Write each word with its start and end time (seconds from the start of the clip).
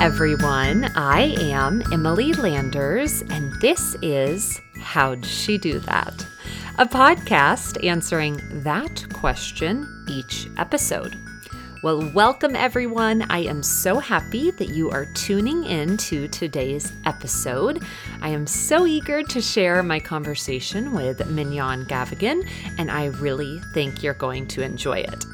Everyone. 0.00 0.84
I 0.94 1.34
am 1.40 1.82
Emily 1.92 2.32
Landers, 2.32 3.22
and 3.30 3.52
this 3.60 3.96
is 4.00 4.60
How'd 4.80 5.26
She 5.26 5.58
Do 5.58 5.80
That? 5.80 6.24
A 6.78 6.86
podcast 6.86 7.84
answering 7.84 8.40
that 8.62 9.04
question 9.12 10.06
each 10.08 10.46
episode. 10.56 11.18
Well, 11.82 12.12
welcome 12.12 12.54
everyone. 12.54 13.22
I 13.28 13.40
am 13.40 13.62
so 13.62 13.98
happy 13.98 14.52
that 14.52 14.68
you 14.68 14.88
are 14.90 15.06
tuning 15.14 15.64
in 15.64 15.96
to 15.96 16.28
today's 16.28 16.92
episode. 17.04 17.82
I 18.22 18.28
am 18.28 18.46
so 18.46 18.86
eager 18.86 19.24
to 19.24 19.40
share 19.40 19.82
my 19.82 19.98
conversation 19.98 20.92
with 20.92 21.28
Mignon 21.28 21.86
Gavigan, 21.86 22.48
and 22.78 22.88
I 22.88 23.06
really 23.06 23.60
think 23.74 24.02
you're 24.04 24.14
going 24.14 24.46
to 24.48 24.62
enjoy 24.62 24.98
it. 24.98 25.24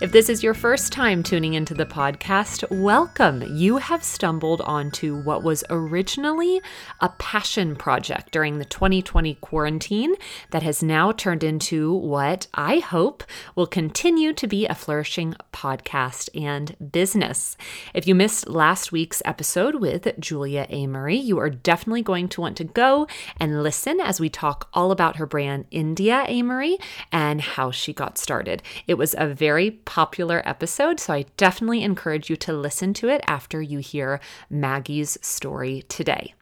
If 0.00 0.12
this 0.12 0.28
is 0.28 0.42
your 0.42 0.54
first 0.54 0.92
time 0.92 1.22
tuning 1.22 1.54
into 1.54 1.72
the 1.72 1.86
podcast, 1.86 2.68
welcome. 2.70 3.42
You 3.56 3.78
have 3.78 4.04
stumbled 4.04 4.60
onto 4.60 5.20
what 5.22 5.42
was 5.42 5.64
originally 5.70 6.60
a 7.00 7.08
passion 7.10 7.76
project 7.76 8.32
during 8.32 8.58
the 8.58 8.64
2020 8.64 9.36
quarantine 9.36 10.14
that 10.50 10.62
has 10.62 10.82
now 10.82 11.12
turned 11.12 11.44
into 11.44 11.92
what 11.92 12.46
I 12.52 12.80
hope 12.80 13.24
will 13.54 13.66
continue 13.66 14.32
to 14.34 14.46
be 14.46 14.66
a 14.66 14.74
flourishing 14.74 15.36
podcast 15.52 16.28
and 16.34 16.76
business. 16.92 17.56
If 17.94 18.06
you 18.06 18.14
missed 18.14 18.48
last 18.48 18.92
week's 18.92 19.22
episode 19.24 19.76
with 19.76 20.08
Julia 20.18 20.66
Amory, 20.68 21.16
you 21.16 21.38
are 21.38 21.50
definitely 21.50 22.02
going 22.02 22.28
to 22.30 22.40
want 22.40 22.56
to 22.58 22.64
go 22.64 23.06
and 23.38 23.62
listen 23.62 24.00
as 24.00 24.20
we 24.20 24.28
talk 24.28 24.68
all 24.74 24.90
about 24.90 25.16
her 25.16 25.26
brand, 25.26 25.66
India 25.70 26.24
Amory, 26.26 26.78
and 27.12 27.40
how 27.40 27.70
she 27.70 27.92
got 27.92 28.18
started. 28.18 28.62
It 28.86 28.94
was 28.94 29.14
a 29.16 29.26
very 29.26 29.63
popular 29.70 30.42
episode, 30.44 31.00
so 31.00 31.12
I 31.12 31.26
definitely 31.36 31.82
encourage 31.82 32.30
you 32.30 32.36
to 32.36 32.52
listen 32.52 32.94
to 32.94 33.08
it 33.08 33.22
after 33.26 33.60
you 33.60 33.78
hear 33.78 34.20
Maggie's 34.50 35.18
story 35.22 35.82
today. 35.88 36.34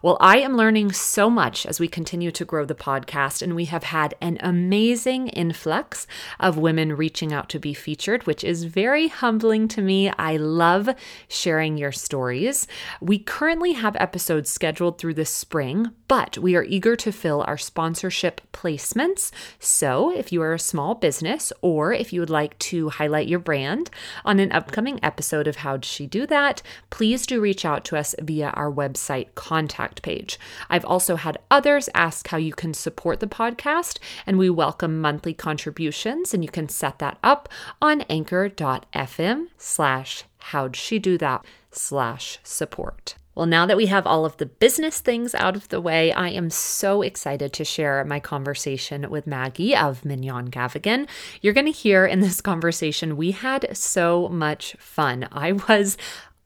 Well, 0.00 0.16
I 0.20 0.38
am 0.38 0.56
learning 0.56 0.92
so 0.92 1.28
much 1.28 1.66
as 1.66 1.80
we 1.80 1.88
continue 1.88 2.30
to 2.30 2.44
grow 2.44 2.64
the 2.64 2.74
podcast, 2.74 3.42
and 3.42 3.56
we 3.56 3.64
have 3.64 3.82
had 3.82 4.14
an 4.20 4.38
amazing 4.40 5.28
influx 5.28 6.06
of 6.38 6.56
women 6.56 6.96
reaching 6.96 7.32
out 7.32 7.48
to 7.48 7.58
be 7.58 7.74
featured, 7.74 8.24
which 8.24 8.44
is 8.44 8.64
very 8.64 9.08
humbling 9.08 9.66
to 9.68 9.82
me. 9.82 10.10
I 10.10 10.36
love 10.36 10.90
sharing 11.26 11.76
your 11.76 11.90
stories. 11.90 12.68
We 13.00 13.18
currently 13.18 13.72
have 13.72 13.96
episodes 13.96 14.50
scheduled 14.50 14.98
through 14.98 15.14
the 15.14 15.24
spring, 15.24 15.90
but 16.06 16.38
we 16.38 16.54
are 16.54 16.62
eager 16.62 16.94
to 16.94 17.10
fill 17.10 17.42
our 17.46 17.58
sponsorship 17.58 18.40
placements. 18.52 19.32
So, 19.58 20.12
if 20.16 20.32
you 20.32 20.42
are 20.42 20.54
a 20.54 20.58
small 20.60 20.94
business 20.94 21.52
or 21.60 21.92
if 21.92 22.12
you 22.12 22.20
would 22.20 22.30
like 22.30 22.56
to 22.60 22.90
highlight 22.90 23.28
your 23.28 23.40
brand 23.40 23.90
on 24.24 24.38
an 24.38 24.52
upcoming 24.52 25.00
episode 25.02 25.48
of 25.48 25.56
How'd 25.56 25.84
She 25.84 26.06
Do 26.06 26.26
That, 26.26 26.62
please 26.90 27.26
do 27.26 27.40
reach 27.40 27.64
out 27.64 27.84
to 27.86 27.96
us 27.96 28.14
via 28.20 28.50
our 28.50 28.70
website 28.70 29.34
contact 29.48 30.02
page. 30.02 30.38
I've 30.68 30.84
also 30.84 31.16
had 31.16 31.38
others 31.50 31.88
ask 31.94 32.28
how 32.28 32.36
you 32.36 32.52
can 32.52 32.74
support 32.74 33.20
the 33.20 33.26
podcast, 33.26 33.98
and 34.26 34.36
we 34.36 34.50
welcome 34.50 35.00
monthly 35.00 35.32
contributions, 35.32 36.34
and 36.34 36.44
you 36.44 36.50
can 36.50 36.68
set 36.68 36.98
that 36.98 37.16
up 37.24 37.48
on 37.80 38.02
anchor.fm 38.10 39.46
slash 39.56 40.24
how'd 40.50 40.76
she 40.76 40.98
do 40.98 41.16
that 41.16 41.46
slash 41.70 42.38
support. 42.42 43.14
Well, 43.38 43.46
now 43.46 43.66
that 43.66 43.76
we 43.76 43.86
have 43.86 44.04
all 44.04 44.24
of 44.26 44.36
the 44.38 44.46
business 44.46 44.98
things 44.98 45.32
out 45.32 45.54
of 45.54 45.68
the 45.68 45.80
way, 45.80 46.10
I 46.10 46.28
am 46.30 46.50
so 46.50 47.02
excited 47.02 47.52
to 47.52 47.64
share 47.64 48.04
my 48.04 48.18
conversation 48.18 49.08
with 49.10 49.28
Maggie 49.28 49.76
of 49.76 50.04
Mignon 50.04 50.50
Gavigan. 50.50 51.06
You're 51.40 51.54
going 51.54 51.72
to 51.72 51.72
hear 51.72 52.04
in 52.04 52.18
this 52.18 52.40
conversation, 52.50 53.16
we 53.16 53.30
had 53.30 53.76
so 53.76 54.28
much 54.28 54.74
fun. 54.80 55.28
I 55.30 55.52
was 55.52 55.96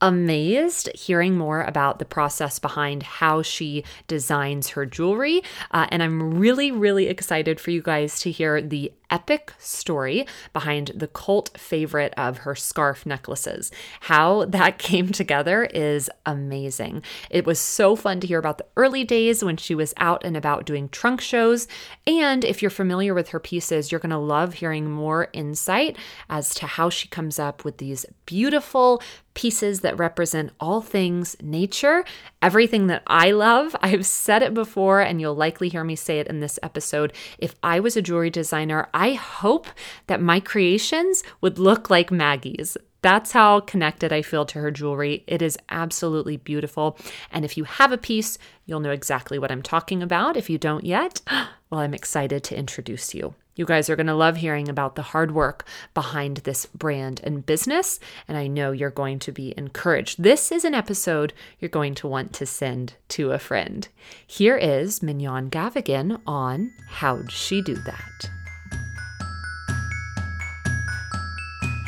amazed 0.02 0.90
hearing 0.94 1.38
more 1.38 1.62
about 1.62 1.98
the 1.98 2.04
process 2.04 2.58
behind 2.58 3.02
how 3.04 3.40
she 3.40 3.84
designs 4.08 4.70
her 4.70 4.84
jewelry. 4.84 5.42
Uh, 5.70 5.86
and 5.90 6.02
I'm 6.02 6.34
really, 6.34 6.70
really 6.70 7.06
excited 7.06 7.58
for 7.60 7.70
you 7.70 7.80
guys 7.80 8.20
to 8.20 8.30
hear 8.30 8.60
the 8.60 8.92
epic 9.12 9.53
story 9.59 10.27
behind 10.53 10.91
the 10.95 11.06
cult 11.06 11.50
favorite 11.56 12.15
of 12.17 12.39
her 12.39 12.56
scarf 12.56 13.06
necklaces. 13.06 13.71
How 14.00 14.47
that 14.47 14.78
came 14.78 15.11
together 15.12 15.65
is 15.65 16.11
amazing. 16.27 17.03
It 17.31 17.47
was 17.47 17.61
so 17.61 17.95
fun 17.95 18.19
to 18.21 18.27
hear 18.27 18.39
about 18.39 18.59
the 18.59 18.67
early 18.77 19.05
days 19.05 19.45
when 19.45 19.56
she 19.59 19.75
was 19.75 19.95
out 19.99 20.25
and 20.25 20.37
about 20.37 20.67
doing 20.67 20.89
trunk 20.89 21.21
shows. 21.21 21.69
And 22.06 22.45
if 22.45 22.62
you're 22.62 22.71
familiar 22.71 23.15
with 23.15 23.28
her 23.28 23.39
pieces, 23.39 23.93
you're 23.93 24.00
going 24.00 24.11
to 24.11 24.19
love 24.19 24.55
hearing 24.55 24.91
more 24.91 25.29
insight 25.33 25.97
as 26.29 26.55
to 26.55 26.67
how 26.67 26.89
she 26.89 27.06
comes 27.06 27.39
up 27.39 27.65
with 27.65 27.77
these 27.77 28.06
beautiful 28.27 29.03
pieces 29.34 29.81
that 29.81 29.99
represent 29.99 30.53
all 30.61 30.81
things 30.81 31.37
nature, 31.43 32.05
everything 32.42 32.88
that 32.88 33.03
I 33.06 33.30
love. 33.30 33.75
I've 33.82 34.04
said 34.04 34.42
it 34.42 34.53
before, 34.53 35.00
and 35.00 35.20
you'll 35.20 35.34
likely 35.34 35.69
hear 35.69 35.84
me 35.84 35.97
say 35.97 36.19
it 36.19 36.26
in 36.26 36.41
this 36.41 36.58
episode. 36.62 37.12
If 37.38 37.54
I 37.62 37.80
was 37.80 37.97
a 37.97 38.03
jewelry 38.03 38.30
designer, 38.30 38.88
I 38.92 39.14
hope 39.14 39.69
that 40.08 40.20
my 40.20 40.41
creations 40.41 41.22
would 41.41 41.58
look 41.58 41.88
like 41.88 42.10
Maggie's. 42.10 42.76
That's 43.02 43.32
how 43.32 43.60
connected 43.60 44.12
I 44.12 44.22
feel 44.22 44.44
to 44.47 44.60
her 44.60 44.70
jewelry. 44.70 45.25
It 45.26 45.42
is 45.42 45.58
absolutely 45.70 46.36
beautiful. 46.36 46.97
And 47.32 47.44
if 47.44 47.56
you 47.56 47.64
have 47.64 47.91
a 47.91 47.98
piece, 47.98 48.38
you'll 48.64 48.81
know 48.81 48.91
exactly 48.91 49.41
what 49.41 49.50
I'm 49.50 49.62
talking 49.62 50.02
about. 50.02 50.36
If 50.36 50.48
you 50.48 50.56
don't 50.56 50.84
yet, 50.84 51.20
well, 51.70 51.81
I'm 51.81 51.94
excited 51.94 52.44
to 52.44 52.56
introduce 52.56 53.12
you. 53.12 53.34
You 53.54 53.66
guys 53.66 53.90
are 53.90 53.96
going 53.96 54.06
to 54.06 54.14
love 54.14 54.38
hearing 54.38 54.70
about 54.70 54.94
the 54.94 55.02
hard 55.02 55.34
work 55.34 55.66
behind 55.92 56.38
this 56.38 56.64
brand 56.64 57.20
and 57.22 57.44
business, 57.44 58.00
and 58.26 58.38
I 58.38 58.46
know 58.46 58.72
you're 58.72 58.88
going 58.88 59.18
to 59.18 59.30
be 59.30 59.52
encouraged. 59.58 60.22
This 60.22 60.50
is 60.50 60.64
an 60.64 60.72
episode 60.72 61.34
you're 61.60 61.68
going 61.68 61.94
to 61.96 62.08
want 62.08 62.32
to 62.32 62.46
send 62.46 62.94
to 63.08 63.32
a 63.32 63.38
friend. 63.38 63.86
Here 64.26 64.56
is 64.56 65.02
Mignon 65.02 65.50
Gavigan 65.50 66.22
on 66.26 66.72
How'd 66.88 67.30
She 67.30 67.60
Do 67.60 67.74
That? 67.74 68.30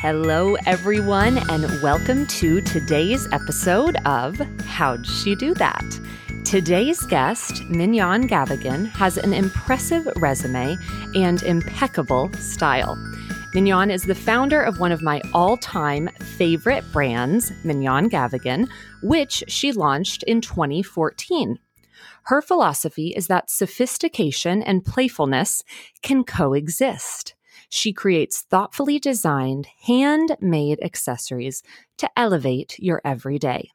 Hello, 0.01 0.55
everyone, 0.67 1.39
and 1.49 1.63
welcome 1.81 2.27
to 2.27 2.61
today's 2.61 3.27
episode 3.31 3.95
of 4.05 4.37
How'd 4.67 5.07
She 5.07 5.33
Do 5.33 5.55
That? 5.55 5.83
Today's 6.45 7.01
guest, 7.07 7.63
Mignon 7.65 8.27
Gavigan, 8.27 8.87
has 8.91 9.17
an 9.17 9.33
impressive 9.33 10.07
resume 10.17 10.77
and 11.15 11.41
impeccable 11.41 12.31
style. 12.33 12.95
Mignon 13.53 13.89
is 13.89 14.03
the 14.03 14.13
founder 14.13 14.61
of 14.61 14.79
one 14.79 14.91
of 14.91 15.01
my 15.01 15.21
all 15.33 15.57
time 15.57 16.07
favorite 16.37 16.83
brands, 16.93 17.51
Mignon 17.63 18.09
Gavigan, 18.09 18.69
which 19.01 19.43
she 19.47 19.71
launched 19.71 20.21
in 20.23 20.39
2014. 20.39 21.57
Her 22.25 22.41
philosophy 22.41 23.13
is 23.15 23.27
that 23.27 23.49
sophistication 23.49 24.61
and 24.61 24.85
playfulness 24.85 25.63
can 26.03 26.23
coexist 26.23 27.33
she 27.69 27.93
creates 27.93 28.41
thoughtfully 28.41 28.99
designed, 28.99 29.67
handmade 29.83 30.79
accessories 30.81 31.63
to 31.97 32.09
elevate 32.17 32.77
your 32.79 33.01
everyday. 33.03 33.71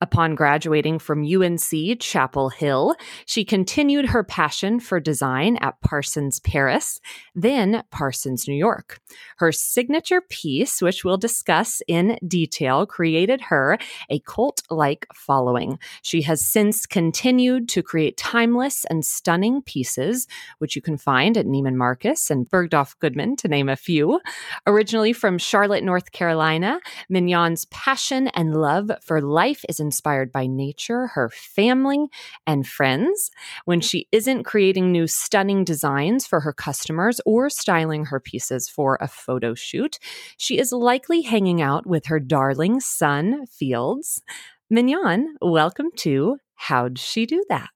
Upon 0.00 0.34
graduating 0.34 0.98
from 0.98 1.24
UNC 1.24 1.98
Chapel 2.00 2.50
Hill, 2.50 2.94
she 3.26 3.44
continued 3.44 4.06
her 4.06 4.24
passion 4.24 4.80
for 4.80 5.00
design 5.00 5.56
at 5.60 5.80
Parsons 5.80 6.40
Paris, 6.40 7.00
then 7.34 7.82
Parsons 7.90 8.46
New 8.48 8.54
York. 8.54 9.00
Her 9.38 9.52
signature 9.52 10.20
piece, 10.20 10.80
which 10.80 11.04
we'll 11.04 11.16
discuss 11.16 11.82
in 11.88 12.18
detail, 12.26 12.86
created 12.86 13.40
her 13.42 13.78
a 14.10 14.20
cult 14.20 14.62
like 14.70 15.06
following. 15.14 15.78
She 16.02 16.22
has 16.22 16.44
since 16.44 16.86
continued 16.86 17.68
to 17.70 17.82
create 17.82 18.16
timeless 18.16 18.84
and 18.86 19.04
stunning 19.04 19.62
pieces, 19.62 20.26
which 20.58 20.76
you 20.76 20.82
can 20.82 20.96
find 20.96 21.36
at 21.36 21.46
Neiman 21.46 21.74
Marcus 21.74 22.30
and 22.30 22.48
Bergdorf 22.48 22.98
Goodman, 22.98 23.36
to 23.36 23.48
name 23.48 23.68
a 23.68 23.76
few. 23.76 24.20
Originally 24.66 25.12
from 25.12 25.38
Charlotte, 25.38 25.84
North 25.84 26.12
Carolina, 26.12 26.80
Mignon's 27.08 27.64
passion 27.66 28.28
and 28.28 28.56
love 28.56 28.90
for 29.02 29.20
life 29.20 29.57
life 29.58 29.64
is 29.68 29.80
inspired 29.80 30.30
by 30.30 30.46
nature, 30.46 31.08
her 31.08 31.28
family, 31.30 32.06
and 32.46 32.66
friends. 32.66 33.30
When 33.64 33.80
she 33.80 34.06
isn't 34.12 34.44
creating 34.44 34.92
new 34.92 35.06
stunning 35.06 35.64
designs 35.64 36.26
for 36.26 36.40
her 36.40 36.52
customers 36.52 37.20
or 37.26 37.50
styling 37.50 38.06
her 38.06 38.20
pieces 38.20 38.68
for 38.68 38.98
a 39.00 39.08
photo 39.08 39.54
shoot, 39.54 39.98
she 40.36 40.58
is 40.58 40.72
likely 40.72 41.22
hanging 41.22 41.60
out 41.60 41.86
with 41.86 42.06
her 42.06 42.20
darling 42.20 42.80
son, 42.80 43.46
Fields. 43.46 44.22
Mignon, 44.70 45.36
welcome 45.40 45.90
to 45.96 46.38
How'd 46.54 46.98
She 46.98 47.26
Do 47.26 47.44
That? 47.48 47.70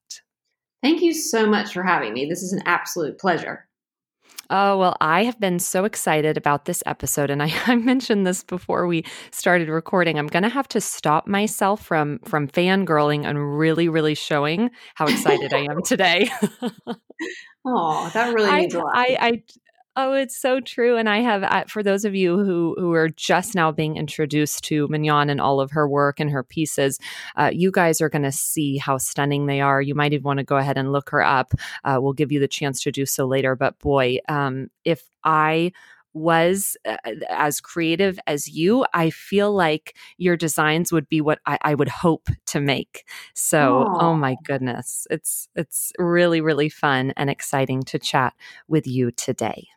Thank 0.83 1.03
you 1.03 1.13
so 1.13 1.47
much 1.47 1.73
for 1.73 1.83
having 1.83 2.13
me. 2.13 2.27
This 2.27 2.43
is 2.43 2.53
an 2.53 2.63
absolute 2.65 3.19
pleasure. 3.19 3.67
Oh, 4.55 4.77
well, 4.77 4.97
I 5.01 5.25
have 5.25 5.41
been 5.41 5.59
so 5.59 5.87
excited 5.87 6.37
about 6.37 6.67
this 6.67 6.83
episode. 6.85 7.31
And 7.31 7.43
I, 7.43 7.53
I 7.67 7.75
mentioned 7.77 8.27
this 8.27 8.45
before 8.45 8.87
we 8.87 9.05
started 9.31 9.69
recording. 9.69 10.19
I'm 10.19 10.27
going 10.27 10.43
to 10.43 10.51
have 10.51 10.69
to 10.69 10.81
stop 10.81 11.27
myself 11.27 11.83
from, 11.83 12.19
from 12.21 12.49
fangirling 12.49 13.25
and 13.25 13.59
really, 13.59 13.89
really 13.89 14.15
showing 14.15 14.71
how 14.95 15.07
excited 15.07 15.55
I 15.55 15.67
am 15.71 15.83
today. 15.85 16.31
oh, 17.65 18.11
that 18.13 18.35
really 18.35 18.53
means 18.53 18.75
a 18.75 18.81
lot. 18.81 18.93
I, 18.95 19.17
I, 19.21 19.43
Oh, 19.95 20.15
it's 20.15 20.37
so 20.37 20.59
true. 20.59 20.97
And 20.97 21.07
I 21.07 21.19
have, 21.19 21.43
uh, 21.43 21.65
for 21.69 21.83
those 21.83 22.07
of 22.07 22.15
you 22.15 22.39
who 22.39 22.75
who 22.79 22.95
are 22.95 23.11
just 23.11 23.55
now 23.55 23.71
being 23.71 23.99
introduced 23.99 24.65
to 24.65 24.89
Mignon 24.89 25.29
and 25.29 25.39
all 25.39 25.61
of 25.61 25.71
her 25.73 25.87
work 25.87 26.19
and 26.19 26.31
her 26.31 26.43
pieces, 26.43 26.99
uh, 27.37 27.51
you 27.53 27.71
guys 27.71 28.01
are 28.01 28.09
going 28.09 28.23
to 28.23 28.33
see 28.33 28.79
how 28.79 28.97
stunning 28.97 29.45
they 29.45 29.61
are. 29.61 29.83
You 29.83 29.95
might 29.95 30.15
even 30.15 30.25
want 30.25 30.39
to 30.39 30.45
go 30.45 30.57
ahead 30.57 30.79
and 30.79 30.93
look 30.93 31.11
her 31.11 31.23
up. 31.23 31.53
Uh, 31.85 31.99
we'll 32.01 32.15
give 32.15 32.33
you 32.33 32.41
the 32.41 32.49
chance 32.49 32.83
to 32.85 32.91
do 32.93 33.05
so 33.05 33.27
later. 33.27 33.55
But 33.55 33.79
boy, 33.81 34.19
um, 34.31 34.69
if 34.87 35.11
I 35.25 35.73
was 36.15 36.77
uh, 36.87 36.97
as 37.29 37.61
creative 37.61 38.19
as 38.27 38.49
you, 38.49 38.87
I 38.95 39.11
feel 39.11 39.53
like 39.53 39.95
your 40.17 40.39
designs 40.39 40.91
would 40.91 41.09
be 41.09 41.21
what 41.21 41.41
I, 41.45 41.59
I 41.63 41.75
would 41.75 41.89
hope 41.91 42.29
to 42.47 42.61
make. 42.61 43.07
So, 43.35 43.85
Aww. 43.87 44.03
oh 44.03 44.15
my 44.15 44.37
goodness, 44.45 45.07
it's 45.11 45.49
it's 45.55 45.93
really 45.99 46.41
really 46.41 46.71
fun 46.71 47.13
and 47.19 47.29
exciting 47.29 47.83
to 47.85 47.99
chat 47.99 48.33
with 48.69 48.87
you 48.87 49.11
today. 49.11 49.69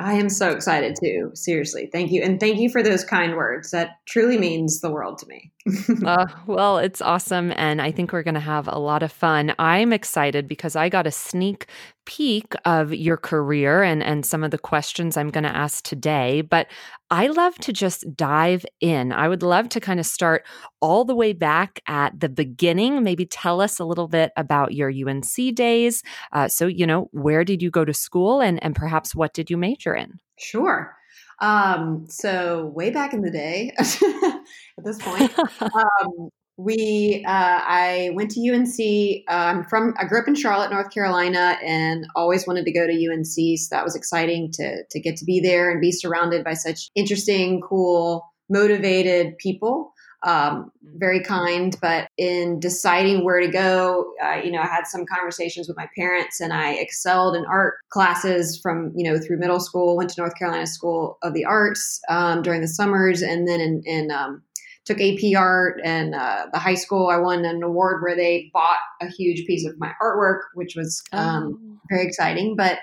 I 0.00 0.14
am 0.14 0.30
so 0.30 0.50
excited 0.50 0.96
too. 0.98 1.30
Seriously. 1.34 1.88
Thank 1.92 2.10
you. 2.10 2.22
And 2.22 2.40
thank 2.40 2.58
you 2.58 2.70
for 2.70 2.82
those 2.82 3.04
kind 3.04 3.36
words. 3.36 3.70
That 3.70 3.98
truly 4.06 4.38
means 4.38 4.80
the 4.80 4.90
world 4.90 5.18
to 5.18 5.26
me. 5.26 5.52
uh, 6.06 6.26
well, 6.46 6.78
it's 6.78 7.02
awesome. 7.02 7.52
And 7.54 7.82
I 7.82 7.92
think 7.92 8.10
we're 8.10 8.22
going 8.22 8.34
to 8.34 8.40
have 8.40 8.66
a 8.66 8.78
lot 8.78 9.02
of 9.02 9.12
fun. 9.12 9.54
I'm 9.58 9.92
excited 9.92 10.48
because 10.48 10.74
I 10.74 10.88
got 10.88 11.06
a 11.06 11.10
sneak 11.10 11.66
peek 12.10 12.54
of 12.64 12.92
your 12.92 13.16
career 13.16 13.84
and, 13.84 14.02
and 14.02 14.26
some 14.26 14.42
of 14.42 14.50
the 14.50 14.58
questions 14.58 15.16
I'm 15.16 15.30
going 15.30 15.44
to 15.44 15.56
ask 15.56 15.84
today. 15.84 16.40
But 16.40 16.66
I 17.08 17.28
love 17.28 17.54
to 17.58 17.72
just 17.72 18.04
dive 18.16 18.66
in. 18.80 19.12
I 19.12 19.28
would 19.28 19.44
love 19.44 19.68
to 19.68 19.80
kind 19.80 20.00
of 20.00 20.06
start 20.06 20.44
all 20.80 21.04
the 21.04 21.14
way 21.14 21.32
back 21.32 21.78
at 21.86 22.18
the 22.18 22.28
beginning. 22.28 23.04
Maybe 23.04 23.26
tell 23.26 23.60
us 23.60 23.78
a 23.78 23.84
little 23.84 24.08
bit 24.08 24.32
about 24.36 24.74
your 24.74 24.90
UNC 24.90 25.54
days. 25.54 26.02
Uh, 26.32 26.48
so, 26.48 26.66
you 26.66 26.84
know, 26.84 27.08
where 27.12 27.44
did 27.44 27.62
you 27.62 27.70
go 27.70 27.84
to 27.84 27.94
school 27.94 28.40
and, 28.40 28.60
and 28.60 28.74
perhaps 28.74 29.14
what 29.14 29.32
did 29.32 29.48
you 29.48 29.56
major 29.56 29.94
in? 29.94 30.18
Sure. 30.36 30.96
Um, 31.40 32.06
so 32.08 32.72
way 32.74 32.90
back 32.90 33.14
in 33.14 33.22
the 33.22 33.30
day, 33.30 33.72
at 33.78 34.84
this 34.84 34.98
point, 35.00 35.32
um, 35.60 36.30
we 36.64 37.24
uh, 37.26 37.60
I 37.62 38.10
went 38.14 38.30
to 38.32 38.40
UNC. 38.40 39.24
Um, 39.28 39.64
from 39.64 39.94
I 39.98 40.04
grew 40.04 40.20
up 40.20 40.28
in 40.28 40.34
Charlotte, 40.34 40.70
North 40.70 40.92
Carolina, 40.92 41.56
and 41.64 42.06
always 42.14 42.46
wanted 42.46 42.64
to 42.66 42.72
go 42.72 42.86
to 42.86 42.92
UNC. 42.92 43.58
So 43.58 43.74
that 43.74 43.84
was 43.84 43.96
exciting 43.96 44.50
to 44.52 44.84
to 44.90 45.00
get 45.00 45.16
to 45.16 45.24
be 45.24 45.40
there 45.40 45.70
and 45.70 45.80
be 45.80 45.92
surrounded 45.92 46.44
by 46.44 46.54
such 46.54 46.90
interesting, 46.94 47.60
cool, 47.60 48.24
motivated 48.48 49.38
people 49.38 49.92
um, 50.22 50.70
very 50.82 51.20
kind. 51.20 51.76
But 51.80 52.08
in 52.18 52.60
deciding 52.60 53.24
where 53.24 53.40
to 53.40 53.48
go, 53.48 54.12
uh, 54.22 54.36
you 54.36 54.50
know, 54.50 54.60
I 54.60 54.66
had 54.66 54.86
some 54.86 55.04
conversations 55.06 55.68
with 55.68 55.76
my 55.76 55.88
parents, 55.96 56.40
and 56.40 56.52
I 56.52 56.72
excelled 56.74 57.36
in 57.36 57.44
art 57.46 57.74
classes 57.90 58.58
from 58.62 58.92
you 58.94 59.10
know 59.10 59.18
through 59.18 59.38
middle 59.38 59.60
school. 59.60 59.96
Went 59.96 60.10
to 60.10 60.20
North 60.20 60.36
Carolina 60.36 60.66
School 60.66 61.18
of 61.22 61.34
the 61.34 61.44
Arts 61.44 62.00
um, 62.08 62.42
during 62.42 62.60
the 62.60 62.68
summers, 62.68 63.22
and 63.22 63.48
then 63.48 63.60
in, 63.60 63.82
in 63.84 64.10
um, 64.10 64.42
took 64.90 65.00
AP 65.00 65.36
art 65.36 65.80
and 65.84 66.14
uh, 66.14 66.46
the 66.52 66.58
high 66.58 66.74
school. 66.74 67.08
I 67.08 67.16
won 67.16 67.44
an 67.44 67.62
award 67.62 68.02
where 68.02 68.16
they 68.16 68.50
bought 68.52 68.78
a 69.00 69.06
huge 69.06 69.46
piece 69.46 69.64
of 69.66 69.78
my 69.78 69.92
artwork, 70.02 70.40
which 70.54 70.74
was 70.74 71.02
um, 71.12 71.58
oh. 71.62 71.78
very 71.88 72.06
exciting. 72.06 72.56
But 72.56 72.78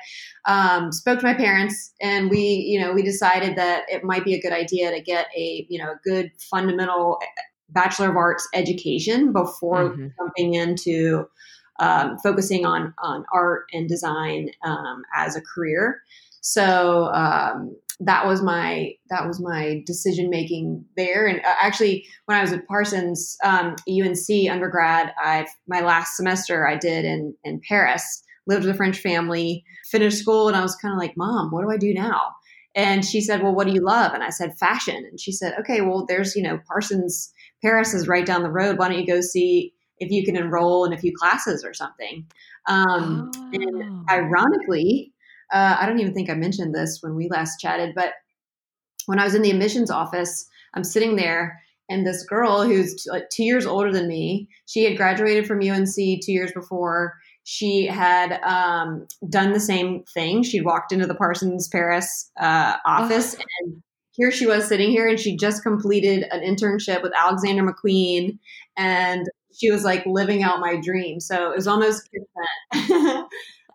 um, 0.46 0.92
spoke 0.92 1.20
to 1.20 1.26
my 1.26 1.34
parents, 1.34 1.94
and 2.02 2.30
we, 2.30 2.40
you 2.40 2.80
know, 2.80 2.94
we 2.94 3.04
decided 3.04 3.58
that 3.58 3.84
it 3.90 4.04
might 4.04 4.24
be 4.24 4.36
a 4.36 4.42
good 4.42 4.54
idea 4.54 4.92
to 4.92 5.02
get 5.02 5.28
a, 5.36 5.66
you 5.70 5.80
know, 5.80 5.92
a 5.92 6.00
good 6.04 6.32
fundamental 6.50 7.20
eh, 7.22 7.42
bachelor 7.70 8.10
of 8.10 8.16
arts 8.16 8.48
education 8.54 9.34
before 9.34 9.90
mm-hmm. 9.90 10.08
jumping 10.18 10.54
into 10.54 11.28
um, 11.80 12.18
focusing 12.24 12.66
on 12.66 12.94
on 13.00 13.26
art 13.34 13.66
and 13.74 13.90
design 13.90 14.50
um, 14.64 15.04
as 15.14 15.36
a 15.36 15.42
career. 15.42 16.02
So 16.42 17.08
um, 17.14 17.76
that 18.00 18.28
was 18.28 18.44
my 18.44 18.94
that 19.10 19.26
was 19.26 19.42
my 19.42 19.82
decision 19.86 20.30
making 20.30 20.86
there. 20.96 21.26
And 21.28 21.40
uh, 21.40 21.56
actually, 21.60 22.06
when 22.26 22.38
I 22.38 22.42
was 22.42 22.54
at 22.54 22.68
Parsons 22.68 23.36
um, 23.44 23.76
UNC 23.90 24.50
undergrad, 24.50 25.14
I 25.18 25.48
my 25.68 25.82
last 25.82 26.16
semester 26.16 26.68
I 26.68 26.76
did 26.76 27.06
in 27.06 27.36
in 27.44 27.62
Paris. 27.68 28.24
Lived 28.46 28.64
with 28.64 28.76
a 28.76 28.78
French 28.78 29.00
family, 29.00 29.66
finished 29.92 30.20
school, 30.20 30.48
and 30.48 30.56
I 30.56 30.62
was 30.62 30.76
kind 30.76 30.94
of 30.94 31.00
like, 31.00 31.18
"Mom, 31.18 31.52
what 31.52 31.64
do 31.64 31.72
I 31.72 31.78
do 31.78 31.94
now?" 31.94 32.32
And 32.76 33.04
she 33.04 33.20
said, 33.20 33.42
"Well, 33.44 33.54
what 33.54 33.68
do 33.68 33.74
you 33.74 33.84
love?" 33.84 34.14
And 34.14 34.24
I 34.24 34.30
said, 34.30 34.58
"Fashion." 34.58 34.96
And 34.96 35.20
she 35.20 35.34
said, 35.34 35.56
"Okay, 35.60 35.82
well, 35.82 36.06
there's 36.08 36.36
you 36.36 36.44
know 36.44 36.60
Parsons 36.68 37.34
Paris 37.62 37.94
is 37.94 38.08
right 38.08 38.26
down 38.26 38.44
the 38.44 38.52
road. 38.52 38.78
Why 38.78 38.88
don't 38.88 39.00
you 39.00 39.08
go 39.08 39.20
see 39.20 39.74
if 40.00 40.12
you 40.12 40.24
can 40.24 40.38
enroll 40.38 40.86
in 40.86 40.94
a 40.94 40.98
few 40.98 41.12
classes 41.14 41.66
or 41.66 41.74
something?" 41.74 42.26
Um, 42.70 43.32
oh. 43.36 43.50
And 43.52 44.10
ironically, 44.10 45.14
uh, 45.52 45.78
I 45.80 45.86
don't 45.86 46.00
even 46.00 46.14
think 46.14 46.30
I 46.30 46.36
mentioned 46.36 46.74
this 46.74 47.00
when 47.02 47.16
we 47.16 47.30
last 47.30 47.60
chatted, 47.60 47.96
but 47.96 48.14
when 49.06 49.20
I 49.20 49.24
was 49.24 49.36
in 49.36 49.42
the 49.42 49.52
admissions 49.52 49.90
office, 49.90 50.48
I'm 50.74 50.84
sitting 50.84 51.16
there 51.16 51.60
and 51.90 52.06
this 52.06 52.24
girl 52.24 52.64
who's 52.64 53.04
t- 53.04 53.10
like 53.10 53.30
two 53.30 53.44
years 53.44 53.66
older 53.66 53.92
than 53.92 54.08
me, 54.08 54.50
she 54.66 54.84
had 54.84 54.98
graduated 54.98 55.48
from 55.48 55.62
UNC 55.62 55.96
two 55.96 56.32
years 56.32 56.52
before. 56.52 57.16
She 57.44 57.86
had 57.86 58.42
um, 58.44 59.08
done 59.30 59.54
the 59.54 59.60
same 59.60 60.04
thing. 60.14 60.44
She'd 60.44 60.66
walked 60.66 60.92
into 60.92 61.08
the 61.08 61.16
Parsons 61.16 61.70
Paris 61.70 62.30
uh, 62.40 62.76
office, 62.86 63.36
oh. 63.40 63.44
and 63.62 63.82
here 64.12 64.32
she 64.32 64.46
was 64.46 64.68
sitting 64.68 64.90
here, 64.90 65.08
and 65.08 65.18
she 65.18 65.38
just 65.38 65.64
completed 65.64 66.26
an 66.32 66.42
internship 66.42 67.02
with 67.02 67.14
Alexander 67.18 67.64
McQueen, 67.64 68.38
and 68.76 69.26
she 69.58 69.72
was 69.72 69.86
like 69.86 70.06
living 70.06 70.44
out 70.44 70.60
my 70.60 70.76
dream. 70.76 71.22
So 71.22 71.52
it 71.52 71.56
was 71.56 71.68
almost 71.68 72.10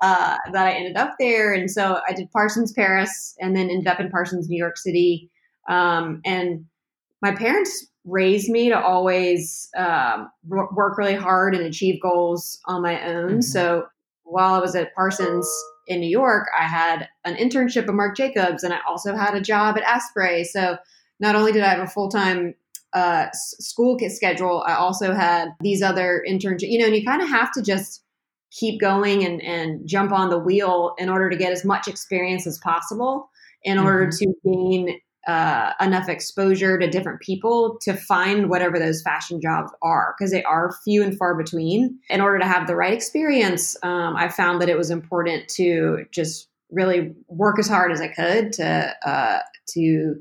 uh, 0.02 0.36
that 0.52 0.66
I 0.66 0.72
ended 0.72 0.96
up 0.96 1.14
there. 1.18 1.54
And 1.54 1.70
so 1.70 2.00
I 2.06 2.12
did 2.12 2.30
Parsons 2.32 2.72
Paris 2.72 3.36
and 3.40 3.56
then 3.56 3.70
ended 3.70 3.86
up 3.86 4.00
in 4.00 4.10
Parsons, 4.10 4.48
New 4.48 4.58
York 4.58 4.76
City. 4.76 5.30
Um, 5.68 6.20
and 6.24 6.66
my 7.22 7.32
parents 7.32 7.86
raised 8.04 8.50
me 8.50 8.68
to 8.68 8.78
always 8.78 9.70
um, 9.76 10.28
work 10.44 10.98
really 10.98 11.14
hard 11.14 11.54
and 11.54 11.64
achieve 11.64 12.02
goals 12.02 12.58
on 12.66 12.82
my 12.82 13.00
own. 13.06 13.30
Mm-hmm. 13.30 13.40
So 13.42 13.86
while 14.24 14.54
I 14.54 14.58
was 14.58 14.74
at 14.74 14.92
Parsons 14.94 15.48
in 15.86 16.00
New 16.00 16.10
York, 16.10 16.48
I 16.58 16.64
had 16.64 17.08
an 17.24 17.36
internship 17.36 17.86
at 17.86 17.94
Marc 17.94 18.16
Jacobs 18.16 18.64
and 18.64 18.74
I 18.74 18.78
also 18.88 19.14
had 19.14 19.34
a 19.34 19.40
job 19.40 19.78
at 19.78 19.84
Asprey. 19.84 20.42
So 20.42 20.78
not 21.20 21.36
only 21.36 21.52
did 21.52 21.62
I 21.62 21.68
have 21.68 21.78
a 21.78 21.86
full 21.86 22.08
time 22.08 22.54
uh, 22.92 23.26
school 23.32 23.96
schedule, 24.08 24.64
I 24.66 24.74
also 24.74 25.14
had 25.14 25.50
these 25.60 25.80
other 25.80 26.24
internships, 26.28 26.62
you 26.62 26.80
know, 26.80 26.86
and 26.86 26.96
you 26.96 27.04
kind 27.04 27.22
of 27.22 27.28
have 27.28 27.52
to 27.52 27.62
just 27.62 28.01
keep 28.52 28.80
going 28.80 29.24
and, 29.24 29.42
and 29.42 29.86
jump 29.86 30.12
on 30.12 30.30
the 30.30 30.38
wheel 30.38 30.94
in 30.98 31.08
order 31.08 31.30
to 31.30 31.36
get 31.36 31.52
as 31.52 31.64
much 31.64 31.88
experience 31.88 32.46
as 32.46 32.58
possible 32.58 33.30
in 33.64 33.78
order 33.78 34.06
mm-hmm. 34.06 34.30
to 34.30 34.34
gain 34.44 35.00
uh, 35.26 35.72
enough 35.80 36.08
exposure 36.08 36.78
to 36.78 36.90
different 36.90 37.20
people 37.20 37.78
to 37.80 37.94
find 37.94 38.50
whatever 38.50 38.78
those 38.78 39.02
fashion 39.02 39.40
jobs 39.40 39.70
are 39.80 40.14
because 40.18 40.32
they 40.32 40.42
are 40.42 40.74
few 40.84 41.02
and 41.02 41.16
far 41.16 41.36
between. 41.36 41.98
In 42.10 42.20
order 42.20 42.40
to 42.40 42.46
have 42.46 42.66
the 42.66 42.74
right 42.74 42.92
experience, 42.92 43.76
um, 43.84 44.16
I 44.16 44.28
found 44.28 44.60
that 44.60 44.68
it 44.68 44.76
was 44.76 44.90
important 44.90 45.48
to 45.50 46.06
just 46.10 46.48
really 46.70 47.14
work 47.28 47.58
as 47.58 47.68
hard 47.68 47.92
as 47.92 48.00
I 48.00 48.08
could 48.08 48.52
to 48.54 48.94
uh, 49.06 49.38
to 49.68 50.16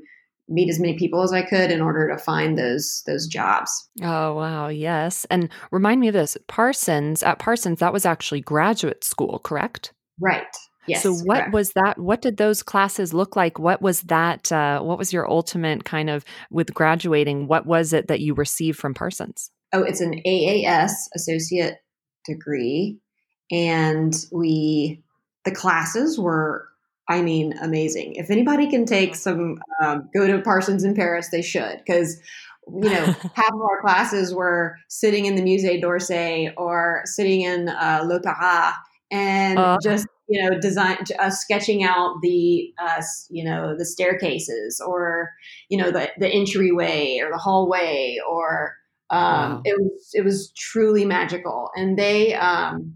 meet 0.48 0.68
as 0.68 0.80
many 0.80 0.98
people 0.98 1.22
as 1.22 1.32
I 1.32 1.42
could 1.42 1.70
in 1.70 1.80
order 1.80 2.08
to 2.08 2.18
find 2.18 2.58
those 2.58 3.02
those 3.06 3.26
jobs. 3.26 3.70
Oh 4.02 4.34
wow, 4.34 4.68
yes. 4.68 5.24
And 5.30 5.48
remind 5.70 6.00
me 6.00 6.08
of 6.08 6.14
this. 6.14 6.36
Parsons 6.48 7.22
at 7.22 7.38
Parsons 7.38 7.80
that 7.80 7.92
was 7.92 8.06
actually 8.06 8.40
graduate 8.40 9.04
school, 9.04 9.40
correct? 9.40 9.92
Right. 10.20 10.44
Yes. 10.86 11.02
So 11.02 11.14
what 11.14 11.38
correct. 11.38 11.52
was 11.52 11.72
that? 11.74 11.98
What 11.98 12.22
did 12.22 12.36
those 12.36 12.62
classes 12.62 13.14
look 13.14 13.36
like? 13.36 13.58
What 13.58 13.80
was 13.80 14.02
that? 14.02 14.50
Uh, 14.50 14.80
what 14.80 14.98
was 14.98 15.12
your 15.12 15.30
ultimate 15.30 15.84
kind 15.84 16.10
of 16.10 16.24
with 16.50 16.74
graduating? 16.74 17.46
What 17.46 17.66
was 17.66 17.92
it 17.92 18.08
that 18.08 18.20
you 18.20 18.34
received 18.34 18.78
from 18.78 18.94
Parsons? 18.94 19.50
Oh, 19.72 19.82
it's 19.82 20.00
an 20.00 20.20
AAS 20.26 20.90
associate 21.14 21.78
degree, 22.26 22.98
and 23.50 24.14
we 24.32 25.04
the 25.44 25.52
classes 25.52 26.18
were 26.18 26.68
I 27.08 27.22
mean, 27.22 27.54
amazing. 27.60 28.14
If 28.14 28.30
anybody 28.30 28.70
can 28.70 28.86
take 28.86 29.14
some, 29.14 29.58
um, 29.82 30.08
go 30.14 30.26
to 30.26 30.40
Parsons 30.40 30.84
in 30.84 30.94
Paris, 30.94 31.28
they 31.30 31.42
should, 31.42 31.78
because 31.84 32.20
you 32.68 32.90
know, 32.90 33.04
half 33.34 33.52
of 33.52 33.60
our 33.60 33.80
classes 33.80 34.34
were 34.34 34.76
sitting 34.88 35.26
in 35.26 35.34
the 35.34 35.42
Musée 35.42 35.80
d'Orsay 35.80 36.52
or 36.56 37.02
sitting 37.04 37.42
in 37.42 37.68
uh, 37.68 38.02
l'Opéra 38.04 38.74
and 39.10 39.58
uh, 39.58 39.78
just 39.82 40.06
you 40.28 40.42
know, 40.42 40.58
design 40.58 40.96
uh, 41.18 41.28
sketching 41.28 41.84
out 41.84 42.16
the 42.22 42.72
uh, 42.82 43.02
you 43.28 43.44
know 43.44 43.76
the 43.76 43.84
staircases 43.84 44.80
or 44.80 45.30
you 45.68 45.76
know 45.76 45.90
the 45.90 46.10
the 46.18 46.28
entryway 46.28 47.18
or 47.22 47.30
the 47.30 47.38
hallway 47.38 48.16
or 48.26 48.74
um, 49.10 49.20
wow. 49.20 49.62
it 49.64 49.78
was 49.78 50.10
it 50.14 50.24
was 50.24 50.52
truly 50.56 51.04
magical 51.04 51.68
and 51.76 51.98
they 51.98 52.32
um, 52.34 52.94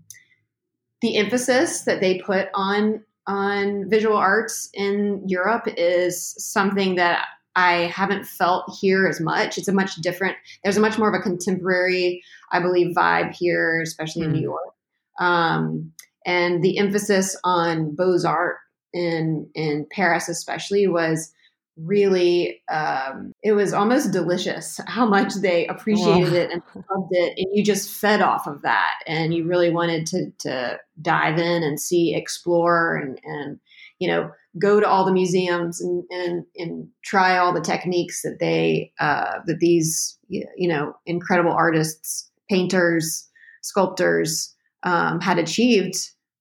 the 1.03 1.17
emphasis 1.19 1.83
that 1.83 2.01
they 2.01 2.19
put 2.19 2.49
on 2.55 3.05
on 3.27 3.89
visual 3.89 4.17
arts 4.17 4.69
in 4.75 5.23
Europe 5.27 5.65
is 5.77 6.35
something 6.39 6.95
that 6.97 7.27
I 7.57 7.87
haven't 7.87 8.27
felt 8.27 8.77
here 8.81 9.07
as 9.07 9.21
much. 9.21 9.57
It's 9.57 9.69
a 9.69 9.73
much 9.73 9.97
different, 9.97 10.37
there's 10.63 10.77
a 10.77 10.81
much 10.81 10.99
more 10.99 11.09
of 11.09 11.19
a 11.19 11.23
contemporary, 11.23 12.23
I 12.53 12.61
believe, 12.61 12.95
vibe 12.95 13.35
here, 13.35 13.81
especially 13.81 14.23
mm. 14.23 14.27
in 14.27 14.33
New 14.33 14.39
hmm. 14.39 14.45
York. 14.45 14.75
Um, 15.19 15.93
and 16.27 16.63
the 16.63 16.79
emphasis 16.79 17.37
on 17.45 17.95
Beaux 17.95 18.19
Arts 18.27 18.61
in 18.93 19.49
in 19.55 19.87
Paris, 19.91 20.29
especially, 20.29 20.87
was 20.87 21.33
really 21.77 22.63
um, 22.71 23.33
it 23.43 23.53
was 23.53 23.73
almost 23.73 24.13
delicious 24.13 24.81
how 24.87 25.07
much 25.07 25.35
they 25.35 25.67
appreciated 25.67 26.33
it 26.33 26.51
and 26.51 26.63
loved 26.75 27.09
it 27.11 27.35
and 27.37 27.47
you 27.53 27.63
just 27.63 27.91
fed 27.91 28.23
off 28.23 28.47
of 28.47 28.63
that 28.63 28.95
and 29.07 29.35
you 29.35 29.47
really 29.47 29.71
wanted 29.71 30.07
to 30.07 30.31
to 30.39 30.79
dive 31.03 31.39
in 31.39 31.63
and 31.63 31.79
see 31.79 32.15
explore 32.15 32.97
and 32.97 33.21
and 33.25 33.61
you 33.99 34.09
know 34.09 34.31
go 34.59 34.81
to 34.81 34.89
all 34.89 35.05
the 35.05 35.13
museums 35.13 35.81
and 35.81 36.03
and, 36.11 36.45
and 36.57 36.89
try 37.05 37.37
all 37.37 37.53
the 37.53 37.61
techniques 37.61 38.23
that 38.23 38.39
they 38.41 38.93
uh, 38.99 39.41
that 39.47 39.59
these 39.61 40.19
you 40.29 40.69
know 40.69 40.95
incredible 41.05 41.53
artists 41.53 42.31
painters 42.49 43.29
sculptors 43.63 44.55
um, 44.85 45.21
had 45.21 45.39
achieved 45.39 45.97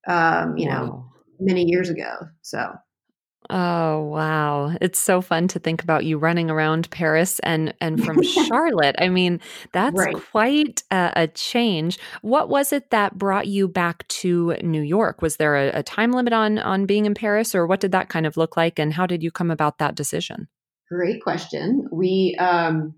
um, 0.07 0.57
you 0.57 0.67
wow. 0.69 0.85
know 0.85 1.05
many 1.41 1.65
years 1.65 1.89
ago 1.89 2.13
so 2.41 2.71
Oh 3.49 4.03
wow. 4.05 4.75
It's 4.81 4.99
so 4.99 5.21
fun 5.21 5.47
to 5.49 5.59
think 5.59 5.83
about 5.83 6.05
you 6.05 6.17
running 6.17 6.49
around 6.49 6.89
Paris 6.89 7.39
and 7.39 7.73
and 7.79 8.03
from 8.03 8.23
Charlotte. 8.47 8.95
I 8.99 9.09
mean, 9.09 9.39
that's 9.71 9.97
right. 9.97 10.15
quite 10.15 10.83
a, 10.91 11.11
a, 11.15 11.27
change. 11.27 11.99
What 12.21 12.49
was 12.49 12.73
it 12.73 12.89
that 12.89 13.17
brought 13.17 13.47
you 13.47 13.67
back 13.67 14.07
to 14.07 14.55
New 14.61 14.81
York? 14.81 15.21
Was 15.21 15.37
there 15.37 15.55
a, 15.55 15.79
a 15.79 15.83
time 15.83 16.11
limit 16.11 16.33
on 16.33 16.57
on 16.59 16.85
being 16.85 17.05
in 17.05 17.13
Paris 17.13 17.53
or 17.53 17.67
what 17.67 17.79
did 17.79 17.91
that 17.91 18.09
kind 18.09 18.25
of 18.25 18.37
look 18.37 18.57
like 18.57 18.79
and 18.79 18.93
how 18.93 19.05
did 19.05 19.21
you 19.21 19.31
come 19.31 19.51
about 19.51 19.77
that 19.77 19.95
decision? 19.95 20.47
Great 20.89 21.21
question. 21.21 21.87
We 21.91 22.35
um 22.39 22.95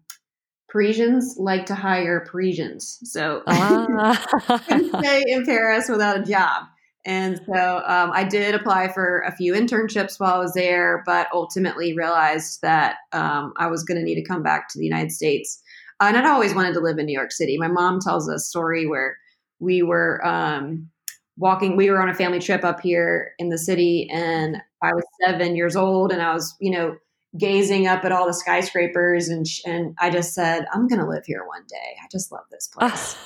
Parisians 0.69 1.35
like 1.37 1.65
to 1.67 1.75
hire 1.75 2.25
Parisians. 2.29 2.99
So 3.03 3.41
ah. 3.47 4.61
couldn't 4.67 4.97
stay 5.03 5.23
in 5.27 5.45
Paris 5.45 5.89
without 5.89 6.19
a 6.19 6.23
job. 6.23 6.65
And 7.07 7.39
so 7.45 7.81
um, 7.85 8.11
I 8.13 8.25
did 8.25 8.53
apply 8.53 8.89
for 8.89 9.19
a 9.21 9.31
few 9.31 9.53
internships 9.53 10.19
while 10.19 10.33
I 10.35 10.39
was 10.39 10.53
there, 10.53 11.03
but 11.05 11.27
ultimately 11.33 11.95
realized 11.95 12.61
that 12.61 12.97
um, 13.13 13.53
I 13.55 13.67
was 13.67 13.85
going 13.85 13.97
to 13.97 14.03
need 14.03 14.15
to 14.15 14.27
come 14.27 14.43
back 14.43 14.67
to 14.69 14.77
the 14.77 14.83
United 14.83 15.13
States. 15.13 15.63
And 16.01 16.17
I'd 16.17 16.25
always 16.25 16.53
wanted 16.53 16.73
to 16.73 16.81
live 16.81 16.97
in 16.99 17.05
New 17.05 17.17
York 17.17 17.31
City. 17.31 17.57
My 17.57 17.69
mom 17.69 18.01
tells 18.01 18.27
a 18.27 18.37
story 18.37 18.85
where 18.87 19.17
we 19.59 19.81
were 19.81 20.23
um, 20.27 20.89
walking, 21.37 21.77
we 21.77 21.89
were 21.89 22.01
on 22.01 22.09
a 22.09 22.13
family 22.13 22.39
trip 22.39 22.65
up 22.65 22.81
here 22.81 23.31
in 23.39 23.47
the 23.47 23.57
city, 23.57 24.09
and 24.11 24.57
I 24.83 24.93
was 24.93 25.03
seven 25.25 25.55
years 25.55 25.77
old, 25.77 26.11
and 26.11 26.21
I 26.21 26.33
was, 26.33 26.55
you 26.59 26.71
know, 26.71 26.97
gazing 27.37 27.87
up 27.87 28.03
at 28.03 28.11
all 28.11 28.27
the 28.27 28.33
skyscrapers, 28.33 29.29
and 29.29 29.45
and 29.65 29.95
I 29.99 30.09
just 30.09 30.33
said, 30.33 30.65
"I'm 30.73 30.87
going 30.87 30.99
to 30.99 31.07
live 31.07 31.23
here 31.25 31.45
one 31.47 31.63
day. 31.69 31.95
I 32.03 32.07
just 32.11 32.31
love 32.33 32.43
this 32.51 32.67
place." 32.67 33.17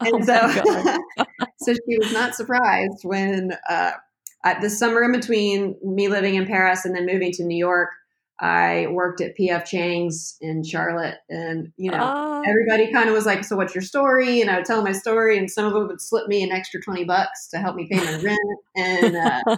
And 0.00 0.28
oh 0.30 0.50
so, 1.16 1.24
so 1.60 1.72
she 1.72 1.98
was 1.98 2.12
not 2.12 2.34
surprised 2.34 3.00
when 3.02 3.52
uh, 3.68 3.92
the 4.60 4.70
summer 4.70 5.02
in 5.02 5.12
between 5.12 5.76
me 5.82 6.08
living 6.08 6.34
in 6.34 6.46
Paris 6.46 6.84
and 6.84 6.94
then 6.94 7.06
moving 7.06 7.32
to 7.32 7.44
New 7.44 7.56
York, 7.56 7.90
I 8.38 8.88
worked 8.90 9.22
at 9.22 9.36
PF 9.36 9.64
Chang's 9.64 10.36
in 10.42 10.62
Charlotte, 10.62 11.16
and 11.30 11.72
you 11.78 11.90
know 11.90 11.98
uh, 11.98 12.42
everybody 12.46 12.92
kind 12.92 13.08
of 13.08 13.14
was 13.14 13.24
like, 13.24 13.44
"So 13.44 13.56
what's 13.56 13.74
your 13.74 13.82
story?" 13.82 14.42
And 14.42 14.50
I 14.50 14.56
would 14.56 14.66
tell 14.66 14.82
my 14.82 14.92
story, 14.92 15.38
and 15.38 15.50
some 15.50 15.64
of 15.64 15.72
them 15.72 15.86
would 15.86 16.02
slip 16.02 16.28
me 16.28 16.42
an 16.42 16.52
extra 16.52 16.80
twenty 16.82 17.04
bucks 17.04 17.48
to 17.48 17.58
help 17.58 17.76
me 17.76 17.88
pay 17.90 17.96
my 17.96 18.20
rent. 18.22 18.38
And 18.76 19.16
uh, 19.16 19.42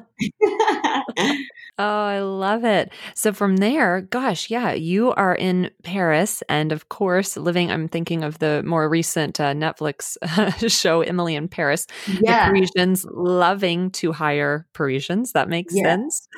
oh, 1.79 2.05
I 2.05 2.21
love 2.21 2.65
it. 2.65 2.93
So 3.15 3.33
from 3.33 3.57
there, 3.57 4.03
gosh, 4.03 4.49
yeah, 4.49 4.73
you 4.73 5.13
are 5.13 5.35
in 5.35 5.73
Paris, 5.83 6.45
and 6.49 6.71
of 6.71 6.89
course, 6.89 7.37
living. 7.37 7.73
I'm 7.73 7.89
thinking 7.89 8.23
of 8.23 8.39
the 8.39 8.63
more 8.63 8.89
recent 8.89 9.41
uh, 9.41 9.55
Netflix 9.55 10.17
show, 10.71 11.01
Emily 11.01 11.35
in 11.35 11.49
Paris. 11.49 11.89
Yeah. 12.07 12.47
The 12.47 12.51
Parisians 12.51 13.05
loving 13.11 13.91
to 13.93 14.13
hire 14.13 14.67
Parisians. 14.73 15.33
That 15.33 15.49
makes 15.49 15.75
yeah. 15.75 15.83
sense. 15.83 16.29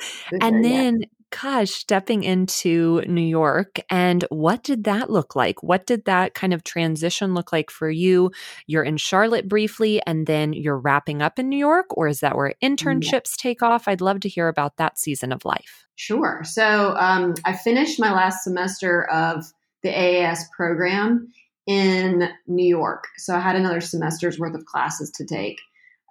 and 0.41 0.65
then. 0.65 1.01
Yeah 1.01 1.07
gosh, 1.31 1.71
stepping 1.71 2.23
into 2.23 3.01
New 3.07 3.21
York 3.21 3.79
and 3.89 4.25
what 4.29 4.63
did 4.63 4.83
that 4.83 5.09
look 5.09 5.35
like? 5.35 5.63
What 5.63 5.85
did 5.85 6.05
that 6.05 6.33
kind 6.33 6.53
of 6.53 6.63
transition 6.63 7.33
look 7.33 7.51
like 7.51 7.71
for 7.71 7.89
you? 7.89 8.31
You're 8.67 8.83
in 8.83 8.97
Charlotte 8.97 9.47
briefly 9.47 10.01
and 10.05 10.27
then 10.27 10.53
you're 10.53 10.77
wrapping 10.77 11.21
up 11.21 11.39
in 11.39 11.49
New 11.49 11.57
York, 11.57 11.85
or 11.97 12.07
is 12.07 12.19
that 12.19 12.35
where 12.35 12.53
internships 12.63 13.35
yeah. 13.37 13.41
take 13.41 13.63
off? 13.63 13.87
I'd 13.87 14.01
love 14.01 14.19
to 14.21 14.29
hear 14.29 14.47
about 14.47 14.77
that 14.77 14.99
season 14.99 15.31
of 15.31 15.45
life. 15.45 15.85
Sure. 15.95 16.41
So 16.43 16.95
um, 16.97 17.35
I 17.45 17.53
finished 17.53 17.99
my 17.99 18.11
last 18.11 18.43
semester 18.43 19.05
of 19.09 19.45
the 19.83 19.89
AAS 19.89 20.39
program 20.55 21.31
in 21.67 22.29
New 22.47 22.67
York. 22.67 23.05
So 23.17 23.35
I 23.35 23.39
had 23.39 23.55
another 23.55 23.81
semester's 23.81 24.39
worth 24.39 24.55
of 24.55 24.65
classes 24.65 25.11
to 25.11 25.25
take. 25.25 25.59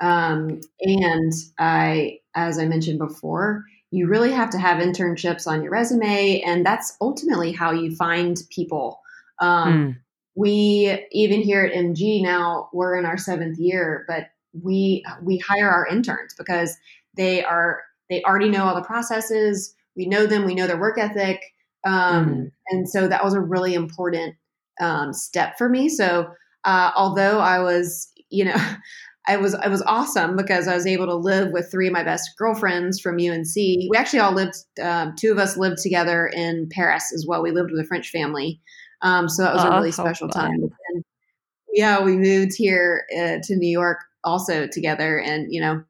Um, 0.01 0.61
and 0.81 1.33
I, 1.59 2.19
as 2.35 2.59
I 2.59 2.67
mentioned 2.67 2.99
before, 2.99 3.65
you 3.91 4.07
really 4.07 4.33
have 4.33 4.51
to 4.51 4.59
have 4.59 4.83
internships 4.83 5.47
on 5.47 5.63
your 5.63 5.73
resume, 5.73 6.41
and 6.43 6.65
that's 6.65 6.97
ultimately 7.01 7.53
how 7.53 7.73
you 7.73 7.95
find 7.97 8.39
people. 8.51 9.01
Um, 9.41 9.73
mm. 9.73 9.97
We 10.37 11.07
even 11.11 11.41
here 11.41 11.65
at 11.65 11.73
MG 11.73 12.23
now 12.23 12.69
we're 12.73 12.97
in 12.97 13.05
our 13.05 13.19
seventh 13.19 13.59
year, 13.59 14.05
but 14.07 14.29
we 14.53 15.05
we 15.23 15.39
hire 15.39 15.69
our 15.69 15.87
interns 15.87 16.35
because 16.35 16.77
they 17.17 17.45
are 17.45 17.83
they 18.09 18.23
already 18.23 18.49
know 18.49 18.65
all 18.65 18.75
the 18.75 18.83
processes. 18.83 19.75
We 19.97 20.07
know 20.07 20.27
them. 20.27 20.45
We 20.45 20.55
know 20.55 20.67
their 20.67 20.81
work 20.81 20.99
ethic, 20.99 21.41
um, 21.85 22.29
mm. 22.29 22.53
and 22.69 22.89
so 22.89 23.09
that 23.09 23.25
was 23.25 23.35
a 23.35 23.41
really 23.41 23.75
important 23.75 24.37
um, 24.81 25.13
step 25.13 25.59
for 25.59 25.69
me. 25.69 25.89
So 25.89 26.33
uh, 26.65 26.91
although 26.97 27.39
I 27.41 27.61
was, 27.61 28.13
you 28.31 28.45
know, 28.45 28.57
I 29.31 29.37
was 29.37 29.55
I 29.55 29.69
was 29.69 29.81
awesome 29.83 30.35
because 30.35 30.67
I 30.67 30.75
was 30.75 30.89
able 30.89 31.07
to 31.07 31.15
live 31.15 31.53
with 31.53 31.71
three 31.71 31.87
of 31.87 31.93
my 31.93 32.03
best 32.03 32.31
girlfriends 32.37 32.99
from 32.99 33.15
UNC. 33.15 33.55
We 33.55 33.93
actually 33.97 34.19
all 34.19 34.33
lived. 34.33 34.57
Um, 34.83 35.15
two 35.17 35.31
of 35.31 35.39
us 35.39 35.57
lived 35.57 35.79
together 35.79 36.27
in 36.27 36.69
Paris 36.69 37.13
as 37.15 37.25
well. 37.29 37.41
We 37.41 37.53
lived 37.53 37.71
with 37.71 37.81
a 37.81 37.87
French 37.87 38.11
family, 38.11 38.61
um, 39.03 39.29
so 39.29 39.45
that 39.45 39.55
was 39.55 39.63
a 39.63 39.71
really 39.71 39.93
special 39.93 40.29
time. 40.29 40.69
And, 40.89 41.05
yeah, 41.73 42.03
we 42.03 42.17
moved 42.17 42.55
here 42.57 43.05
uh, 43.17 43.37
to 43.45 43.55
New 43.55 43.71
York 43.71 44.01
also 44.25 44.67
together, 44.67 45.21
and 45.21 45.47
you 45.49 45.61
know, 45.61 45.85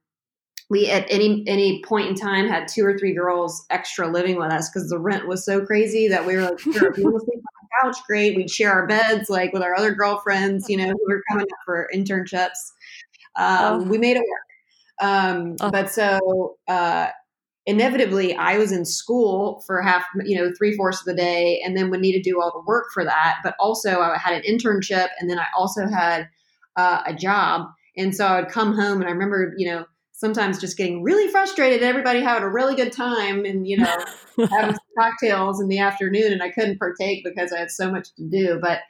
we 0.69 0.91
at 0.91 1.07
any 1.11 1.43
any 1.47 1.83
point 1.83 2.09
in 2.09 2.15
time 2.15 2.47
had 2.47 2.69
two 2.69 2.85
or 2.85 2.99
three 2.99 3.15
girls 3.15 3.65
extra 3.71 4.07
living 4.07 4.37
with 4.37 4.53
us 4.53 4.69
because 4.69 4.91
the 4.91 4.99
rent 4.99 5.27
was 5.27 5.47
so 5.47 5.65
crazy 5.65 6.09
that 6.09 6.27
we 6.27 6.37
were 6.37 6.43
like, 6.43 6.59
sure, 6.59 6.91
if 6.91 6.99
you 6.99 7.05
want 7.05 7.21
to 7.21 7.25
sleep 7.25 7.39
on 7.39 7.43
the 7.63 7.91
couch, 7.91 8.07
great. 8.07 8.37
We'd 8.37 8.51
share 8.51 8.71
our 8.71 8.87
beds 8.87 9.31
like 9.31 9.55
with 9.55 9.63
our 9.63 9.75
other 9.75 9.95
girlfriends, 9.95 10.69
you 10.69 10.77
know, 10.77 10.91
who 10.91 11.07
were 11.09 11.23
coming 11.31 11.47
up 11.51 11.59
for 11.65 11.89
internships. 11.95 12.73
Um, 13.37 13.83
oh. 13.83 13.85
We 13.85 13.99
made 13.99 14.17
it 14.17 14.21
work. 14.23 15.09
Um, 15.09 15.57
oh. 15.61 15.71
But 15.71 15.91
so 15.91 16.57
uh, 16.69 17.09
inevitably, 17.67 18.35
I 18.35 18.59
was 18.59 18.73
in 18.73 18.85
school 18.85 19.63
for 19.67 19.81
half, 19.83 20.05
you 20.25 20.37
know, 20.37 20.51
three 20.57 20.77
fourths 20.77 21.01
of 21.01 21.07
the 21.07 21.15
day, 21.15 21.61
and 21.65 21.77
then 21.77 21.91
would 21.91 22.01
need 22.01 22.13
to 22.13 22.23
do 22.23 22.41
all 22.41 22.53
the 22.53 22.65
work 22.67 22.87
for 22.93 23.05
that. 23.05 23.39
But 23.43 23.55
also, 23.59 24.01
I 24.01 24.17
had 24.19 24.35
an 24.35 24.43
internship, 24.43 25.09
and 25.19 25.31
then 25.31 25.39
I 25.39 25.47
also 25.57 25.87
had 25.89 26.29
uh, 26.77 27.03
a 27.07 27.15
job. 27.15 27.69
And 27.97 28.15
so 28.15 28.27
I 28.27 28.41
would 28.41 28.51
come 28.51 28.75
home, 28.75 29.01
and 29.01 29.09
I 29.09 29.13
remember, 29.13 29.55
you 29.57 29.69
know, 29.69 29.85
sometimes 30.13 30.61
just 30.61 30.77
getting 30.77 31.03
really 31.03 31.29
frustrated. 31.29 31.83
Everybody 31.83 32.21
having 32.21 32.45
a 32.45 32.49
really 32.49 32.77
good 32.77 32.93
time, 32.93 33.45
and 33.45 33.67
you 33.67 33.79
know, 33.79 33.97
having 34.51 34.77
cocktails 34.99 35.61
in 35.61 35.69
the 35.69 35.79
afternoon, 35.79 36.33
and 36.33 36.43
I 36.43 36.51
couldn't 36.51 36.79
partake 36.79 37.25
because 37.25 37.53
I 37.53 37.59
had 37.59 37.71
so 37.71 37.91
much 37.91 38.15
to 38.17 38.29
do. 38.29 38.61
But 38.61 38.81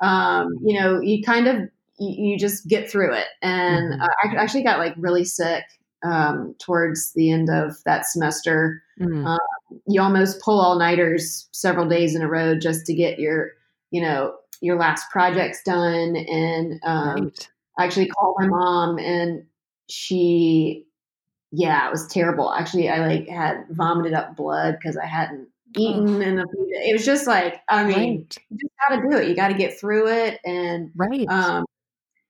um, 0.00 0.54
you 0.64 0.78
know, 0.78 1.00
you 1.00 1.22
kind 1.22 1.48
of 1.48 1.68
you, 1.98 2.30
you 2.30 2.38
just 2.38 2.66
get 2.68 2.90
through 2.90 3.14
it. 3.14 3.26
And 3.42 3.94
mm-hmm. 3.94 4.02
I 4.02 4.42
actually 4.42 4.64
got 4.64 4.78
like 4.78 4.94
really 4.96 5.24
sick 5.24 5.64
um, 6.04 6.54
towards 6.58 7.12
the 7.12 7.30
end 7.30 7.50
of 7.50 7.76
that 7.84 8.06
semester. 8.06 8.82
Mm-hmm. 9.00 9.26
Um, 9.26 9.38
you 9.86 10.00
almost 10.00 10.40
pull 10.40 10.60
all 10.60 10.78
nighters 10.78 11.48
several 11.52 11.88
days 11.88 12.14
in 12.14 12.22
a 12.22 12.28
row 12.28 12.58
just 12.58 12.86
to 12.86 12.94
get 12.94 13.18
your, 13.18 13.52
you 13.90 14.00
know, 14.00 14.34
your 14.60 14.78
last 14.78 15.10
projects 15.10 15.62
done. 15.64 16.16
And 16.16 16.80
um, 16.84 17.24
right. 17.24 17.48
I 17.78 17.84
actually 17.84 18.08
called 18.08 18.36
my 18.38 18.46
mom 18.46 18.98
and 18.98 19.44
she, 19.88 20.86
yeah, 21.52 21.86
it 21.86 21.90
was 21.90 22.06
terrible. 22.08 22.52
Actually, 22.52 22.88
I 22.88 23.06
like 23.06 23.28
had 23.28 23.64
vomited 23.70 24.14
up 24.14 24.36
blood 24.36 24.76
because 24.80 24.96
I 24.96 25.06
hadn't 25.06 25.48
eaten 25.76 26.22
in 26.22 26.38
a 26.38 26.44
few 26.46 26.70
days. 26.72 26.90
It 26.90 26.92
was 26.94 27.04
just 27.04 27.26
like, 27.26 27.60
I 27.68 27.84
mean, 27.84 28.18
right. 28.18 28.38
you 28.50 28.58
just 28.58 28.72
got 28.88 28.96
to 28.96 29.08
do 29.08 29.16
it. 29.16 29.28
You 29.28 29.36
got 29.36 29.48
to 29.48 29.54
get 29.54 29.78
through 29.78 30.08
it. 30.08 30.40
And 30.44 30.90
right. 30.96 31.26
Um, 31.28 31.64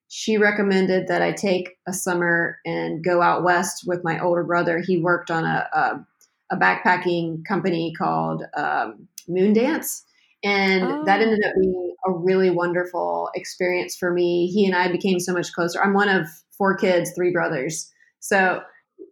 she 0.08 0.38
recommended 0.38 1.08
that 1.08 1.22
I 1.22 1.32
take 1.32 1.78
a 1.86 1.92
summer 1.92 2.58
and 2.64 3.04
go 3.04 3.20
out 3.22 3.42
west 3.42 3.84
with 3.86 4.04
my 4.04 4.18
older 4.20 4.44
brother. 4.44 4.78
He 4.78 4.98
worked 4.98 5.30
on 5.30 5.44
a, 5.44 5.68
a, 5.72 6.06
a 6.54 6.56
backpacking 6.56 7.44
company 7.46 7.92
called 7.96 8.44
um, 8.56 9.08
Moondance. 9.28 10.02
And 10.44 10.84
oh. 10.84 11.04
that 11.06 11.20
ended 11.20 11.44
up 11.44 11.54
being 11.60 11.94
a 12.06 12.12
really 12.12 12.50
wonderful 12.50 13.30
experience 13.34 13.96
for 13.96 14.12
me. 14.12 14.46
He 14.46 14.64
and 14.64 14.76
I 14.76 14.90
became 14.92 15.18
so 15.18 15.32
much 15.32 15.52
closer. 15.52 15.82
I'm 15.82 15.94
one 15.94 16.08
of 16.08 16.28
four 16.56 16.76
kids, 16.76 17.12
three 17.16 17.32
brothers. 17.32 17.90
So, 18.20 18.60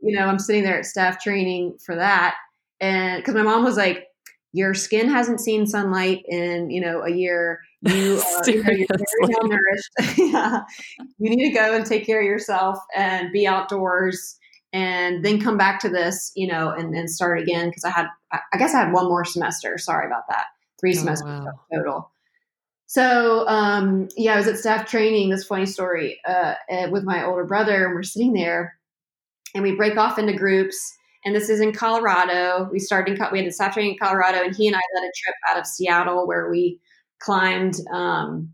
you 0.01 0.17
know, 0.17 0.27
I'm 0.27 0.39
sitting 0.39 0.63
there 0.63 0.79
at 0.79 0.87
staff 0.87 1.21
training 1.21 1.79
for 1.85 1.97
that. 1.97 2.37
And 2.81 3.21
because 3.21 3.35
my 3.35 3.43
mom 3.43 3.65
was 3.65 3.77
like, 3.77 4.07
your 4.55 4.73
skin 4.73 5.09
hasn't 5.09 5.41
seen 5.41 5.67
sunlight 5.67 6.23
in, 6.29 6.71
you 6.71 6.81
know, 6.81 7.03
a 7.03 7.11
year 7.11 7.61
you 7.83 8.21
are 8.39 8.49
you 8.49 8.63
know, 8.63 8.63
very 8.63 8.87
malnourished. 9.23 10.17
yeah. 10.33 10.61
You 11.19 11.31
need 11.31 11.49
to 11.49 11.55
go 11.55 11.75
and 11.75 11.85
take 11.85 12.07
care 12.07 12.21
of 12.21 12.25
yourself 12.25 12.79
and 12.95 13.33
be 13.33 13.49
outdoors 13.49 14.39
and 14.73 15.25
then 15.25 15.41
come 15.41 15.59
back 15.59 15.81
to 15.81 15.89
this, 15.89 16.31
you 16.37 16.47
know, 16.47 16.71
and, 16.71 16.95
and 16.95 17.11
start 17.11 17.41
again 17.41 17.69
because 17.69 17.85
I 17.85 17.91
had, 17.91 18.07
I 18.31 18.57
guess 18.57 18.75
I 18.75 18.85
had 18.85 18.93
one 18.93 19.07
more 19.07 19.25
semester. 19.25 19.77
Sorry 19.77 20.07
about 20.07 20.29
that. 20.29 20.45
Three 20.81 20.93
oh, 20.93 21.01
semesters 21.01 21.45
wow. 21.45 21.61
total. 21.75 22.13
So 22.87 23.49
um, 23.49 24.07
yeah, 24.17 24.35
I 24.35 24.37
was 24.37 24.47
at 24.47 24.59
staff 24.59 24.87
training. 24.87 25.31
This 25.31 25.45
funny 25.45 25.67
story 25.67 26.21
uh, 26.29 26.55
eh, 26.69 26.87
with 26.87 27.03
my 27.03 27.25
older 27.25 27.45
brother, 27.45 27.87
and 27.87 27.95
we're 27.95 28.05
sitting 28.05 28.35
there, 28.35 28.79
and 29.53 29.65
we 29.65 29.75
break 29.75 29.97
off 29.97 30.17
into 30.17 30.33
groups. 30.33 30.97
And 31.25 31.35
this 31.35 31.49
is 31.49 31.61
in 31.61 31.73
Colorado. 31.73 32.69
We 32.71 32.79
started 32.79 33.19
in 33.19 33.27
we 33.33 33.39
had 33.39 33.49
a 33.49 33.53
staff 33.53 33.75
training 33.75 33.93
in 33.93 33.99
Colorado, 33.99 34.43
and 34.43 34.55
he 34.55 34.67
and 34.67 34.77
I 34.77 34.81
led 34.95 35.09
a 35.09 35.13
trip 35.17 35.35
out 35.49 35.59
of 35.59 35.67
Seattle 35.67 36.27
where 36.27 36.51
we 36.51 36.81
climbed 37.19 37.77
um, 37.93 38.53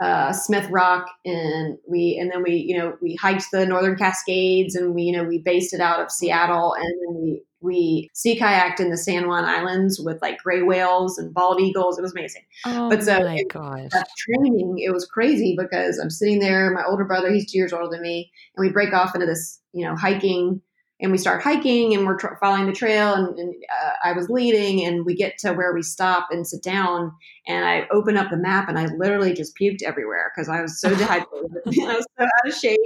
uh, 0.00 0.32
Smith 0.32 0.68
Rock, 0.70 1.06
and 1.24 1.78
we 1.88 2.18
and 2.20 2.30
then 2.30 2.42
we 2.42 2.54
you 2.54 2.78
know 2.78 2.96
we 3.02 3.16
hiked 3.16 3.46
the 3.52 3.66
Northern 3.66 3.96
Cascades, 3.96 4.74
and 4.74 4.94
we 4.94 5.02
you 5.02 5.12
know 5.12 5.24
we 5.24 5.38
based 5.38 5.74
it 5.74 5.80
out 5.80 6.00
of 6.00 6.10
Seattle, 6.10 6.74
and 6.74 6.84
then 6.84 7.22
we 7.22 7.42
we 7.62 8.10
sea 8.12 8.38
kayaked 8.38 8.80
in 8.80 8.90
the 8.90 8.96
San 8.96 9.28
Juan 9.28 9.44
Islands 9.44 10.00
with 10.00 10.20
like 10.20 10.38
gray 10.38 10.62
whales 10.62 11.18
and 11.18 11.32
bald 11.32 11.60
eagles. 11.60 11.98
It 11.98 12.02
was 12.02 12.12
amazing. 12.12 12.42
Oh 12.66 12.90
but 12.90 13.02
so 13.02 13.20
my 13.20 13.42
gosh. 13.48 13.88
that 13.92 14.08
training, 14.18 14.76
it 14.78 14.92
was 14.92 15.06
crazy 15.06 15.56
because 15.56 15.98
I'm 15.98 16.10
sitting 16.10 16.40
there, 16.40 16.70
my 16.72 16.84
older 16.84 17.04
brother, 17.04 17.32
he's 17.32 17.50
two 17.50 17.58
years 17.58 17.72
older 17.72 17.88
than 17.88 18.02
me, 18.02 18.30
and 18.56 18.66
we 18.66 18.72
break 18.72 18.92
off 18.92 19.14
into 19.14 19.26
this, 19.26 19.60
you 19.72 19.86
know, 19.86 19.94
hiking 19.94 20.60
and 21.02 21.10
we 21.10 21.18
start 21.18 21.42
hiking 21.42 21.94
and 21.94 22.06
we're 22.06 22.16
tra- 22.16 22.38
following 22.40 22.66
the 22.66 22.72
trail 22.72 23.12
and, 23.12 23.38
and 23.38 23.54
uh, 23.84 23.90
i 24.04 24.12
was 24.12 24.30
leading 24.30 24.84
and 24.84 25.04
we 25.04 25.14
get 25.14 25.36
to 25.38 25.52
where 25.52 25.74
we 25.74 25.82
stop 25.82 26.28
and 26.30 26.46
sit 26.46 26.62
down 26.62 27.12
and 27.46 27.64
i 27.64 27.86
open 27.90 28.16
up 28.16 28.30
the 28.30 28.36
map 28.36 28.68
and 28.68 28.78
i 28.78 28.86
literally 28.96 29.34
just 29.34 29.56
puked 29.60 29.82
everywhere 29.82 30.32
because 30.34 30.48
i 30.48 30.62
was 30.62 30.80
so 30.80 30.88
dehydrated. 30.94 31.50
I 31.66 31.96
was 31.96 32.06
so 32.18 32.24
out 32.24 32.48
of 32.48 32.54
shape 32.54 32.78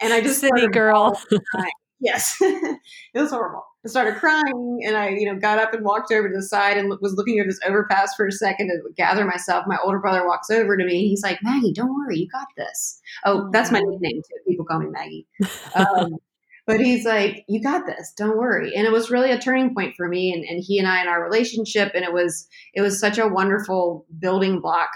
and 0.00 0.12
i 0.12 0.20
just 0.20 0.40
city 0.40 0.66
girl. 0.68 1.20
yes. 2.00 2.36
It 2.40 2.78
was 3.14 3.30
horrible. 3.30 3.64
I 3.84 3.88
started 3.88 4.16
crying 4.16 4.80
and 4.86 4.96
i 4.96 5.08
you 5.10 5.26
know 5.26 5.38
got 5.38 5.58
up 5.58 5.72
and 5.72 5.84
walked 5.84 6.12
over 6.12 6.28
to 6.28 6.34
the 6.34 6.42
side 6.42 6.76
and 6.76 6.88
was 7.00 7.14
looking 7.14 7.38
at 7.38 7.46
this 7.46 7.60
overpass 7.66 8.14
for 8.14 8.26
a 8.26 8.32
second 8.32 8.68
to 8.68 8.92
gather 8.94 9.24
myself. 9.24 9.64
My 9.66 9.78
older 9.82 9.98
brother 9.98 10.26
walks 10.26 10.50
over 10.50 10.76
to 10.76 10.84
me. 10.84 11.08
He's 11.08 11.22
like 11.22 11.38
maggie 11.42 11.72
don't 11.72 11.94
worry. 11.94 12.18
You 12.18 12.28
got 12.28 12.48
this. 12.56 13.00
Oh 13.24 13.48
that's 13.52 13.70
my 13.70 13.80
nickname 13.80 14.22
too. 14.22 14.36
People 14.46 14.64
call 14.64 14.80
me 14.80 14.88
maggie. 14.88 15.26
Um, 15.74 16.16
but 16.70 16.80
he's 16.80 17.04
like, 17.04 17.44
you 17.48 17.60
got 17.60 17.84
this, 17.84 18.12
don't 18.16 18.38
worry. 18.38 18.76
And 18.76 18.86
it 18.86 18.92
was 18.92 19.10
really 19.10 19.32
a 19.32 19.40
turning 19.40 19.74
point 19.74 19.96
for 19.96 20.06
me 20.06 20.32
and, 20.32 20.44
and 20.44 20.62
he 20.64 20.78
and 20.78 20.86
I 20.86 21.02
in 21.02 21.08
our 21.08 21.20
relationship. 21.20 21.90
And 21.96 22.04
it 22.04 22.12
was, 22.12 22.46
it 22.74 22.80
was 22.80 23.00
such 23.00 23.18
a 23.18 23.26
wonderful 23.26 24.06
building 24.20 24.60
block 24.60 24.88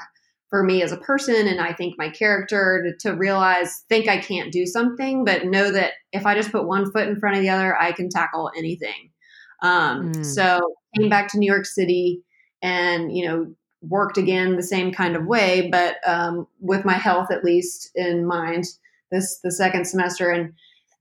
for 0.50 0.62
me 0.62 0.82
as 0.82 0.92
a 0.92 0.98
person. 0.98 1.48
And 1.48 1.60
I 1.60 1.72
think 1.72 1.96
my 1.98 2.10
character 2.10 2.84
to, 2.84 3.08
to 3.08 3.16
realize, 3.16 3.82
think 3.88 4.08
I 4.08 4.18
can't 4.18 4.52
do 4.52 4.66
something, 4.66 5.24
but 5.24 5.46
know 5.46 5.72
that 5.72 5.94
if 6.12 6.26
I 6.26 6.36
just 6.36 6.52
put 6.52 6.68
one 6.68 6.92
foot 6.92 7.08
in 7.08 7.18
front 7.18 7.36
of 7.36 7.42
the 7.42 7.50
other, 7.50 7.76
I 7.76 7.90
can 7.90 8.08
tackle 8.08 8.52
anything. 8.56 9.10
Um, 9.60 10.12
mm. 10.12 10.24
So 10.24 10.60
came 10.96 11.08
back 11.08 11.26
to 11.32 11.38
New 11.38 11.50
York 11.50 11.66
City 11.66 12.22
and, 12.62 13.10
you 13.10 13.26
know, 13.26 13.52
worked 13.82 14.16
again 14.16 14.54
the 14.54 14.62
same 14.62 14.92
kind 14.92 15.16
of 15.16 15.26
way, 15.26 15.70
but 15.72 15.96
um, 16.06 16.46
with 16.60 16.84
my 16.84 16.94
health 16.94 17.32
at 17.32 17.42
least 17.42 17.90
in 17.96 18.24
mind 18.24 18.64
this 19.10 19.40
the 19.42 19.50
second 19.50 19.86
semester. 19.86 20.30
And 20.30 20.54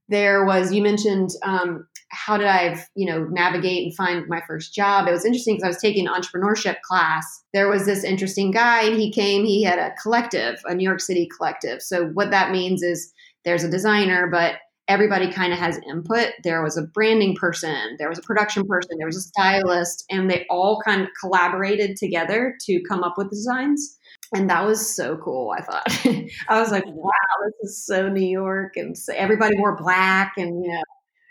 there 0.08 0.44
was 0.44 0.72
you 0.72 0.82
mentioned 0.82 1.30
um, 1.42 1.86
how 2.10 2.36
did 2.36 2.46
I, 2.46 2.82
you 2.94 3.06
know, 3.06 3.24
navigate 3.24 3.84
and 3.84 3.96
find 3.96 4.26
my 4.28 4.40
first 4.46 4.74
job? 4.74 5.08
It 5.08 5.12
was 5.12 5.24
interesting 5.24 5.56
because 5.56 5.64
I 5.64 5.68
was 5.68 5.80
taking 5.80 6.06
an 6.06 6.12
entrepreneurship 6.14 6.76
class. 6.82 7.24
There 7.52 7.68
was 7.68 7.86
this 7.86 8.04
interesting 8.04 8.50
guy, 8.50 8.82
and 8.84 8.96
he 8.96 9.12
came. 9.12 9.44
He 9.44 9.62
had 9.62 9.78
a 9.78 9.94
collective, 10.00 10.60
a 10.64 10.74
New 10.74 10.84
York 10.84 11.00
City 11.00 11.28
collective. 11.36 11.82
So 11.82 12.06
what 12.08 12.30
that 12.30 12.50
means 12.50 12.82
is 12.82 13.12
there's 13.44 13.64
a 13.64 13.70
designer, 13.70 14.28
but 14.30 14.56
everybody 14.86 15.30
kind 15.30 15.52
of 15.52 15.58
has 15.58 15.80
input. 15.88 16.28
There 16.42 16.62
was 16.62 16.76
a 16.76 16.82
branding 16.82 17.34
person, 17.34 17.96
there 17.98 18.08
was 18.08 18.18
a 18.18 18.22
production 18.22 18.66
person, 18.66 18.98
there 18.98 19.06
was 19.06 19.16
a 19.16 19.22
stylist, 19.22 20.04
and 20.10 20.30
they 20.30 20.44
all 20.50 20.82
kind 20.84 21.00
of 21.00 21.08
collaborated 21.18 21.96
together 21.96 22.54
to 22.66 22.82
come 22.88 23.02
up 23.02 23.14
with 23.16 23.30
designs 23.30 23.98
and 24.32 24.48
that 24.50 24.64
was 24.64 24.94
so 24.94 25.16
cool. 25.16 25.54
I 25.56 25.62
thought 25.62 25.82
I 26.48 26.60
was 26.60 26.70
like, 26.70 26.84
wow, 26.86 27.10
this 27.44 27.70
is 27.70 27.86
so 27.86 28.08
New 28.08 28.26
York, 28.26 28.76
and 28.76 28.96
so 28.96 29.12
everybody 29.14 29.56
wore 29.58 29.76
black, 29.76 30.34
and 30.36 30.64
you 30.64 30.70
know, 30.70 30.82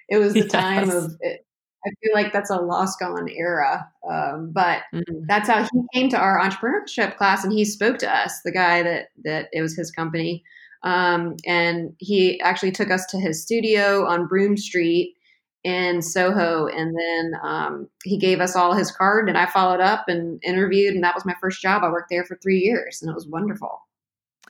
it 0.09 0.17
was 0.17 0.33
the 0.33 0.41
yes. 0.41 0.51
time 0.51 0.89
of. 0.89 1.11
It. 1.21 1.45
I 1.85 1.89
feel 2.01 2.13
like 2.13 2.31
that's 2.31 2.49
a 2.49 2.55
lost 2.55 2.97
gone 2.97 3.27
era, 3.27 3.85
um, 4.09 4.51
but 4.53 4.83
mm-hmm. 4.93 5.25
that's 5.27 5.49
how 5.49 5.63
he 5.63 5.81
came 5.93 6.09
to 6.11 6.17
our 6.17 6.39
entrepreneurship 6.39 7.17
class, 7.17 7.43
and 7.43 7.51
he 7.51 7.65
spoke 7.65 7.97
to 7.99 8.09
us. 8.09 8.39
The 8.45 8.53
guy 8.53 8.83
that 8.83 9.07
that 9.25 9.49
it 9.51 9.61
was 9.61 9.75
his 9.75 9.91
company, 9.91 10.43
um, 10.83 11.35
and 11.45 11.93
he 11.97 12.39
actually 12.39 12.71
took 12.71 12.89
us 12.89 13.05
to 13.07 13.19
his 13.19 13.41
studio 13.41 14.05
on 14.05 14.27
Broome 14.27 14.55
Street 14.55 15.15
in 15.63 16.01
Soho. 16.01 16.67
And 16.67 16.95
then 16.97 17.33
um, 17.43 17.89
he 18.03 18.17
gave 18.17 18.39
us 18.39 18.55
all 18.55 18.73
his 18.73 18.91
card, 18.91 19.29
and 19.29 19.37
I 19.37 19.45
followed 19.45 19.79
up 19.79 20.05
and 20.07 20.41
interviewed. 20.43 20.95
And 20.95 21.03
that 21.03 21.15
was 21.15 21.25
my 21.25 21.35
first 21.41 21.61
job. 21.61 21.83
I 21.83 21.89
worked 21.89 22.09
there 22.09 22.25
for 22.25 22.37
three 22.41 22.59
years, 22.59 23.01
and 23.01 23.09
it 23.09 23.15
was 23.15 23.27
wonderful. 23.27 23.79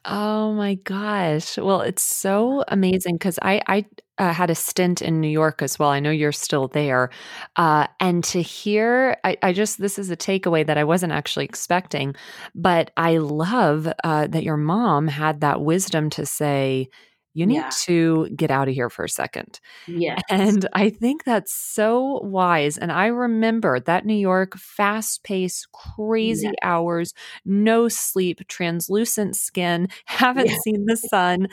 Oh 0.05 0.53
my 0.53 0.75
gosh. 0.75 1.57
Well, 1.57 1.79
it's 1.79 2.01
so 2.01 2.65
amazing 2.67 3.15
because 3.15 3.39
I, 3.41 3.61
I 3.67 3.85
uh, 4.17 4.33
had 4.33 4.49
a 4.49 4.55
stint 4.55 5.01
in 5.01 5.21
New 5.21 5.29
York 5.29 5.61
as 5.61 5.79
well. 5.79 5.89
I 5.89 6.01
know 6.01 6.11
you're 6.11 6.33
still 6.33 6.67
there. 6.67 7.09
Uh, 7.55 7.87
and 8.01 8.21
to 8.25 8.41
hear, 8.41 9.15
I, 9.23 9.37
I, 9.41 9.53
just, 9.53 9.79
this 9.79 9.97
is 9.97 10.11
a 10.11 10.17
takeaway 10.17 10.65
that 10.67 10.77
I 10.77 10.83
wasn't 10.83 11.13
actually 11.13 11.45
expecting, 11.45 12.15
but 12.53 12.91
I 12.97 13.17
love 13.17 13.87
uh, 14.03 14.27
that 14.27 14.43
your 14.43 14.57
mom 14.57 15.07
had 15.07 15.39
that 15.39 15.61
wisdom 15.61 16.09
to 16.11 16.25
say, 16.25 16.89
you 17.33 17.45
need 17.45 17.55
yeah. 17.55 17.71
to 17.81 18.29
get 18.35 18.51
out 18.51 18.67
of 18.67 18.73
here 18.73 18.89
for 18.89 19.05
a 19.05 19.09
second. 19.09 19.59
Yeah. 19.87 20.19
And 20.29 20.67
I 20.73 20.89
think 20.89 21.23
that's 21.23 21.51
so 21.51 22.19
wise. 22.23 22.77
And 22.77 22.91
I 22.91 23.07
remember 23.07 23.79
that 23.79 24.05
New 24.05 24.13
York 24.13 24.55
fast 24.55 25.23
paced, 25.23 25.71
crazy 25.71 26.45
yes. 26.45 26.55
hours, 26.61 27.13
no 27.43 27.87
sleep, 27.87 28.47
translucent 28.47 29.35
skin, 29.35 29.87
haven't 30.05 30.47
yes. 30.47 30.61
seen 30.61 30.85
the 30.85 30.95
sun. 30.95 31.47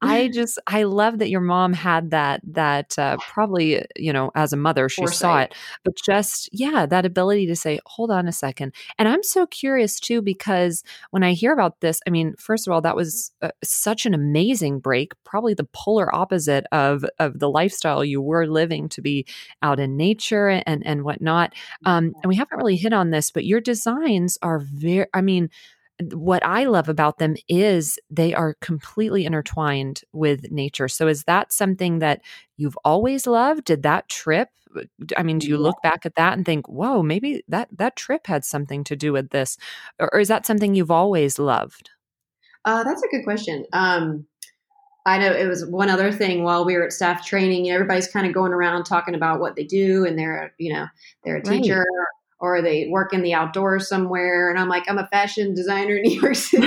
I 0.00 0.28
just, 0.32 0.58
I 0.68 0.84
love 0.84 1.18
that 1.18 1.30
your 1.30 1.40
mom 1.40 1.72
had 1.72 2.12
that, 2.12 2.40
that 2.52 2.96
uh, 2.96 3.16
probably, 3.18 3.84
you 3.96 4.12
know, 4.12 4.30
as 4.36 4.52
a 4.52 4.56
mother, 4.56 4.88
she 4.88 5.02
Foresight. 5.02 5.18
saw 5.18 5.38
it, 5.40 5.54
but 5.84 5.96
just, 5.96 6.48
yeah, 6.52 6.86
that 6.86 7.04
ability 7.04 7.46
to 7.46 7.56
say, 7.56 7.80
hold 7.86 8.12
on 8.12 8.28
a 8.28 8.32
second. 8.32 8.72
And 8.98 9.08
I'm 9.08 9.24
so 9.24 9.46
curious 9.46 9.98
too, 9.98 10.22
because 10.22 10.84
when 11.10 11.24
I 11.24 11.32
hear 11.32 11.52
about 11.52 11.80
this, 11.80 11.98
I 12.06 12.10
mean, 12.10 12.34
first 12.38 12.68
of 12.68 12.72
all, 12.72 12.80
that 12.82 12.94
was 12.94 13.32
uh, 13.42 13.50
such 13.64 14.06
an 14.06 14.14
amazing 14.14 14.78
break 14.78 15.12
probably 15.24 15.54
the 15.54 15.68
polar 15.72 16.14
opposite 16.14 16.66
of 16.72 17.04
of 17.18 17.38
the 17.38 17.50
lifestyle 17.50 18.04
you 18.04 18.20
were 18.20 18.46
living 18.46 18.88
to 18.90 19.02
be 19.02 19.26
out 19.62 19.80
in 19.80 19.96
nature 19.96 20.48
and 20.48 20.86
and 20.86 21.04
whatnot. 21.04 21.52
Um, 21.84 22.12
and 22.22 22.28
we 22.28 22.36
haven't 22.36 22.58
really 22.58 22.76
hit 22.76 22.92
on 22.92 23.10
this, 23.10 23.30
but 23.30 23.44
your 23.44 23.60
designs 23.60 24.38
are 24.42 24.58
very. 24.58 25.06
I 25.14 25.20
mean, 25.20 25.50
what 26.12 26.44
I 26.44 26.64
love 26.64 26.88
about 26.88 27.18
them 27.18 27.36
is 27.48 27.98
they 28.10 28.34
are 28.34 28.54
completely 28.60 29.24
intertwined 29.24 30.02
with 30.12 30.50
nature. 30.50 30.88
So 30.88 31.06
is 31.06 31.24
that 31.24 31.52
something 31.52 32.00
that 32.00 32.20
you've 32.56 32.78
always 32.84 33.26
loved? 33.26 33.64
Did 33.64 33.82
that 33.84 34.08
trip 34.08 34.48
I 35.16 35.22
mean, 35.22 35.38
do 35.38 35.46
you 35.46 35.56
look 35.56 35.80
back 35.82 36.04
at 36.04 36.16
that 36.16 36.32
and 36.36 36.44
think, 36.44 36.68
"Whoa, 36.68 37.02
maybe 37.02 37.44
that 37.48 37.68
that 37.76 37.96
trip 37.96 38.26
had 38.26 38.44
something 38.44 38.84
to 38.84 38.96
do 38.96 39.12
with 39.12 39.30
this," 39.30 39.56
or, 40.00 40.12
or 40.12 40.20
is 40.20 40.28
that 40.28 40.46
something 40.46 40.74
you've 40.74 40.90
always 40.90 41.38
loved? 41.38 41.90
Uh, 42.64 42.82
that's 42.82 43.02
a 43.02 43.08
good 43.08 43.24
question. 43.24 43.66
Um, 43.72 44.26
I 45.06 45.18
know 45.18 45.32
it 45.32 45.46
was 45.46 45.66
one 45.66 45.90
other 45.90 46.10
thing 46.10 46.44
while 46.44 46.64
we 46.64 46.76
were 46.76 46.84
at 46.84 46.92
staff 46.92 47.26
training. 47.26 47.66
You 47.66 47.72
know, 47.72 47.76
everybody's 47.76 48.08
kind 48.08 48.26
of 48.26 48.32
going 48.32 48.52
around 48.52 48.84
talking 48.84 49.14
about 49.14 49.40
what 49.40 49.54
they 49.54 49.64
do, 49.64 50.04
and 50.06 50.18
they're 50.18 50.54
you 50.58 50.72
know 50.72 50.86
they're 51.24 51.36
a 51.36 51.42
teacher 51.42 51.80
right. 51.80 52.06
or 52.40 52.62
they 52.62 52.88
work 52.90 53.12
in 53.12 53.22
the 53.22 53.34
outdoors 53.34 53.88
somewhere. 53.88 54.50
And 54.50 54.58
I'm 54.58 54.68
like, 54.68 54.84
I'm 54.88 54.98
a 54.98 55.08
fashion 55.08 55.54
designer 55.54 55.96
in 55.96 56.02
New 56.02 56.20
York 56.20 56.34
City. 56.36 56.66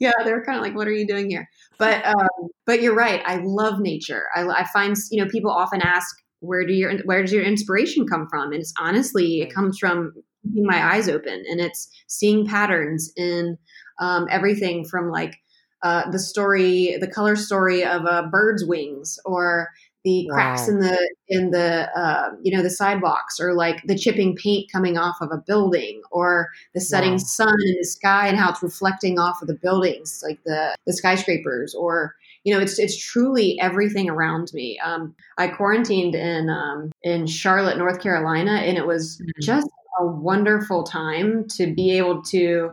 yeah, 0.00 0.12
they're 0.24 0.44
kind 0.44 0.58
of 0.58 0.62
like, 0.62 0.74
what 0.74 0.88
are 0.88 0.92
you 0.92 1.06
doing 1.06 1.30
here? 1.30 1.48
But 1.78 2.04
um, 2.04 2.48
but 2.66 2.82
you're 2.82 2.96
right. 2.96 3.22
I 3.24 3.36
love 3.44 3.78
nature. 3.78 4.24
I, 4.34 4.44
I 4.46 4.66
find 4.72 4.96
you 5.10 5.22
know 5.22 5.30
people 5.30 5.52
often 5.52 5.80
ask 5.82 6.16
where 6.40 6.66
do 6.66 6.72
your 6.72 6.98
where 7.04 7.22
does 7.22 7.32
your 7.32 7.44
inspiration 7.44 8.06
come 8.06 8.26
from? 8.28 8.52
And 8.52 8.60
it's 8.60 8.74
honestly 8.78 9.40
it 9.40 9.54
comes 9.54 9.78
from 9.78 10.12
keeping 10.42 10.66
my 10.66 10.94
eyes 10.94 11.08
open 11.08 11.44
and 11.48 11.60
it's 11.60 11.88
seeing 12.06 12.46
patterns 12.46 13.12
in 13.16 13.58
um, 13.98 14.26
everything 14.30 14.84
from 14.84 15.10
like 15.10 15.40
uh, 15.82 16.10
the 16.10 16.18
story, 16.18 16.96
the 17.00 17.06
color 17.06 17.36
story 17.36 17.84
of 17.84 18.04
a 18.04 18.28
bird's 18.30 18.64
wings, 18.64 19.18
or 19.24 19.68
the 20.04 20.28
cracks 20.32 20.62
wow. 20.62 20.68
in 20.68 20.80
the 20.80 21.14
in 21.28 21.50
the 21.50 21.88
uh, 21.98 22.30
you 22.42 22.56
know 22.56 22.62
the 22.62 22.70
sidewalks, 22.70 23.38
or 23.40 23.54
like 23.54 23.82
the 23.84 23.96
chipping 23.96 24.34
paint 24.36 24.70
coming 24.72 24.98
off 24.98 25.16
of 25.20 25.30
a 25.30 25.42
building, 25.46 26.02
or 26.10 26.48
the 26.74 26.80
setting 26.80 27.12
wow. 27.12 27.18
sun 27.18 27.56
in 27.66 27.76
the 27.78 27.86
sky 27.86 28.26
and 28.28 28.38
how 28.38 28.50
it's 28.50 28.62
reflecting 28.62 29.18
off 29.18 29.42
of 29.42 29.48
the 29.48 29.54
buildings, 29.54 30.22
like 30.26 30.42
the 30.44 30.74
the 30.86 30.92
skyscrapers, 30.92 31.74
or 31.74 32.14
you 32.44 32.54
know, 32.54 32.60
it's 32.60 32.78
it's 32.78 32.96
truly 32.96 33.60
everything 33.60 34.08
around 34.08 34.52
me. 34.54 34.78
Um, 34.78 35.14
I 35.36 35.48
quarantined 35.48 36.14
in 36.14 36.48
um, 36.48 36.90
in 37.02 37.26
Charlotte, 37.26 37.78
North 37.78 38.00
Carolina, 38.00 38.52
and 38.52 38.76
it 38.78 38.86
was 38.86 39.18
mm-hmm. 39.18 39.40
just 39.40 39.68
a 40.00 40.06
wonderful 40.06 40.84
time 40.84 41.46
to 41.56 41.72
be 41.72 41.96
able 41.98 42.22
to 42.22 42.70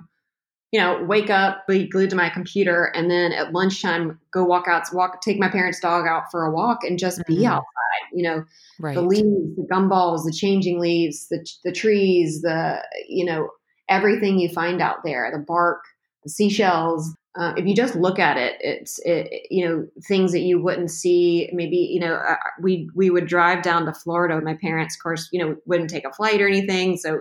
you 0.76 0.82
know, 0.82 1.02
wake 1.04 1.30
up, 1.30 1.66
be 1.70 1.88
glued 1.88 2.10
to 2.10 2.18
my 2.18 2.30
computer, 2.30 2.92
and 2.94 3.10
then 3.10 3.32
at 3.32 3.54
lunchtime 3.54 4.20
go 4.32 4.44
walk 4.44 4.68
out, 4.68 4.84
walk, 4.92 5.22
take 5.22 5.40
my 5.40 5.48
parents' 5.48 5.80
dog 5.80 6.06
out 6.06 6.24
for 6.30 6.44
a 6.44 6.52
walk, 6.52 6.84
and 6.84 7.00
just 7.00 7.20
mm-hmm. 7.20 7.34
be 7.34 7.46
outside. 7.46 7.64
You 8.12 8.24
know, 8.24 8.46
right. 8.82 8.94
the 8.94 9.02
leaves, 9.02 9.56
the 9.56 9.66
gumballs, 9.72 10.26
the 10.26 10.34
changing 10.34 10.82
leaves, 10.82 11.30
the 11.30 11.48
the 11.64 11.72
trees, 11.72 12.42
the 12.42 12.84
you 13.08 13.24
know 13.24 13.52
everything 13.88 14.38
you 14.38 14.50
find 14.50 14.82
out 14.82 14.98
there, 15.06 15.32
the 15.32 15.40
bark, 15.40 15.82
the 16.26 16.30
seashells. 16.30 17.16
Uh, 17.40 17.54
if 17.56 17.66
you 17.66 17.74
just 17.74 17.96
look 17.96 18.20
at 18.20 18.36
it, 18.36 18.58
it's 18.60 19.00
it, 19.06 19.48
you 19.50 19.66
know 19.66 19.88
things 20.10 20.34
that 20.34 20.42
you 20.42 20.62
wouldn't 20.62 20.92
see. 20.92 21.50
Maybe 21.54 21.78
you 21.78 22.02
know 22.02 22.16
uh, 22.16 22.36
we 22.62 22.90
we 22.96 23.10
would 23.10 23.28
drive 23.28 23.64
down 23.64 23.86
to 23.86 23.94
Florida. 23.94 24.42
My 24.42 24.58
parents, 24.62 24.98
of 24.98 25.04
course, 25.04 25.30
you 25.32 25.40
know 25.40 25.56
wouldn't 25.66 25.90
take 25.90 26.06
a 26.06 26.12
flight 26.12 26.42
or 26.42 26.50
anything, 26.50 26.98
so 26.98 27.20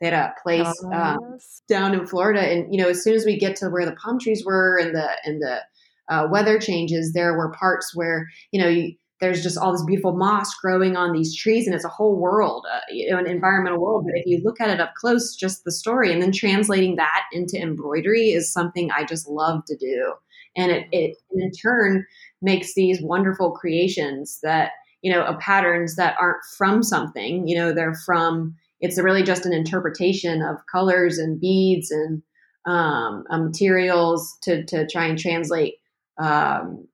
they 0.00 0.06
had 0.08 0.14
a 0.14 0.34
place 0.42 0.72
oh, 0.84 0.92
um, 0.92 1.38
down 1.68 1.94
in 1.94 2.06
Florida, 2.06 2.40
and 2.40 2.72
you 2.72 2.80
know, 2.80 2.88
as 2.88 3.02
soon 3.02 3.14
as 3.14 3.24
we 3.24 3.38
get 3.38 3.56
to 3.56 3.68
where 3.68 3.86
the 3.86 3.96
palm 3.96 4.18
trees 4.18 4.44
were 4.44 4.78
and 4.78 4.94
the 4.94 5.08
and 5.24 5.40
the 5.40 5.60
uh, 6.08 6.28
weather 6.30 6.58
changes, 6.58 7.12
there 7.12 7.36
were 7.36 7.52
parts 7.52 7.94
where 7.94 8.28
you 8.50 8.60
know 8.60 8.68
you, 8.68 8.94
there's 9.20 9.42
just 9.42 9.56
all 9.56 9.72
this 9.72 9.84
beautiful 9.86 10.14
moss 10.14 10.54
growing 10.62 10.96
on 10.96 11.12
these 11.12 11.36
trees, 11.36 11.66
and 11.66 11.74
it's 11.74 11.84
a 11.84 11.88
whole 11.88 12.18
world, 12.18 12.66
uh, 12.70 12.80
you 12.90 13.10
know, 13.10 13.18
an 13.18 13.26
environmental 13.26 13.80
world. 13.80 14.04
But 14.04 14.18
if 14.18 14.26
you 14.26 14.40
look 14.44 14.60
at 14.60 14.70
it 14.70 14.80
up 14.80 14.94
close, 14.94 15.34
just 15.34 15.64
the 15.64 15.72
story, 15.72 16.12
and 16.12 16.20
then 16.20 16.32
translating 16.32 16.96
that 16.96 17.24
into 17.32 17.60
embroidery 17.60 18.30
is 18.30 18.52
something 18.52 18.90
I 18.90 19.04
just 19.04 19.28
love 19.28 19.64
to 19.66 19.76
do, 19.76 20.14
and 20.56 20.70
it, 20.70 20.86
it 20.92 21.16
in 21.32 21.50
turn 21.52 22.04
makes 22.42 22.74
these 22.74 23.00
wonderful 23.00 23.52
creations 23.52 24.38
that 24.42 24.72
you 25.06 25.12
know, 25.12 25.22
of 25.22 25.38
patterns 25.38 25.94
that 25.94 26.16
aren't 26.20 26.44
from 26.56 26.82
something. 26.82 27.46
You 27.46 27.56
know, 27.56 27.72
they're 27.72 27.94
from 28.04 28.56
it's 28.80 29.00
really 29.00 29.22
just 29.22 29.46
an 29.46 29.52
interpretation 29.52 30.42
of 30.42 30.56
colors 30.70 31.18
and 31.18 31.40
beads 31.40 31.90
and 31.90 32.22
um, 32.66 33.24
uh, 33.30 33.38
materials 33.38 34.36
to, 34.42 34.64
to 34.66 34.86
try 34.86 35.06
and 35.06 35.18
translate 35.18 35.74
um, 36.18 36.86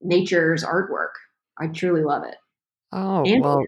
nature's 0.00 0.64
artwork. 0.64 1.12
I 1.58 1.68
truly 1.68 2.02
love 2.02 2.24
it. 2.24 2.36
Oh, 2.92 3.24
and 3.24 3.42
well, 3.42 3.64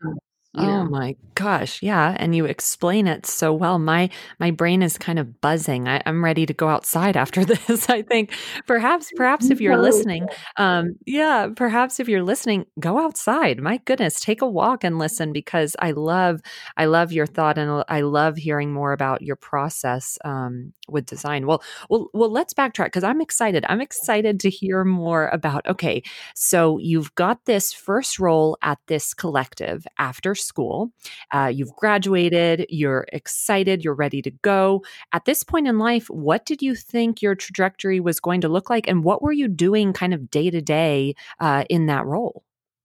Oh 0.57 0.85
my 0.85 1.17
gosh, 1.35 1.83
yeah, 1.83 2.17
and 2.17 2.35
you 2.35 2.45
explain 2.45 3.09
it 3.09 3.27
so 3.27 3.53
well. 3.53 3.81
My 3.81 4.09
my 4.39 4.53
brain 4.53 4.83
is 4.83 4.97
kind 4.97 5.19
of 5.19 5.41
buzzing. 5.41 5.89
I, 5.89 5.97
am 6.07 6.23
ready 6.23 6.47
to 6.47 6.53
go 6.53 6.69
outside 6.69 7.17
after 7.17 7.45
this. 7.45 7.91
I 7.91 8.03
think 8.03 8.33
perhaps 8.67 9.11
perhaps 9.17 9.51
if 9.51 9.61
you're 9.61 9.77
listening, 9.77 10.29
um, 10.57 10.95
yeah, 11.07 11.49
perhaps 11.55 11.99
if 11.99 12.09
you're 12.09 12.23
listening, 12.23 12.67
go 12.79 12.99
outside. 12.99 13.61
My 13.61 13.79
goodness, 13.79 14.21
take 14.21 14.43
a 14.43 14.49
walk 14.49 14.85
and 14.85 14.99
listen 14.99 15.33
because 15.33 15.75
I 15.81 15.91
love 15.91 16.41
I 16.77 16.85
love 16.85 17.13
your 17.13 17.27
thought 17.27 17.59
and 17.59 17.83
I 17.89 18.03
love 18.03 18.37
hearing 18.37 18.73
more 18.73 18.93
about 18.93 19.23
your 19.23 19.37
process 19.37 20.19
um, 20.25 20.73
with 20.89 21.07
design. 21.07 21.47
Well, 21.47 21.63
well, 21.89 22.11
well. 22.13 22.31
Let's 22.31 22.55
backtrack 22.55 22.87
because 22.87 23.05
I'm 23.05 23.21
excited. 23.21 23.65
I'm 23.69 23.81
excited 23.81 24.41
to 24.41 24.51
hear 24.51 24.85
more 24.85 25.29
about. 25.29 25.67
Okay, 25.67 26.03
so 26.35 26.79
you've 26.79 27.15
got 27.17 27.45
this 27.45 27.73
first 27.73 28.19
role 28.19 28.57
at 28.63 28.79
this 28.87 29.15
collective 29.15 29.87
after 29.99 30.35
school. 30.45 30.91
Uh, 31.33 31.51
you've 31.53 31.75
graduated, 31.77 32.67
you're 32.69 33.07
excited, 33.13 33.85
you're 33.85 33.95
ready 33.95 34.23
to 34.23 34.31
go. 34.31 34.85
At 35.13 35.25
this 35.25 35.43
point 35.43 35.67
in 35.67 35.79
life, 35.79 36.09
what 36.09 36.47
did 36.47 36.63
you 36.63 36.75
think 36.75 37.23
your 37.23 37.35
trajectory 37.35 38.01
was 38.01 38.21
going 38.21 38.41
to 38.43 38.49
look 38.49 38.71
like? 38.71 38.89
And 38.89 39.05
what 39.05 39.23
were 39.23 39.33
you 39.33 39.49
doing 39.49 39.93
kind 39.93 40.15
of 40.15 40.31
day 40.31 40.51
to 40.51 40.61
day 40.61 41.15
uh, 41.41 41.65
in 41.69 41.87
that 41.87 42.07
role? 42.07 42.45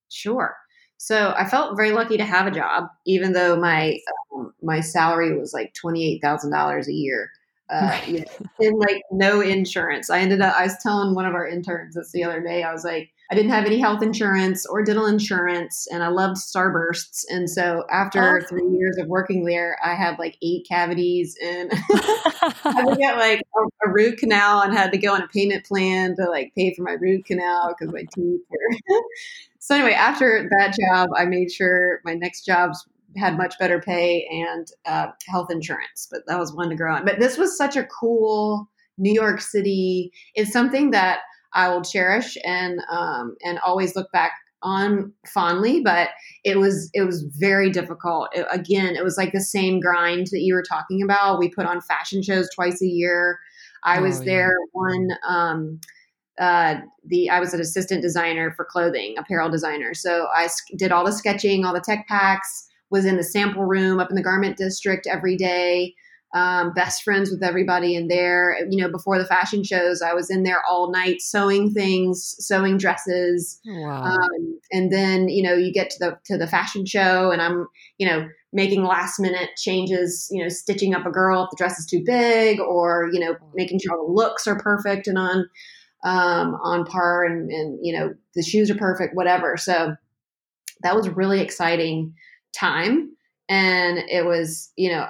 Sure. 0.10 0.56
So 0.98 1.34
I 1.38 1.46
felt 1.46 1.78
very 1.78 1.92
lucky 1.92 2.18
to 2.18 2.26
have 2.26 2.46
a 2.46 2.52
job, 2.52 2.90
even 3.06 3.32
though 3.32 3.56
my 3.56 4.00
um, 4.36 4.54
my 4.62 4.82
salary 4.82 5.38
was 5.38 5.54
like 5.54 5.74
twenty 5.74 6.06
eight 6.06 6.22
thousand 6.22 6.52
dollars 6.52 6.90
a 6.90 6.94
year. 6.94 7.32
Uh, 7.70 7.98
you 8.08 8.20
know, 8.20 8.26
in 8.60 8.78
like 8.78 9.02
no 9.12 9.40
insurance. 9.40 10.10
I 10.10 10.20
ended 10.20 10.42
up. 10.42 10.56
I 10.56 10.64
was 10.64 10.76
telling 10.84 11.16
one 11.16 11.26
of 11.26 11.36
our 11.36 11.48
interns 11.48 11.96
this 11.96 12.12
the 12.12 12.26
other 12.26 12.42
day. 12.42 12.64
I 12.64 12.74
was 12.74 12.84
like, 12.84 13.12
I 13.32 13.36
didn't 13.36 13.52
have 13.52 13.66
any 13.66 13.78
health 13.78 14.02
insurance 14.02 14.66
or 14.66 14.84
dental 14.84 15.06
insurance, 15.06 15.88
and 15.92 16.04
I 16.04 16.08
loved 16.08 16.38
Starbursts. 16.38 17.24
And 17.30 17.48
so 17.48 17.86
after 17.92 18.40
oh. 18.40 18.48
three 18.48 18.68
years 18.72 18.98
of 18.98 19.08
working 19.08 19.46
there, 19.46 19.78
I 19.84 19.94
had 19.94 20.18
like 20.18 20.36
eight 20.42 20.66
cavities, 20.68 21.38
and 21.44 21.72
I 22.66 22.96
get 22.98 23.18
like 23.18 23.42
a, 23.56 23.88
a, 23.88 23.92
root 23.92 24.18
canal, 24.18 24.62
and 24.62 24.74
had 24.74 24.92
to 24.94 24.98
go 24.98 25.14
on 25.14 25.22
a 25.22 25.28
payment 25.28 25.64
plan 25.66 26.16
to 26.16 26.28
like 26.28 26.54
pay 26.56 26.74
for 26.74 26.82
my 26.82 26.94
root 26.94 27.26
canal 27.26 27.76
because 27.78 27.94
my 27.94 28.04
teeth 28.16 28.42
were. 28.50 29.02
so 29.60 29.76
anyway, 29.76 29.94
after 29.94 30.50
that 30.58 30.76
job, 30.90 31.10
I 31.16 31.26
made 31.26 31.52
sure 31.52 32.02
my 32.04 32.16
next 32.16 32.46
jobs 32.46 32.84
had 33.16 33.38
much 33.38 33.60
better 33.60 33.80
pay 33.80 34.28
and 34.32 34.68
uh, 34.88 35.08
health 35.28 35.52
insurance, 35.52 36.08
but 36.10 36.22
that 36.26 36.40
was 36.40 36.54
one 36.54 36.70
to 36.70 36.76
grow 36.76 36.96
on. 36.96 37.06
But 37.06 37.20
this 37.20 37.38
was 37.38 37.56
such 37.56 37.76
a 37.76 37.86
cool 37.86 38.70
New 38.98 39.14
York 39.14 39.42
City. 39.42 40.12
It's 40.36 40.52
something 40.52 40.92
that 40.92 41.20
I 41.54 41.70
will 41.70 41.82
cherish 41.82 42.38
and 42.46 42.80
um, 42.92 43.36
and 43.44 43.60
always 43.60 43.96
look 43.96 44.12
back 44.12 44.34
on 44.62 45.14
fondly 45.26 45.82
but 45.82 46.10
it 46.44 46.58
was 46.58 46.90
it 46.94 47.04
was 47.04 47.24
very 47.24 47.70
difficult. 47.70 48.30
It, 48.34 48.46
again 48.52 48.96
it 48.96 49.04
was 49.04 49.18
like 49.18 49.32
the 49.32 49.42
same 49.42 49.80
grind 49.80 50.28
that 50.32 50.42
you 50.42 50.54
were 50.54 50.64
talking 50.64 51.02
about. 51.02 51.40
We 51.40 51.50
put 51.50 51.66
on 51.66 51.82
fashion 51.82 52.22
shows 52.22 52.50
twice 52.54 52.82
a 52.82 52.88
year. 52.88 53.40
I 53.84 54.00
oh, 54.00 54.04
was 54.04 54.24
there 54.24 54.52
yeah. 54.52 54.66
one 54.74 55.08
um 55.28 55.80
uh 56.40 56.76
the 57.06 57.30
i 57.30 57.40
was 57.40 57.54
an 57.54 57.62
assistant 57.62 58.02
designer 58.02 58.54
for 58.56 58.66
clothing 58.66 59.16
apparel 59.18 59.50
designer. 59.50 59.94
So 59.94 60.28
i 60.36 60.48
did 60.78 60.92
all 60.92 61.06
the 61.06 61.12
sketching 61.14 61.66
all 61.66 61.74
the 61.74 61.82
tech 61.82 62.08
packs 62.08 62.68
was 62.90 63.06
in 63.06 63.18
the 63.18 63.24
sample 63.24 63.66
room 63.66 64.00
up 64.00 64.10
in 64.10 64.16
the 64.16 64.24
garment 64.24 64.58
district 64.58 65.08
every 65.08 65.38
day 65.38 65.94
um, 66.34 66.74
best 66.74 67.04
friends 67.04 67.32
with 67.32 67.44
everybody 67.44 67.96
in 67.96 68.08
there. 68.08 68.58
You 68.70 68.82
know, 68.82 68.92
before 68.92 69.18
the 69.18 69.26
fashion 69.26 69.64
shows, 69.64 70.02
I 70.02 70.14
was 70.14 70.30
in 70.30 70.44
there 70.44 70.62
all 70.68 70.92
night 70.92 71.22
sewing 71.22 71.72
things, 71.72 72.36
sewing 72.40 72.78
dresses, 72.78 73.60
wow. 73.66 74.04
um, 74.04 74.60
and 74.72 74.92
then 74.92 75.30
you 75.30 75.42
know 75.42 75.54
you 75.54 75.74
get 75.74 75.90
to 75.92 76.00
the 76.00 76.18
to 76.26 76.38
the 76.38 76.48
fashion 76.48 76.86
show, 76.86 77.32
and 77.32 77.42
I'm 77.42 77.68
you 77.98 78.08
know 78.08 78.28
making 78.52 78.84
last 78.84 79.20
minute 79.20 79.50
changes, 79.58 80.28
you 80.32 80.42
know, 80.42 80.50
stitching 80.50 80.96
up 80.96 81.06
a 81.06 81.12
girl 81.12 81.44
if 81.44 81.50
the 81.52 81.56
dress 81.58 81.80
is 81.80 81.86
too 81.86 82.04
big, 82.06 82.60
or 82.60 83.10
you 83.12 83.20
know 83.20 83.36
making 83.56 83.80
sure 83.80 83.98
all 83.98 84.08
the 84.08 84.14
looks 84.14 84.46
are 84.48 84.60
perfect 84.60 85.08
and 85.08 85.18
on 85.18 85.50
um, 86.04 86.56
on 86.64 86.86
par, 86.86 87.24
and 87.26 87.50
and 87.50 87.80
you 87.82 87.98
know 87.98 88.14
the 88.36 88.44
shoes 88.44 88.70
are 88.70 88.78
perfect, 88.78 89.16
whatever. 89.16 89.58
So 89.58 89.96
that 90.84 90.96
was 90.96 91.10
really 91.10 91.42
exciting 91.42 92.14
time 92.56 93.12
and 93.50 93.98
it 94.10 94.26
was 94.26 94.72
you 94.76 94.90
know 94.90 95.08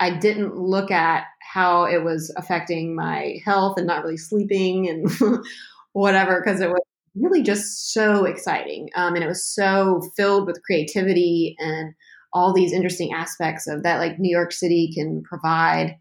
I 0.00 0.10
didn't 0.10 0.56
look 0.56 0.90
at 0.90 1.24
how 1.40 1.84
it 1.84 2.04
was 2.04 2.32
affecting 2.36 2.94
my 2.94 3.38
health 3.44 3.78
and 3.78 3.86
not 3.86 4.02
really 4.02 4.16
sleeping 4.16 4.88
and 4.88 5.10
whatever 5.92 6.40
because 6.40 6.60
it 6.60 6.68
was 6.68 6.80
really 7.14 7.42
just 7.42 7.92
so 7.92 8.24
exciting 8.24 8.90
um, 8.94 9.14
and 9.14 9.24
it 9.24 9.28
was 9.28 9.44
so 9.44 10.02
filled 10.16 10.46
with 10.46 10.62
creativity 10.64 11.56
and 11.58 11.94
all 12.34 12.52
these 12.52 12.72
interesting 12.72 13.14
aspects 13.14 13.66
of 13.66 13.82
that 13.82 13.98
like 13.98 14.18
new 14.18 14.30
york 14.30 14.52
city 14.52 14.90
can 14.94 15.22
provide 15.22 15.96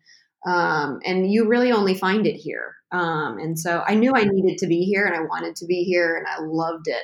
um, 0.45 0.99
and 1.05 1.31
you 1.31 1.47
really 1.47 1.71
only 1.71 1.93
find 1.93 2.27
it 2.27 2.35
here 2.35 2.75
um, 2.91 3.37
and 3.37 3.57
so 3.57 3.81
i 3.87 3.95
knew 3.95 4.11
i 4.13 4.25
needed 4.25 4.57
to 4.57 4.67
be 4.67 4.81
here 4.81 5.05
and 5.05 5.15
i 5.15 5.21
wanted 5.21 5.55
to 5.55 5.65
be 5.65 5.83
here 5.83 6.17
and 6.17 6.27
i 6.27 6.43
loved 6.45 6.87
it 6.87 7.03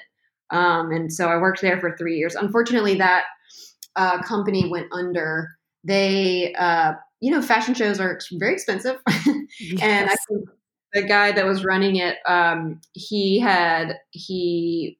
um, 0.49 0.91
and 0.91 1.13
so 1.13 1.30
i 1.30 1.38
worked 1.38 1.62
there 1.62 1.80
for 1.80 1.95
three 1.95 2.17
years. 2.17 2.36
Unfortunately 2.36 2.95
that 2.95 3.23
uh, 3.95 4.21
company 4.23 4.69
went 4.69 4.88
under 4.91 5.49
they, 5.84 6.54
uh, 6.54 6.94
you 7.20 7.32
know, 7.32 7.41
fashion 7.41 7.74
shows 7.74 8.00
are 8.00 8.20
very 8.34 8.54
expensive. 8.54 9.00
yes. 9.08 9.46
And 9.82 10.10
I 10.10 10.15
think 10.28 10.50
the 10.94 11.04
guy 11.04 11.32
that 11.32 11.46
was 11.46 11.63
running 11.63 11.98
it, 11.98 12.17
um, 12.26 12.82
he 12.94 13.39
had, 13.39 13.98
he 14.12 15.00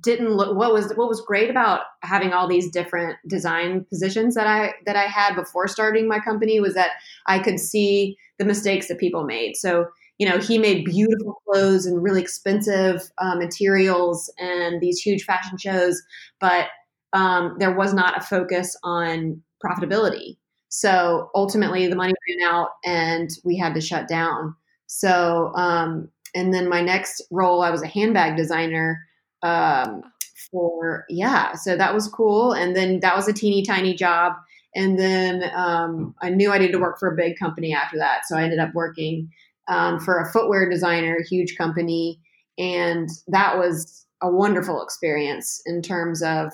didn't 0.00 0.30
look 0.30 0.56
what 0.56 0.72
was 0.72 0.92
what 0.94 1.08
was 1.08 1.20
great 1.20 1.50
about 1.50 1.80
having 2.02 2.32
all 2.32 2.46
these 2.46 2.70
different 2.70 3.18
design 3.26 3.84
positions 3.88 4.34
that 4.34 4.46
I 4.46 4.74
that 4.86 4.96
I 4.96 5.06
had 5.06 5.34
before 5.34 5.66
starting 5.66 6.06
my 6.06 6.20
company 6.20 6.60
was 6.60 6.74
that 6.74 6.90
I 7.26 7.40
could 7.40 7.58
see 7.58 8.16
the 8.38 8.44
mistakes 8.44 8.88
that 8.88 8.98
people 8.98 9.24
made. 9.24 9.56
So 9.56 9.86
you 10.18 10.28
know 10.28 10.38
he 10.38 10.56
made 10.56 10.84
beautiful 10.84 11.42
clothes 11.48 11.84
and 11.86 12.02
really 12.02 12.20
expensive 12.20 13.10
uh, 13.18 13.34
materials 13.34 14.32
and 14.38 14.80
these 14.80 15.00
huge 15.00 15.24
fashion 15.24 15.58
shows, 15.58 16.00
but 16.40 16.68
um, 17.12 17.56
there 17.58 17.74
was 17.74 17.92
not 17.92 18.16
a 18.16 18.20
focus 18.24 18.76
on 18.84 19.42
profitability. 19.64 20.36
So 20.68 21.30
ultimately, 21.34 21.86
the 21.86 21.96
money 21.96 22.14
ran 22.28 22.50
out 22.50 22.70
and 22.84 23.30
we 23.44 23.58
had 23.58 23.74
to 23.74 23.80
shut 23.80 24.08
down. 24.08 24.54
So, 24.86 25.52
um, 25.54 26.08
and 26.34 26.52
then 26.52 26.68
my 26.68 26.80
next 26.80 27.22
role, 27.30 27.62
I 27.62 27.70
was 27.70 27.82
a 27.82 27.86
handbag 27.86 28.36
designer 28.36 29.00
um, 29.42 30.02
for, 30.50 31.04
yeah, 31.08 31.54
so 31.54 31.76
that 31.76 31.94
was 31.94 32.08
cool. 32.08 32.52
And 32.52 32.74
then 32.74 33.00
that 33.00 33.16
was 33.16 33.28
a 33.28 33.32
teeny 33.32 33.62
tiny 33.62 33.94
job. 33.94 34.32
And 34.74 34.98
then 34.98 35.50
um, 35.54 36.14
I 36.22 36.30
knew 36.30 36.50
I 36.50 36.58
needed 36.58 36.72
to 36.72 36.78
work 36.78 36.98
for 36.98 37.12
a 37.12 37.16
big 37.16 37.38
company 37.38 37.74
after 37.74 37.98
that. 37.98 38.22
So 38.26 38.36
I 38.36 38.44
ended 38.44 38.58
up 38.58 38.74
working 38.74 39.30
um, 39.68 40.00
for 40.00 40.20
a 40.20 40.30
footwear 40.32 40.68
designer, 40.68 41.18
huge 41.28 41.56
company. 41.56 42.18
And 42.58 43.08
that 43.28 43.58
was 43.58 44.06
a 44.22 44.30
wonderful 44.30 44.82
experience 44.82 45.60
in 45.66 45.82
terms 45.82 46.22
of 46.22 46.52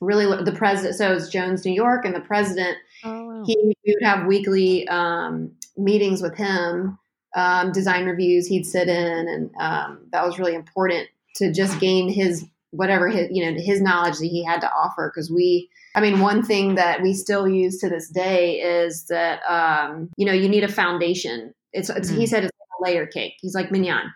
really 0.00 0.42
the 0.44 0.52
president. 0.52 0.96
So 0.96 1.12
it's 1.12 1.28
Jones, 1.28 1.64
New 1.64 1.72
York, 1.72 2.04
and 2.04 2.14
the 2.14 2.20
president. 2.20 2.76
Oh, 3.04 3.26
wow. 3.26 3.44
He 3.46 3.74
would 3.86 4.02
have 4.02 4.26
weekly 4.26 4.88
um, 4.88 5.52
meetings 5.76 6.22
with 6.22 6.36
him 6.36 6.98
um, 7.34 7.72
design 7.72 8.06
reviews 8.06 8.46
he'd 8.46 8.66
sit 8.66 8.88
in, 8.88 9.28
and 9.28 9.50
um, 9.60 10.00
that 10.12 10.26
was 10.26 10.38
really 10.38 10.54
important 10.54 11.08
to 11.36 11.52
just 11.52 11.78
gain 11.80 12.08
his 12.08 12.44
whatever 12.72 13.08
his 13.08 13.28
you 13.30 13.44
know 13.44 13.60
his 13.60 13.80
knowledge 13.80 14.18
that 14.18 14.26
he 14.26 14.44
had 14.44 14.60
to 14.60 14.70
offer 14.72 15.10
because 15.12 15.28
we 15.28 15.68
i 15.96 16.00
mean 16.00 16.20
one 16.20 16.40
thing 16.40 16.76
that 16.76 17.02
we 17.02 17.12
still 17.12 17.48
use 17.48 17.78
to 17.80 17.88
this 17.88 18.08
day 18.08 18.60
is 18.60 19.06
that 19.06 19.40
um, 19.48 20.08
you 20.16 20.24
know 20.24 20.32
you 20.32 20.48
need 20.48 20.62
a 20.62 20.68
foundation 20.68 21.52
it's, 21.72 21.90
it's 21.90 22.10
mm-hmm. 22.10 22.20
he 22.20 22.26
said 22.28 22.44
it's 22.44 22.52
like 22.60 22.80
a 22.80 22.92
layer 22.92 23.06
cake 23.06 23.34
he's 23.40 23.56
like 23.56 23.72
mignon 23.72 24.12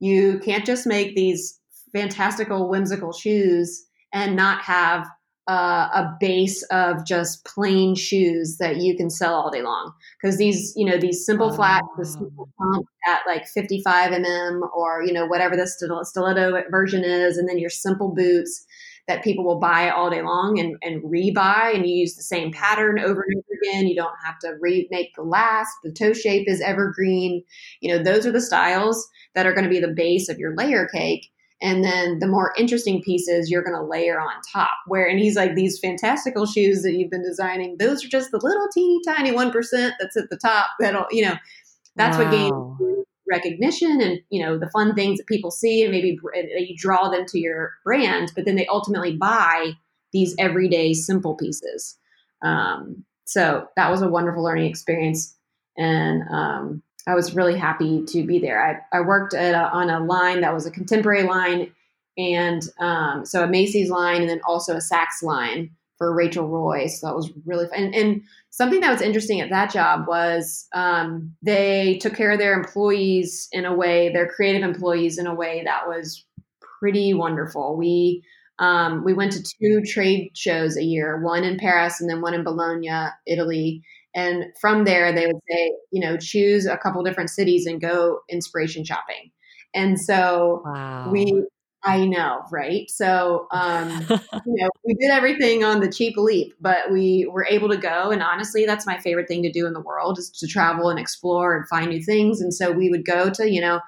you 0.00 0.40
can't 0.40 0.66
just 0.66 0.84
make 0.84 1.14
these 1.14 1.60
fantastical 1.92 2.68
whimsical 2.68 3.12
shoes 3.12 3.84
and 4.12 4.34
not 4.34 4.60
have 4.62 5.08
uh, 5.48 5.88
a 5.92 6.16
base 6.20 6.62
of 6.70 7.04
just 7.04 7.44
plain 7.44 7.94
shoes 7.94 8.58
that 8.58 8.76
you 8.76 8.96
can 8.96 9.10
sell 9.10 9.34
all 9.34 9.50
day 9.50 9.62
long. 9.62 9.92
Because 10.20 10.38
these, 10.38 10.72
you 10.76 10.84
know, 10.84 10.98
these 10.98 11.26
simple 11.26 11.50
oh. 11.52 11.56
flats, 11.56 11.86
the 11.98 12.04
simple 12.04 12.48
pump 12.58 12.86
at 13.08 13.20
like 13.26 13.46
55 13.46 14.12
mm 14.12 14.60
or, 14.74 15.02
you 15.04 15.12
know, 15.12 15.26
whatever 15.26 15.56
the 15.56 15.66
stiletto 15.66 16.62
version 16.70 17.02
is, 17.04 17.36
and 17.36 17.48
then 17.48 17.58
your 17.58 17.70
simple 17.70 18.14
boots 18.14 18.64
that 19.08 19.24
people 19.24 19.44
will 19.44 19.58
buy 19.58 19.90
all 19.90 20.10
day 20.10 20.22
long 20.22 20.60
and, 20.60 20.76
and 20.80 21.02
rebuy, 21.02 21.74
and 21.74 21.86
you 21.86 21.94
use 21.94 22.14
the 22.14 22.22
same 22.22 22.52
pattern 22.52 23.00
over 23.00 23.24
and 23.26 23.36
over 23.36 23.60
again. 23.60 23.88
You 23.88 23.96
don't 23.96 24.14
have 24.24 24.38
to 24.40 24.54
remake 24.60 25.16
the 25.16 25.22
last. 25.22 25.70
The 25.82 25.92
toe 25.92 26.12
shape 26.12 26.48
is 26.48 26.60
evergreen. 26.60 27.42
You 27.80 27.96
know, 27.96 28.02
those 28.02 28.26
are 28.26 28.32
the 28.32 28.40
styles 28.40 29.08
that 29.34 29.44
are 29.44 29.52
going 29.52 29.64
to 29.64 29.70
be 29.70 29.80
the 29.80 29.88
base 29.88 30.28
of 30.28 30.38
your 30.38 30.54
layer 30.54 30.86
cake 30.86 31.32
and 31.62 31.84
then 31.84 32.18
the 32.18 32.26
more 32.26 32.52
interesting 32.58 33.00
pieces 33.00 33.50
you're 33.50 33.62
going 33.62 33.76
to 33.76 33.82
layer 33.82 34.20
on 34.20 34.32
top 34.52 34.72
where 34.86 35.06
and 35.06 35.18
he's 35.18 35.36
like 35.36 35.54
these 35.54 35.78
fantastical 35.78 36.44
shoes 36.44 36.82
that 36.82 36.92
you've 36.92 37.10
been 37.10 37.22
designing 37.22 37.76
those 37.78 38.04
are 38.04 38.08
just 38.08 38.30
the 38.30 38.40
little 38.42 38.68
teeny 38.74 39.00
tiny 39.06 39.30
1% 39.30 39.92
that's 39.98 40.16
at 40.16 40.28
the 40.28 40.36
top 40.36 40.68
that'll 40.80 41.06
you 41.10 41.22
know 41.24 41.36
that's 41.96 42.18
wow. 42.18 42.24
what 42.24 42.32
gains 42.32 43.06
recognition 43.30 44.00
and 44.00 44.20
you 44.30 44.44
know 44.44 44.58
the 44.58 44.68
fun 44.70 44.94
things 44.94 45.18
that 45.18 45.26
people 45.26 45.50
see 45.50 45.82
and 45.82 45.92
maybe 45.92 46.18
you 46.58 46.76
draw 46.76 47.08
them 47.08 47.24
to 47.26 47.38
your 47.38 47.72
brand 47.84 48.32
but 48.34 48.44
then 48.44 48.56
they 48.56 48.66
ultimately 48.66 49.16
buy 49.16 49.72
these 50.12 50.34
everyday 50.38 50.92
simple 50.92 51.36
pieces 51.36 51.98
um, 52.42 53.04
so 53.24 53.66
that 53.76 53.90
was 53.90 54.02
a 54.02 54.08
wonderful 54.08 54.42
learning 54.42 54.68
experience 54.68 55.36
and 55.78 56.22
um, 56.30 56.82
I 57.06 57.14
was 57.14 57.34
really 57.34 57.58
happy 57.58 58.04
to 58.06 58.26
be 58.26 58.38
there. 58.38 58.84
I, 58.92 58.96
I 58.96 59.00
worked 59.00 59.34
a, 59.34 59.54
on 59.54 59.90
a 59.90 60.00
line 60.04 60.40
that 60.42 60.54
was 60.54 60.66
a 60.66 60.70
contemporary 60.70 61.24
line, 61.24 61.72
and 62.16 62.62
um, 62.78 63.24
so 63.24 63.42
a 63.42 63.48
Macy's 63.48 63.90
line, 63.90 64.20
and 64.20 64.30
then 64.30 64.40
also 64.46 64.74
a 64.74 64.78
Saks 64.80 65.22
line 65.22 65.70
for 65.98 66.14
Rachel 66.14 66.48
Roy. 66.48 66.86
So 66.88 67.06
that 67.06 67.14
was 67.14 67.30
really 67.46 67.66
fun. 67.66 67.78
And, 67.78 67.94
and 67.94 68.22
something 68.50 68.80
that 68.80 68.90
was 68.90 69.00
interesting 69.00 69.40
at 69.40 69.50
that 69.50 69.72
job 69.72 70.06
was 70.08 70.66
um, 70.74 71.34
they 71.42 71.98
took 71.98 72.14
care 72.14 72.32
of 72.32 72.38
their 72.38 72.54
employees 72.54 73.48
in 73.52 73.64
a 73.64 73.74
way, 73.74 74.12
their 74.12 74.28
creative 74.28 74.62
employees 74.62 75.18
in 75.18 75.26
a 75.26 75.34
way 75.34 75.62
that 75.64 75.86
was 75.86 76.24
pretty 76.80 77.14
wonderful. 77.14 77.76
We 77.76 78.24
um, 78.58 79.04
we 79.04 79.14
went 79.14 79.32
to 79.32 79.42
two 79.42 79.82
trade 79.82 80.32
shows 80.34 80.76
a 80.76 80.82
year, 80.82 81.20
one 81.22 81.42
in 81.42 81.58
Paris 81.58 82.00
and 82.00 82.08
then 82.08 82.20
one 82.20 82.34
in 82.34 82.44
Bologna, 82.44 83.10
Italy 83.26 83.82
and 84.14 84.44
from 84.60 84.84
there, 84.84 85.12
they 85.12 85.26
would 85.26 85.40
say, 85.50 85.72
you 85.90 86.00
know, 86.00 86.16
choose 86.16 86.66
a 86.66 86.76
couple 86.76 87.02
different 87.02 87.30
cities 87.30 87.66
and 87.66 87.80
go 87.80 88.20
inspiration 88.28 88.84
shopping. 88.84 89.30
And 89.74 89.98
so 89.98 90.62
wow. 90.66 91.10
we, 91.10 91.46
I 91.82 92.04
know, 92.04 92.42
right? 92.50 92.90
So, 92.90 93.46
um, 93.52 93.88
you 94.10 94.18
know, 94.46 94.68
we 94.84 94.94
did 94.94 95.10
everything 95.10 95.64
on 95.64 95.80
the 95.80 95.90
cheap 95.90 96.16
leap, 96.16 96.54
but 96.60 96.90
we 96.90 97.26
were 97.30 97.46
able 97.48 97.70
to 97.70 97.76
go. 97.76 98.10
And 98.10 98.22
honestly, 98.22 98.66
that's 98.66 98.86
my 98.86 98.98
favorite 98.98 99.28
thing 99.28 99.42
to 99.44 99.52
do 99.52 99.66
in 99.66 99.72
the 99.72 99.80
world 99.80 100.18
is 100.18 100.30
to 100.30 100.46
travel 100.46 100.90
and 100.90 100.98
explore 100.98 101.56
and 101.56 101.66
find 101.68 101.88
new 101.88 102.02
things. 102.02 102.40
And 102.40 102.52
so 102.52 102.70
we 102.70 102.90
would 102.90 103.06
go 103.06 103.30
to, 103.30 103.50
you 103.50 103.60
know, 103.60 103.80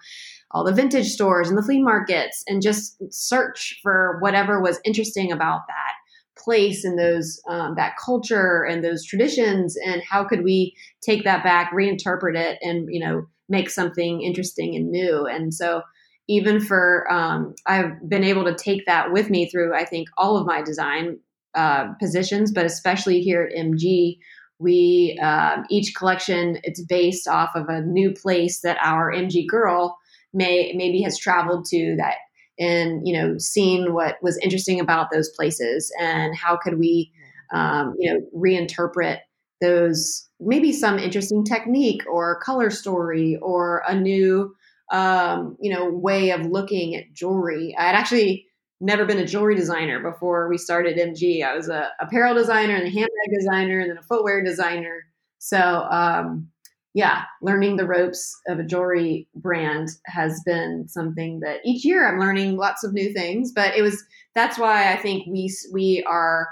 all 0.53 0.65
the 0.65 0.73
vintage 0.73 1.09
stores 1.09 1.49
and 1.49 1.59
the 1.59 1.63
flea 1.63 1.83
markets 1.83 2.45
and 2.47 2.63
just 2.63 2.97
search 3.13 3.79
for 3.83 4.19
whatever 4.21 4.61
was 4.61 4.81
interesting 4.85 5.33
about 5.33 5.63
that 5.67 5.95
place 6.37 6.85
and 6.85 6.99
those 6.99 7.40
um, 7.49 7.75
that 7.77 7.94
culture 8.03 8.64
and 8.64 8.85
those 8.85 9.05
traditions 9.05 9.77
and 9.87 10.03
how 10.09 10.25
could 10.25 10.42
we 10.42 10.75
take 11.01 11.25
that 11.25 11.44
back 11.44 11.73
reinterpret 11.73 12.37
it 12.37 12.59
and 12.62 12.88
you 12.90 13.01
know 13.05 13.27
make 13.49 13.70
something 13.70 14.23
interesting 14.23 14.75
and 14.75 14.90
new? 14.90 15.27
And 15.27 15.53
so 15.53 15.83
even 16.29 16.61
for 16.61 17.11
um, 17.12 17.55
i've 17.66 17.92
been 18.09 18.25
able 18.25 18.44
to 18.44 18.55
take 18.55 18.87
that 18.87 19.12
with 19.12 19.31
me 19.31 19.49
through 19.49 19.75
i 19.75 19.85
think 19.85 20.09
all 20.16 20.37
of 20.37 20.47
my 20.47 20.62
design 20.62 21.18
uh, 21.55 21.92
positions 22.01 22.51
but 22.53 22.64
especially 22.64 23.20
here 23.20 23.42
at 23.42 23.64
mg 23.64 24.18
we 24.59 25.18
uh, 25.23 25.57
each 25.70 25.94
collection 25.94 26.59
it's 26.62 26.83
based 26.85 27.29
off 27.29 27.51
of 27.55 27.68
a 27.68 27.83
new 27.83 28.12
place 28.12 28.61
that 28.61 28.79
our 28.83 29.12
mg 29.12 29.47
girl 29.49 29.97
may 30.33 30.73
maybe 30.77 31.03
has 31.03 31.18
traveled 31.18 31.64
to 31.64 31.94
that 31.97 32.16
and 32.59 33.07
you 33.07 33.12
know 33.14 33.37
seeing 33.38 33.93
what 33.93 34.17
was 34.23 34.38
interesting 34.38 34.81
about 34.81 35.11
those 35.11 35.31
places 35.31 35.93
and 36.01 36.37
how 36.37 36.57
could 36.57 36.79
we 36.79 37.12
um, 37.53 37.95
you 37.99 38.12
know 38.12 38.21
reinterpret 38.37 39.19
those 39.61 40.29
maybe 40.40 40.73
some 40.73 40.99
interesting 40.99 41.45
technique 41.45 42.03
or 42.11 42.40
color 42.40 42.71
story 42.71 43.37
or 43.40 43.83
a 43.88 43.95
new 43.95 44.55
um, 44.93 45.57
you 45.61 45.73
know 45.73 45.88
way 45.88 46.31
of 46.31 46.47
looking 46.47 46.95
at 46.95 47.12
jewelry. 47.12 47.75
I'd 47.79 47.95
actually 47.95 48.47
never 48.81 49.05
been 49.05 49.19
a 49.19 49.27
jewelry 49.27 49.55
designer 49.55 50.01
before 50.01 50.49
we 50.49 50.59
started 50.59 50.99
mg 50.99 51.45
i 51.45 51.55
was 51.55 51.69
a 51.69 51.88
apparel 52.01 52.35
designer 52.35 52.75
and 52.75 52.83
a 52.83 52.90
handbag 52.90 53.38
designer 53.38 53.79
and 53.79 53.88
then 53.88 53.97
a 53.97 54.03
footwear 54.03 54.43
designer. 54.43 55.07
So 55.38 55.59
um, 55.59 56.49
yeah, 56.94 57.22
learning 57.42 57.76
the 57.76 57.87
ropes 57.87 58.40
of 58.46 58.61
a 58.61 58.64
jewelry 58.64 59.28
brand 59.35 59.88
has 60.07 60.40
been 60.46 60.87
something 60.88 61.40
that 61.40 61.59
each 61.64 61.85
year 61.85 62.09
I'm 62.09 62.20
learning 62.20 62.57
lots 62.57 62.85
of 62.85 62.92
new 62.92 63.12
things. 63.12 63.52
But 63.52 63.76
it 63.76 63.83
was 63.83 64.02
that's 64.35 64.59
why 64.59 64.92
I 64.92 64.96
think 64.96 65.26
we 65.26 65.52
we 65.72 66.04
are 66.07 66.48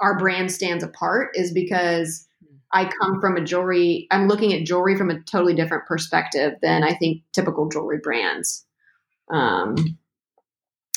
our 0.00 0.16
brand 0.18 0.52
stands 0.52 0.84
apart 0.84 1.30
is 1.34 1.52
because 1.52 2.28
I 2.72 2.90
come 3.00 3.20
from 3.20 3.36
a 3.36 3.44
jewelry. 3.44 4.06
I'm 4.12 4.28
looking 4.28 4.52
at 4.52 4.66
jewelry 4.66 4.96
from 4.96 5.10
a 5.10 5.20
totally 5.22 5.54
different 5.54 5.86
perspective 5.86 6.54
than 6.62 6.84
I 6.84 6.94
think 6.94 7.22
typical 7.32 7.68
jewelry 7.68 7.98
brands. 8.00 8.64
Um, 9.32 9.98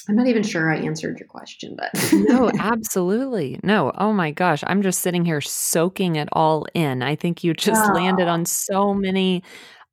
I'm 0.10 0.16
not 0.16 0.26
even 0.26 0.42
sure 0.42 0.74
I 0.74 0.78
answered 0.78 1.20
your 1.20 1.28
question, 1.28 1.78
but 1.78 1.92
no, 2.12 2.50
absolutely. 2.60 3.60
No. 3.62 3.92
Oh 3.96 4.12
my 4.12 4.32
gosh. 4.32 4.64
I'm 4.66 4.82
just 4.82 5.02
sitting 5.02 5.24
here 5.24 5.40
soaking 5.40 6.16
it 6.16 6.28
all 6.34 6.66
in. 6.74 7.04
I 7.04 7.16
think 7.16 7.44
you 7.44 7.54
just 7.54 7.94
landed 7.94 8.28
ah. 8.28 8.34
on 8.34 8.46
so 8.46 8.92
many 8.96 9.44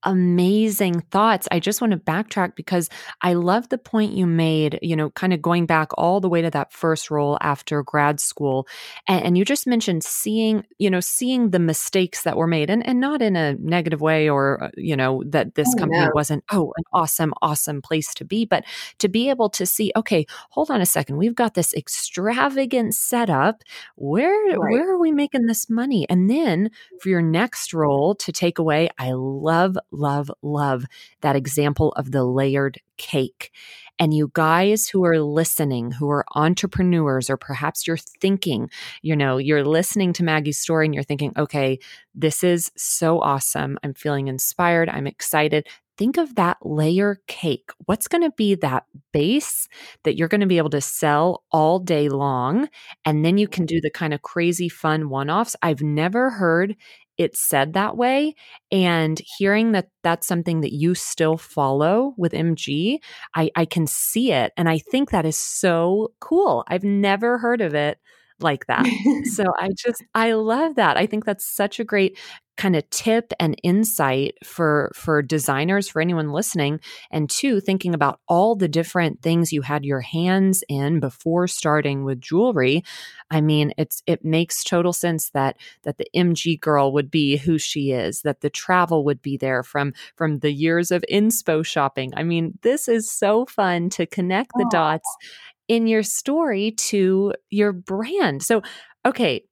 amazing 0.07 1.01
thoughts. 1.11 1.49
I 1.51 1.61
just 1.61 1.81
want 1.81 1.91
to 1.91 1.99
backtrack 1.99 2.55
because 2.55 2.89
I 3.21 3.35
love 3.35 3.69
the 3.69 3.77
point 3.77 4.13
you 4.13 4.27
made, 4.27 4.79
you 4.81 4.97
know, 4.97 5.11
kind 5.11 5.35
of 5.35 5.43
going 5.43 5.67
back 5.67 5.91
all 5.99 6.21
the 6.21 6.29
way 6.29 6.41
to 6.41 6.51
that 6.51 6.73
first 6.73 7.11
role 7.11 7.37
after 7.41 7.83
grad 7.83 8.21
school. 8.21 8.67
And, 9.09 9.25
and 9.25 9.39
you 9.39 9.45
just 9.45 9.67
mentioned 9.67 10.05
seeing, 10.05 10.65
you 10.79 10.89
know, 10.89 11.01
seeing 11.01 11.51
the 11.51 11.59
mistakes 11.59 12.23
that 12.23 12.37
were 12.37 12.47
made 12.47 12.71
and, 12.71 12.87
and 12.87 13.01
not 13.01 13.21
in 13.21 13.37
a 13.37 13.57
negative 13.57 14.01
way 14.01 14.31
or, 14.31 14.63
uh, 14.63 14.71
you 14.77 14.97
know, 14.97 15.23
that 15.27 15.57
this 15.57 15.69
oh, 15.75 15.79
company 15.79 16.07
no. 16.07 16.13
wasn't, 16.15 16.45
oh, 16.53 16.73
an 16.77 16.85
awesome, 16.93 17.35
awesome 17.43 17.83
place 17.83 18.15
to 18.15 18.25
be, 18.25 18.45
but 18.45 18.65
to 18.99 19.09
be 19.09 19.29
able 19.29 19.51
to 19.51 19.67
see, 19.67 19.93
okay, 19.97 20.25
hold 20.51 20.71
on 20.71 20.81
a 20.81 20.87
second. 20.87 21.17
We've 21.17 21.35
got 21.35 21.55
this 21.55 21.75
extravagant 21.75 22.95
setup. 22.95 23.65
Where, 23.97 24.57
right. 24.57 24.59
where 24.59 24.93
are 24.93 24.99
we 24.99 25.11
making 25.11 25.47
this 25.47 25.69
money? 25.69 26.07
And 26.09 26.31
then 26.31 26.71
for 27.01 27.09
your 27.09 27.23
next 27.23 27.75
role 27.75 28.15
to 28.15 28.31
take 28.31 28.61
away, 28.61 28.89
I 28.99 29.13
love 29.13 29.77
love, 29.97 30.31
love 30.43 30.85
that 31.21 31.37
example 31.37 31.93
of 31.93 32.13
the 32.13 32.25
layered 32.25 32.81
cake. 32.97 33.53
And 33.99 34.13
you 34.13 34.31
guys 34.35 34.89
who 34.89 35.05
are 35.05 35.19
listening, 35.21 35.91
who 35.91 36.11
are 36.11 36.27
entrepreneurs, 36.35 37.31
or 37.31 37.37
perhaps 37.37 37.87
you're 37.87 37.97
thinking, 37.97 38.69
you 39.01 39.17
know, 39.17 39.39
you're 39.39 39.65
listening 39.65 40.13
to 40.15 40.25
Maggie's 40.25 40.59
story 40.59 40.85
and 40.85 40.95
you're 40.95 41.03
thinking, 41.03 41.33
okay, 41.37 41.79
this 42.15 42.45
is 42.45 42.71
so 42.77 43.21
awesome. 43.21 43.79
I'm 43.83 43.95
feeling 43.95 44.29
inspired. 44.29 44.91
I'm 44.91 45.07
excited. 45.07 45.67
Think 45.97 46.19
of 46.19 46.35
that 46.35 46.59
layer 46.61 47.23
cake. 47.27 47.71
What's 47.87 48.07
going 48.07 48.23
to 48.23 48.33
be 48.37 48.55
that 48.57 48.85
base 49.13 49.67
that 50.05 50.15
you're 50.15 50.29
going 50.29 50.43
to 50.43 50.47
be 50.47 50.59
able 50.59 50.71
to 50.71 50.81
sell 50.83 51.43
all 51.51 51.79
day 51.79 52.11
long? 52.11 52.69
And 53.07 53.25
then 53.25 53.39
you 53.39 53.49
can 53.49 53.65
do 53.65 53.81
the 53.81 53.91
kind 53.91 54.13
of 54.13 54.21
crazy 54.21 54.69
fun 54.69 55.09
one 55.09 55.31
offs. 55.31 55.57
I've 55.63 55.81
never 55.81 56.29
heard 56.29 56.77
it 57.19 57.37
said 57.37 57.73
that 57.75 57.97
way 57.97 58.35
and 58.71 59.21
hearing 59.39 59.73
that 59.73 59.89
that's 60.03 60.27
something 60.27 60.61
that 60.61 60.73
you 60.75 60.95
still 60.95 61.37
follow 61.37 62.15
with 62.17 62.33
mg 62.33 62.99
I, 63.35 63.51
I 63.57 63.65
can 63.65 63.87
see 63.87 64.33
it 64.33 64.53
and 64.57 64.69
i 64.69 64.79
think 64.79 65.11
that 65.11 65.27
is 65.27 65.37
so 65.37 66.13
cool. 66.21 66.65
I've 66.69 66.85
never 66.85 67.39
heard 67.39 67.61
of 67.61 67.75
it 67.75 67.99
like 68.41 68.67
that. 68.67 68.87
So 69.25 69.45
i 69.59 69.71
just 69.77 70.03
i 70.15 70.33
love 70.33 70.77
that. 70.77 70.97
I 70.97 71.07
think 71.07 71.25
that's 71.25 71.45
such 71.47 71.81
a 71.81 71.85
great 71.85 72.19
kind 72.57 72.75
of 72.75 72.89
tip 72.91 73.33
and 73.39 73.59
insight 73.63 74.35
for 74.45 74.91
for 74.95 75.23
designers 75.23 75.89
for 75.89 76.01
anyone 76.01 76.33
listening 76.33 76.81
and 77.11 77.29
two 77.29 77.61
thinking 77.61 77.95
about 77.95 78.21
all 78.29 78.57
the 78.57 78.69
different 78.69 79.23
things 79.23 79.53
you 79.53 79.63
had 79.63 79.85
your 79.85 80.01
hands 80.01 80.65
in 80.69 81.01
before 81.01 81.47
starting 81.47 82.05
with 82.05 82.21
jewelry. 82.21 82.83
I 83.31 83.41
mean 83.41 83.73
it's 83.77 84.03
it 84.07 84.25
makes 84.25 84.65
total 84.65 84.93
sense 84.93 85.31
that 85.31 85.57
that 85.83 85.99
the 85.99 86.09
mg 86.15 86.61
girl 86.61 86.93
would 86.93 87.11
be 87.11 87.37
who 87.37 87.59
she 87.59 87.93
is 87.93 88.23
that 88.23 88.41
the 88.41 88.51
travel 88.51 89.05
would 89.05 89.23
be 89.23 89.37
there 89.37 89.63
from 89.63 89.93
from 90.17 90.39
the 90.39 90.53
years 90.53 90.91
of 90.91 91.05
inspo 91.13 91.65
shopping. 91.65 92.13
I 92.17 92.23
mean 92.23 92.59
this 92.63 92.89
is 92.89 93.11
so 93.11 93.47
fun 93.47 93.91
to 93.91 94.07
connect 94.07 94.53
the 94.57 94.69
dots 94.71 95.09
in 95.69 95.87
your 95.87 96.03
story 96.03 96.71
to 96.71 97.35
your 97.51 97.73
brand. 97.73 98.43
So 98.43 98.63
okay 99.05 99.43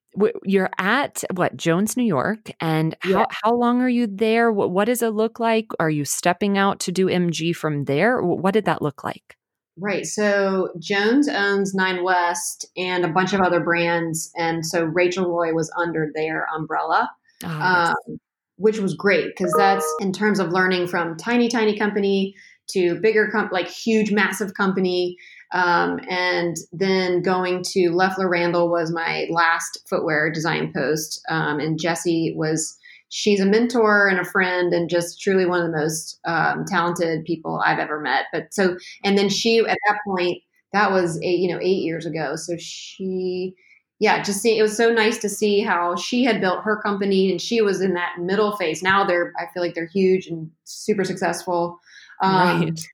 you're 0.44 0.70
at 0.78 1.24
what 1.34 1.56
Jones, 1.56 1.96
New 1.96 2.04
York, 2.04 2.50
and 2.60 2.96
how 3.00 3.26
how 3.30 3.54
long 3.54 3.80
are 3.80 3.88
you 3.88 4.06
there? 4.06 4.52
What, 4.52 4.70
what 4.70 4.86
does 4.86 5.02
it 5.02 5.10
look 5.10 5.40
like? 5.40 5.66
Are 5.78 5.90
you 5.90 6.04
stepping 6.04 6.58
out 6.58 6.80
to 6.80 6.92
do 6.92 7.06
MG 7.06 7.54
from 7.54 7.84
there? 7.84 8.22
What 8.22 8.54
did 8.54 8.64
that 8.66 8.82
look 8.82 9.04
like? 9.04 9.36
Right. 9.76 10.06
So 10.06 10.68
Jones 10.78 11.28
owns 11.28 11.74
Nine 11.74 12.04
West 12.04 12.66
and 12.76 13.04
a 13.04 13.08
bunch 13.08 13.32
of 13.32 13.40
other 13.40 13.60
brands, 13.60 14.30
and 14.36 14.64
so 14.64 14.84
Rachel 14.84 15.28
Roy 15.28 15.52
was 15.52 15.72
under 15.76 16.10
their 16.14 16.46
umbrella, 16.56 17.10
oh, 17.42 17.48
um, 17.48 18.18
which 18.56 18.78
was 18.78 18.94
great 18.94 19.26
because 19.36 19.52
that's 19.56 19.86
in 20.00 20.12
terms 20.12 20.38
of 20.38 20.52
learning 20.52 20.86
from 20.86 21.16
tiny 21.16 21.48
tiny 21.48 21.76
company 21.76 22.34
to 22.66 23.00
bigger 23.00 23.28
comp 23.30 23.52
like 23.52 23.68
huge 23.68 24.10
massive 24.10 24.54
company 24.54 25.16
um, 25.54 26.00
and 26.10 26.56
then 26.72 27.22
going 27.22 27.62
to 27.62 27.90
Loeffler 27.90 28.28
Randall 28.28 28.68
was 28.68 28.92
my 28.92 29.26
last 29.30 29.78
footwear 29.88 30.30
design 30.30 30.72
post. 30.74 31.24
Um, 31.30 31.60
and 31.60 31.80
Jessie 31.80 32.34
was, 32.36 32.76
she's 33.08 33.38
a 33.38 33.46
mentor 33.46 34.08
and 34.08 34.18
a 34.18 34.24
friend 34.24 34.74
and 34.74 34.90
just 34.90 35.22
truly 35.22 35.46
one 35.46 35.60
of 35.60 35.70
the 35.70 35.78
most 35.78 36.18
um, 36.24 36.64
talented 36.66 37.24
people 37.24 37.62
I've 37.64 37.78
ever 37.78 38.00
met. 38.00 38.24
But 38.32 38.52
so, 38.52 38.76
and 39.04 39.16
then 39.16 39.28
she, 39.28 39.60
at 39.60 39.78
that 39.86 39.98
point, 40.04 40.42
that 40.72 40.90
was 40.90 41.20
eight, 41.22 41.38
you 41.38 41.48
know, 41.48 41.60
eight 41.62 41.82
years 41.84 42.04
ago. 42.04 42.34
So 42.34 42.56
she, 42.58 43.54
yeah, 44.00 44.24
just 44.24 44.42
see, 44.42 44.58
it 44.58 44.62
was 44.62 44.76
so 44.76 44.92
nice 44.92 45.18
to 45.18 45.28
see 45.28 45.60
how 45.60 45.94
she 45.94 46.24
had 46.24 46.40
built 46.40 46.64
her 46.64 46.82
company 46.82 47.30
and 47.30 47.40
she 47.40 47.62
was 47.62 47.80
in 47.80 47.94
that 47.94 48.18
middle 48.18 48.56
phase. 48.56 48.82
Now 48.82 49.04
they're, 49.04 49.32
I 49.38 49.44
feel 49.54 49.62
like 49.62 49.74
they're 49.74 49.86
huge 49.86 50.26
and 50.26 50.50
super 50.64 51.04
successful. 51.04 51.78
Um, 52.20 52.60
right 52.60 52.86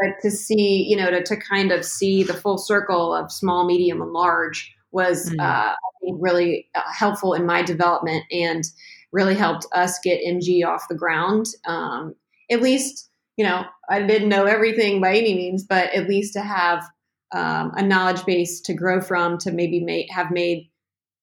but 0.00 0.20
to 0.22 0.30
see, 0.30 0.86
you 0.88 0.96
know, 0.96 1.10
to, 1.10 1.22
to 1.22 1.36
kind 1.36 1.72
of 1.72 1.84
see 1.84 2.22
the 2.22 2.34
full 2.34 2.58
circle 2.58 3.14
of 3.14 3.32
small, 3.32 3.66
medium, 3.66 4.00
and 4.00 4.12
large 4.12 4.74
was 4.90 5.30
mm. 5.30 5.40
uh, 5.40 5.74
really 6.18 6.68
uh, 6.74 6.82
helpful 6.92 7.34
in 7.34 7.44
my 7.44 7.62
development 7.62 8.24
and 8.30 8.64
really 9.12 9.34
helped 9.34 9.66
us 9.72 9.98
get 10.02 10.20
MG 10.26 10.64
off 10.64 10.88
the 10.88 10.94
ground. 10.94 11.46
Um, 11.66 12.14
at 12.50 12.62
least, 12.62 13.10
you 13.36 13.44
know, 13.44 13.64
I 13.88 14.02
didn't 14.02 14.28
know 14.28 14.44
everything 14.44 15.00
by 15.00 15.14
any 15.16 15.34
means, 15.34 15.64
but 15.64 15.92
at 15.94 16.08
least 16.08 16.32
to 16.34 16.40
have 16.40 16.84
um, 17.32 17.72
a 17.74 17.82
knowledge 17.82 18.24
base 18.24 18.60
to 18.62 18.74
grow 18.74 19.00
from, 19.00 19.38
to 19.38 19.52
maybe 19.52 19.80
make, 19.80 20.10
have 20.10 20.30
made, 20.30 20.70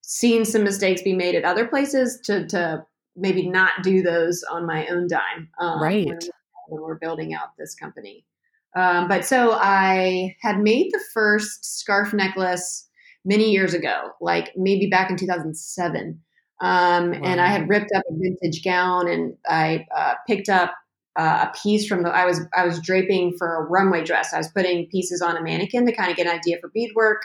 seen 0.02 0.46
some 0.46 0.64
mistakes 0.64 1.02
be 1.02 1.14
made 1.14 1.34
at 1.34 1.46
other 1.46 1.68
places, 1.68 2.20
to 2.26 2.46
to 2.48 2.86
maybe 3.16 3.48
not 3.48 3.72
do 3.82 4.04
those 4.04 4.44
on 4.44 4.66
my 4.66 4.86
own 4.88 5.08
dime. 5.08 5.50
Um, 5.60 5.82
right. 5.82 6.06
When, 6.06 6.20
when 6.68 6.82
we're 6.82 7.00
building 7.00 7.34
out 7.34 7.58
this 7.58 7.74
company. 7.76 8.26
Um, 8.76 9.08
but 9.08 9.26
so 9.26 9.54
I 9.54 10.36
had 10.42 10.60
made 10.60 10.92
the 10.92 11.04
first 11.14 11.80
scarf 11.80 12.14
necklace 12.14 12.88
many 13.24 13.52
years 13.52 13.74
ago, 13.74 14.12
like 14.22 14.52
maybe 14.56 14.88
back 14.88 15.10
in 15.10 15.18
2007. 15.18 16.20
Um, 16.62 17.12
wow. 17.12 17.20
And 17.24 17.42
I 17.42 17.48
had 17.48 17.70
ripped 17.70 17.92
up 17.96 18.04
a 18.10 18.14
vintage 18.14 18.64
gown 18.64 19.10
and 19.10 19.36
I 19.48 19.86
uh, 19.96 20.14
picked 20.28 20.50
up 20.50 20.74
uh, 21.18 21.48
a 21.50 21.58
piece 21.58 21.88
from 21.88 22.04
the 22.04 22.10
I 22.10 22.26
was 22.26 22.42
I 22.56 22.66
was 22.66 22.80
draping 22.82 23.36
for 23.38 23.56
a 23.56 23.64
runway 23.64 24.04
dress. 24.04 24.34
I 24.34 24.38
was 24.38 24.50
putting 24.50 24.88
pieces 24.88 25.22
on 25.22 25.38
a 25.38 25.42
mannequin 25.42 25.86
to 25.86 25.96
kind 25.96 26.12
of 26.12 26.18
get 26.18 26.28
an 26.28 26.34
idea 26.34 26.58
for 26.60 26.70
beadwork, 26.74 27.22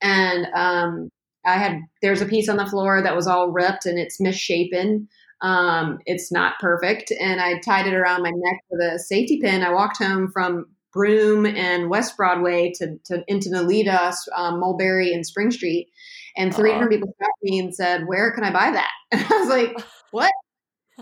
and 0.00 0.46
um, 0.54 1.08
I 1.44 1.54
had 1.54 1.80
there's 2.00 2.22
a 2.22 2.26
piece 2.26 2.48
on 2.48 2.56
the 2.56 2.66
floor 2.66 3.02
that 3.02 3.16
was 3.16 3.26
all 3.26 3.50
ripped 3.50 3.86
and 3.86 3.98
it's 3.98 4.20
misshapen. 4.20 5.08
Um, 5.40 5.98
it's 6.06 6.30
not 6.30 6.54
perfect, 6.60 7.12
and 7.20 7.40
I 7.40 7.58
tied 7.58 7.88
it 7.88 7.94
around 7.94 8.22
my 8.22 8.30
neck 8.30 8.60
with 8.70 8.80
a 8.80 8.98
safety 9.00 9.40
pin. 9.42 9.62
I 9.62 9.72
walked 9.72 9.98
home 9.98 10.30
from 10.32 10.66
Broome 10.94 11.44
and 11.44 11.90
West 11.90 12.16
Broadway 12.16 12.72
to, 12.76 12.96
to 13.06 13.24
into 13.26 13.50
Nolita, 13.50 14.14
um, 14.34 14.60
Mulberry, 14.60 15.12
and 15.12 15.26
Spring 15.26 15.50
Street. 15.50 15.88
And 16.36 16.54
300 16.54 16.86
uh 16.86 16.88
people 16.88 17.08
stopped 17.14 17.38
me 17.42 17.58
and 17.58 17.74
said, 17.74 18.06
Where 18.06 18.32
can 18.32 18.44
I 18.44 18.52
buy 18.52 18.70
that? 18.70 18.90
And 19.12 19.22
I 19.22 19.38
was 19.38 19.48
like, 19.48 19.76
What? 20.10 20.30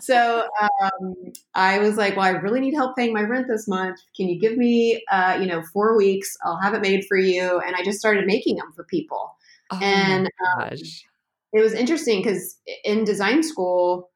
so 0.00 0.48
um, 0.62 1.14
I 1.54 1.78
was 1.78 1.96
like, 1.96 2.16
Well, 2.16 2.24
I 2.24 2.30
really 2.30 2.60
need 2.60 2.74
help 2.74 2.96
paying 2.96 3.12
my 3.12 3.22
rent 3.22 3.46
this 3.48 3.68
month. 3.68 3.98
Can 4.16 4.28
you 4.28 4.40
give 4.40 4.56
me, 4.56 5.04
uh, 5.10 5.38
you 5.40 5.46
know, 5.46 5.62
four 5.72 5.96
weeks? 5.96 6.34
I'll 6.44 6.60
have 6.60 6.74
it 6.74 6.80
made 6.80 7.04
for 7.06 7.16
you. 7.16 7.60
And 7.60 7.76
I 7.76 7.84
just 7.84 7.98
started 7.98 8.26
making 8.26 8.56
them 8.56 8.72
for 8.74 8.84
people. 8.84 9.36
Oh 9.70 9.78
and 9.80 10.28
um, 10.58 10.70
it 11.52 11.60
was 11.60 11.74
interesting 11.74 12.22
because 12.22 12.58
in 12.84 13.04
design 13.04 13.42
school, 13.42 14.10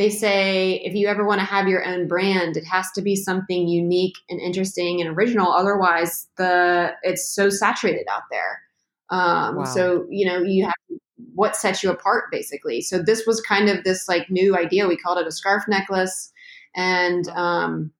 they 0.00 0.08
say 0.08 0.80
if 0.82 0.94
you 0.94 1.08
ever 1.08 1.26
want 1.26 1.40
to 1.40 1.44
have 1.44 1.68
your 1.68 1.86
own 1.86 2.08
brand, 2.08 2.56
it 2.56 2.64
has 2.64 2.90
to 2.92 3.02
be 3.02 3.14
something 3.14 3.68
unique 3.68 4.16
and 4.30 4.40
interesting 4.40 4.98
and 4.98 5.10
original. 5.10 5.52
Otherwise, 5.52 6.26
the 6.38 6.92
it's 7.02 7.28
so 7.28 7.50
saturated 7.50 8.06
out 8.10 8.22
there. 8.30 8.62
Um, 9.10 9.56
wow. 9.56 9.64
So 9.64 10.06
you 10.08 10.24
know 10.24 10.40
you 10.40 10.64
have 10.64 10.98
what 11.34 11.54
sets 11.54 11.82
you 11.82 11.90
apart 11.90 12.30
basically. 12.32 12.80
So 12.80 13.02
this 13.02 13.26
was 13.26 13.42
kind 13.42 13.68
of 13.68 13.84
this 13.84 14.08
like 14.08 14.30
new 14.30 14.56
idea. 14.56 14.88
We 14.88 14.96
called 14.96 15.18
it 15.18 15.26
a 15.26 15.30
scarf 15.30 15.64
necklace, 15.68 16.32
and 16.74 17.28
um, 17.28 17.92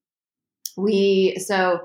we 0.78 1.36
so 1.36 1.82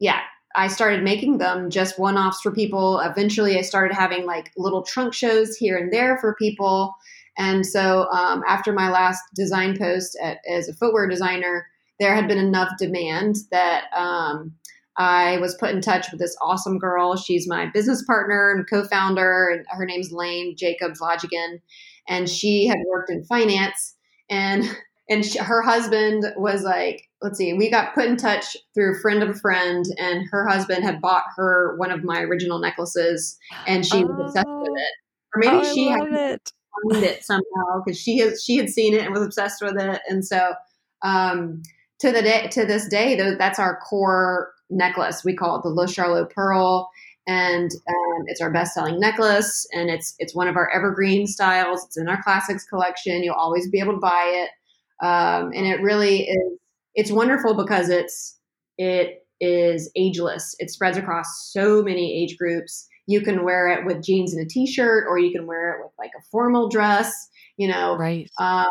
yeah. 0.00 0.22
I 0.54 0.68
started 0.68 1.02
making 1.02 1.38
them 1.38 1.70
just 1.70 1.98
one 1.98 2.18
offs 2.18 2.42
for 2.42 2.50
people. 2.50 2.98
Eventually, 2.98 3.56
I 3.56 3.62
started 3.62 3.94
having 3.94 4.26
like 4.26 4.50
little 4.56 4.82
trunk 4.82 5.14
shows 5.14 5.56
here 5.56 5.78
and 5.78 5.90
there 5.90 6.18
for 6.18 6.34
people. 6.34 6.94
And 7.38 7.64
so 7.66 8.08
um, 8.10 8.42
after 8.46 8.72
my 8.72 8.90
last 8.90 9.22
design 9.34 9.76
post 9.78 10.18
at, 10.22 10.38
as 10.48 10.68
a 10.68 10.74
footwear 10.74 11.08
designer, 11.08 11.66
there 11.98 12.14
had 12.14 12.28
been 12.28 12.38
enough 12.38 12.72
demand 12.78 13.36
that 13.50 13.84
um, 13.94 14.54
I 14.98 15.38
was 15.38 15.54
put 15.54 15.70
in 15.70 15.80
touch 15.80 16.10
with 16.10 16.20
this 16.20 16.36
awesome 16.42 16.78
girl. 16.78 17.16
She's 17.16 17.48
my 17.48 17.66
business 17.72 18.02
partner 18.04 18.50
and 18.50 18.68
co-founder, 18.68 19.48
and 19.48 19.66
her 19.70 19.86
name's 19.86 20.12
Lane 20.12 20.54
Jacobs 20.56 21.00
Logigan, 21.00 21.60
and 22.08 22.28
she 22.28 22.66
had 22.66 22.78
worked 22.86 23.10
in 23.10 23.24
finance. 23.24 23.96
And 24.28 24.64
and 25.08 25.24
she, 25.24 25.38
her 25.38 25.62
husband 25.62 26.24
was 26.36 26.62
like, 26.62 27.08
let's 27.20 27.36
see, 27.36 27.52
we 27.52 27.70
got 27.70 27.94
put 27.94 28.06
in 28.06 28.16
touch 28.16 28.56
through 28.74 28.96
a 28.96 29.00
friend 29.00 29.22
of 29.22 29.30
a 29.30 29.34
friend, 29.34 29.84
and 29.98 30.26
her 30.30 30.46
husband 30.46 30.84
had 30.84 31.00
bought 31.00 31.24
her 31.36 31.76
one 31.76 31.90
of 31.90 32.04
my 32.04 32.20
original 32.20 32.58
necklaces, 32.58 33.38
and 33.66 33.86
she 33.86 34.04
oh, 34.04 34.06
was 34.06 34.20
obsessed 34.20 34.46
with 34.48 34.68
oh. 34.70 34.74
it. 34.74 34.92
Or 35.34 35.38
maybe 35.38 35.66
oh, 35.66 35.74
she 35.74 35.88
had 35.88 36.12
it 36.12 36.52
find 36.90 37.04
it 37.04 37.24
somehow 37.24 37.82
because 37.84 38.00
she 38.00 38.18
has 38.18 38.42
she 38.42 38.56
had 38.56 38.68
seen 38.68 38.94
it 38.94 39.04
and 39.04 39.12
was 39.12 39.24
obsessed 39.24 39.62
with 39.62 39.78
it, 39.78 40.00
and 40.08 40.24
so 40.24 40.54
um, 41.02 41.62
to 42.00 42.10
the 42.10 42.22
day 42.22 42.48
to 42.48 42.64
this 42.64 42.88
day, 42.88 43.14
though, 43.14 43.34
that's 43.36 43.58
our 43.58 43.78
core 43.78 44.52
necklace. 44.70 45.24
We 45.24 45.34
call 45.36 45.56
it 45.56 45.62
the 45.62 45.68
Le 45.68 45.86
Charlot 45.86 46.30
Pearl, 46.30 46.90
and 47.26 47.70
um, 47.70 48.24
it's 48.26 48.40
our 48.40 48.50
best 48.50 48.74
selling 48.74 48.98
necklace, 48.98 49.66
and 49.72 49.90
it's 49.90 50.14
it's 50.18 50.34
one 50.34 50.48
of 50.48 50.56
our 50.56 50.70
evergreen 50.70 51.26
styles. 51.26 51.84
It's 51.84 51.96
in 51.96 52.08
our 52.08 52.22
classics 52.22 52.64
collection. 52.64 53.22
You'll 53.22 53.34
always 53.34 53.68
be 53.68 53.80
able 53.80 53.94
to 53.94 54.00
buy 54.00 54.46
it, 54.46 55.06
um, 55.06 55.52
and 55.54 55.66
it 55.66 55.80
really 55.80 56.28
is. 56.28 56.58
It's 56.94 57.12
wonderful 57.12 57.54
because 57.54 57.88
it's 57.88 58.38
it 58.78 59.26
is 59.40 59.90
ageless. 59.96 60.54
It 60.58 60.70
spreads 60.70 60.96
across 60.96 61.50
so 61.52 61.82
many 61.82 62.22
age 62.22 62.36
groups 62.36 62.88
you 63.06 63.20
can 63.20 63.44
wear 63.44 63.68
it 63.68 63.84
with 63.84 64.02
jeans 64.02 64.34
and 64.34 64.44
a 64.44 64.48
t-shirt 64.48 65.06
or 65.08 65.18
you 65.18 65.32
can 65.32 65.46
wear 65.46 65.72
it 65.72 65.82
with 65.82 65.92
like 65.98 66.12
a 66.18 66.22
formal 66.30 66.68
dress 66.68 67.12
you 67.56 67.68
know. 67.68 67.96
Right. 67.96 68.30
Um, 68.38 68.66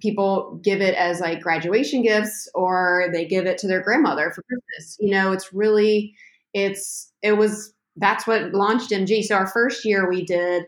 people 0.00 0.60
give 0.62 0.80
it 0.80 0.94
as 0.94 1.20
like 1.20 1.40
graduation 1.40 2.02
gifts 2.02 2.48
or 2.54 3.08
they 3.12 3.24
give 3.24 3.46
it 3.46 3.56
to 3.58 3.66
their 3.66 3.82
grandmother 3.82 4.32
for 4.34 4.42
christmas. 4.42 4.96
You 5.00 5.10
know 5.10 5.32
it's 5.32 5.52
really 5.52 6.14
it's 6.52 7.12
it 7.22 7.32
was 7.32 7.72
that's 7.96 8.26
what 8.26 8.52
launched 8.52 8.90
mg 8.90 9.24
so 9.24 9.36
our 9.36 9.46
first 9.46 9.84
year 9.84 10.08
we 10.08 10.24
did 10.24 10.64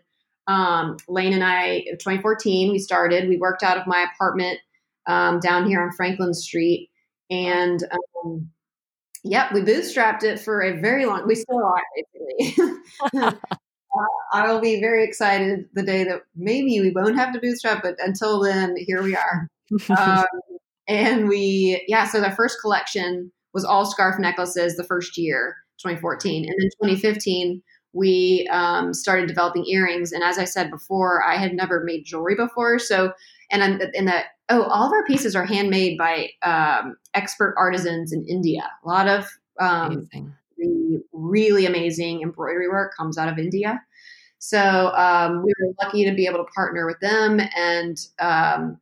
um, 0.47 0.97
lane 1.09 1.35
and 1.35 1.45
i 1.45 1.81
2014 1.91 2.71
we 2.73 2.79
started. 2.79 3.29
We 3.29 3.37
worked 3.37 3.63
out 3.63 3.77
of 3.77 3.87
my 3.87 4.07
apartment 4.15 4.61
um, 5.07 5.41
down 5.41 5.67
here 5.67 5.83
on 5.83 5.91
franklin 5.93 6.33
street 6.33 6.89
and 7.29 7.83
um, 8.25 8.49
Yep, 9.25 9.53
we 9.53 9.61
bootstrapped 9.63 10.23
it 10.23 10.39
for 10.39 10.63
a 10.63 10.81
very 10.81 11.07
long. 11.07 11.27
We 11.27 11.35
still 11.35 11.63
are 11.65 11.83
basically. 11.97 12.75
uh, 13.15 13.33
I 14.33 14.53
will 14.53 14.61
be 14.61 14.81
very 14.81 15.05
excited 15.05 15.67
the 15.75 15.83
day 15.83 16.05
that 16.05 16.23
maybe 16.37 16.81
we 16.81 16.93
won't 16.95 17.17
have 17.17 17.33
to 17.33 17.41
bootstrap, 17.41 17.83
but 17.83 17.97
until 17.99 18.41
then, 18.43 18.77
here 18.77 19.03
we 19.03 19.17
are. 19.17 19.49
um, 19.99 20.27
and 20.87 21.29
we, 21.29 21.85
yeah, 21.89 22.07
so 22.07 22.21
the 22.21 22.31
first 22.31 22.61
collection 22.61 23.33
was 23.53 23.65
all 23.65 23.87
scarf 23.87 24.19
necklaces 24.19 24.77
the 24.77 24.85
first 24.85 25.19
year, 25.19 25.57
2014, 25.79 26.45
and 26.45 26.55
then 26.59 26.89
2015 26.89 27.63
we 27.93 28.49
um, 28.53 28.93
started 28.93 29.27
developing 29.29 29.65
earrings. 29.67 30.13
And 30.13 30.23
as 30.23 30.39
I 30.39 30.45
said 30.45 30.71
before, 30.71 31.25
I 31.25 31.37
had 31.37 31.55
never 31.55 31.83
made 31.85 32.05
jewelry 32.05 32.35
before, 32.35 32.79
so 32.79 33.13
and 33.51 33.83
in 33.95 34.05
the 34.07 34.23
oh, 34.49 34.63
all 34.63 34.87
of 34.87 34.93
our 34.93 35.05
pieces 35.05 35.37
are 35.37 35.45
handmade 35.45 35.99
by 35.99 36.31
um, 36.43 36.97
expert 37.15 37.55
artisans 37.59 38.13
in 38.13 38.25
India. 38.27 38.69
A 38.85 38.89
lot 38.89 39.09
of 39.09 39.27
um, 39.61 40.09
the 40.57 41.03
really 41.13 41.67
amazing 41.67 42.23
embroidery 42.23 42.69
work 42.69 42.93
comes 42.97 43.19
out 43.19 43.29
of 43.29 43.39
India. 43.39 43.81
So 44.39 44.93
um, 44.95 45.43
we 45.45 45.53
were 45.61 45.75
lucky 45.83 46.05
to 46.05 46.15
be 46.15 46.27
able 46.27 46.39
to 46.39 46.51
partner 46.55 46.87
with 46.87 47.01
them, 47.01 47.41
and 47.57 47.97
um, 48.21 48.79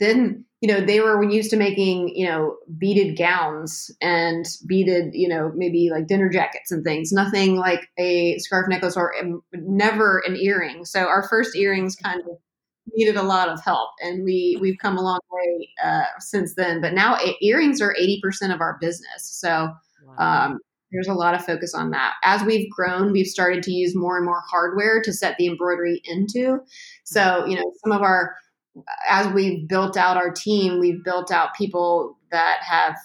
then 0.00 0.44
you 0.60 0.68
know 0.68 0.80
they 0.80 1.00
were 1.00 1.22
used 1.22 1.50
to 1.50 1.56
making 1.56 2.08
you 2.16 2.26
know 2.26 2.56
beaded 2.76 3.16
gowns 3.16 3.90
and 4.00 4.46
beaded 4.66 5.14
you 5.14 5.28
know 5.28 5.52
maybe 5.54 5.90
like 5.92 6.08
dinner 6.08 6.28
jackets 6.28 6.72
and 6.72 6.82
things. 6.82 7.12
Nothing 7.12 7.56
like 7.56 7.88
a 7.98 8.38
scarf 8.38 8.66
necklace 8.68 8.96
or 8.96 9.14
um, 9.20 9.42
never 9.52 10.22
an 10.26 10.36
earring. 10.36 10.84
So 10.84 11.00
our 11.00 11.26
first 11.28 11.54
earrings 11.54 11.94
kind 11.94 12.20
of 12.20 12.38
needed 12.94 13.16
a 13.16 13.22
lot 13.22 13.48
of 13.48 13.62
help, 13.62 13.90
and 14.00 14.24
we 14.24 14.58
we've 14.60 14.78
come 14.80 14.96
a 14.96 15.02
long 15.02 15.20
way 15.30 15.68
uh, 15.84 16.04
since 16.18 16.54
then. 16.54 16.80
But 16.80 16.94
now 16.94 17.18
earrings 17.40 17.80
are 17.80 17.94
eighty 17.96 18.20
percent 18.22 18.52
of 18.52 18.60
our 18.60 18.78
business. 18.80 19.22
So. 19.22 19.72
Wow. 20.06 20.46
Um, 20.46 20.58
there's 20.92 21.08
a 21.08 21.14
lot 21.14 21.34
of 21.34 21.44
focus 21.44 21.74
on 21.74 21.90
that. 21.90 22.14
As 22.22 22.44
we've 22.44 22.70
grown, 22.70 23.10
we've 23.10 23.26
started 23.26 23.64
to 23.64 23.72
use 23.72 23.96
more 23.96 24.16
and 24.16 24.24
more 24.24 24.40
hardware 24.48 25.02
to 25.02 25.12
set 25.12 25.36
the 25.36 25.48
embroidery 25.48 26.00
into. 26.04 26.60
So, 27.02 27.44
you 27.44 27.56
know, 27.56 27.72
some 27.82 27.90
of 27.90 28.02
our, 28.02 28.36
as 29.10 29.26
we've 29.34 29.66
built 29.66 29.96
out 29.96 30.16
our 30.16 30.30
team, 30.30 30.78
we've 30.78 31.02
built 31.02 31.32
out 31.32 31.56
people 31.56 32.16
that 32.30 32.58
have 32.62 32.96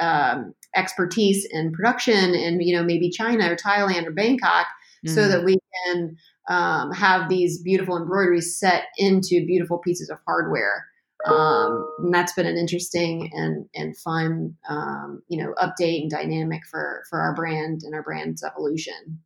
um, 0.00 0.54
expertise 0.74 1.46
in 1.50 1.72
production 1.72 2.34
in, 2.34 2.62
you 2.62 2.74
know, 2.74 2.82
maybe 2.82 3.10
China 3.10 3.52
or 3.52 3.56
Thailand 3.56 4.06
or 4.06 4.12
Bangkok 4.12 4.66
mm-hmm. 5.06 5.14
so 5.14 5.28
that 5.28 5.44
we 5.44 5.58
can 5.84 6.16
um, 6.48 6.92
have 6.92 7.28
these 7.28 7.62
beautiful 7.62 7.96
embroideries 7.96 8.58
set 8.58 8.84
into 8.96 9.44
beautiful 9.46 9.78
pieces 9.78 10.10
of 10.10 10.18
hardware 10.26 10.86
um, 11.24 11.88
and 11.98 12.14
that's 12.14 12.34
been 12.34 12.46
an 12.46 12.56
interesting 12.56 13.30
and 13.32 13.66
and 13.74 13.96
fun 13.98 14.54
um, 14.68 15.22
you 15.28 15.42
know 15.42 15.54
update 15.54 16.02
and 16.02 16.10
dynamic 16.10 16.62
for 16.70 17.04
for 17.08 17.20
our 17.20 17.34
brand 17.34 17.82
and 17.84 17.94
our 17.94 18.02
brand's 18.02 18.42
evolution 18.42 19.20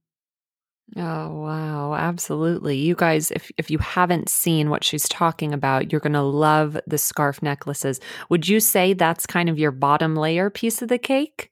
Oh 0.97 1.43
wow, 1.43 1.95
absolutely. 1.95 2.77
You 2.77 2.97
guys 2.97 3.31
if 3.31 3.51
if 3.57 3.71
you 3.71 3.79
haven't 3.79 4.29
seen 4.29 4.71
what 4.71 4.83
she's 4.83 5.09
talking 5.09 5.55
about, 5.55 5.93
you're 5.93 6.01
going 6.01 6.15
to 6.15 6.23
love 6.23 6.77
the 6.87 6.99
scarf 6.99 7.43
necklaces. 7.43 8.01
Would 8.29 8.49
you 8.49 8.59
say 8.59 8.93
that's 8.93 9.25
kind 9.25 9.49
of 9.49 9.59
your 9.59 9.71
bottom 9.71 10.17
layer 10.17 10.51
piece 10.51 10.83
of 10.83 10.89
the 10.89 10.99
cake? 10.99 11.51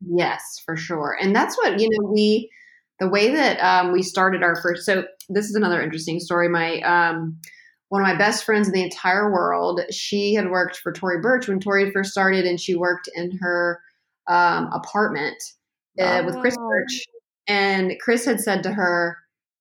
Yes, 0.00 0.60
for 0.64 0.76
sure. 0.76 1.16
And 1.20 1.34
that's 1.34 1.56
what, 1.56 1.80
you 1.80 1.88
know, 1.88 2.10
we 2.10 2.50
the 2.98 3.08
way 3.08 3.30
that 3.32 3.58
um, 3.60 3.92
we 3.92 4.02
started 4.02 4.42
our 4.42 4.60
first 4.60 4.86
so 4.86 5.04
this 5.28 5.46
is 5.46 5.54
another 5.54 5.82
interesting 5.82 6.20
story. 6.20 6.48
My 6.48 6.80
um, 6.80 7.38
one 7.88 8.02
of 8.02 8.06
my 8.06 8.16
best 8.16 8.44
friends 8.44 8.66
in 8.66 8.74
the 8.74 8.82
entire 8.82 9.32
world. 9.32 9.80
She 9.90 10.34
had 10.34 10.50
worked 10.50 10.76
for 10.78 10.92
Tory 10.92 11.20
Burch 11.20 11.48
when 11.48 11.60
Tory 11.60 11.90
first 11.92 12.10
started, 12.10 12.44
and 12.44 12.60
she 12.60 12.74
worked 12.74 13.08
in 13.14 13.38
her 13.40 13.80
um, 14.28 14.70
apartment 14.72 15.40
uh, 16.00 16.20
oh. 16.22 16.26
with 16.26 16.38
Chris. 16.40 16.56
Burch. 16.56 17.04
And 17.48 17.92
Chris 18.00 18.24
had 18.24 18.40
said 18.40 18.64
to 18.64 18.72
her, 18.72 19.18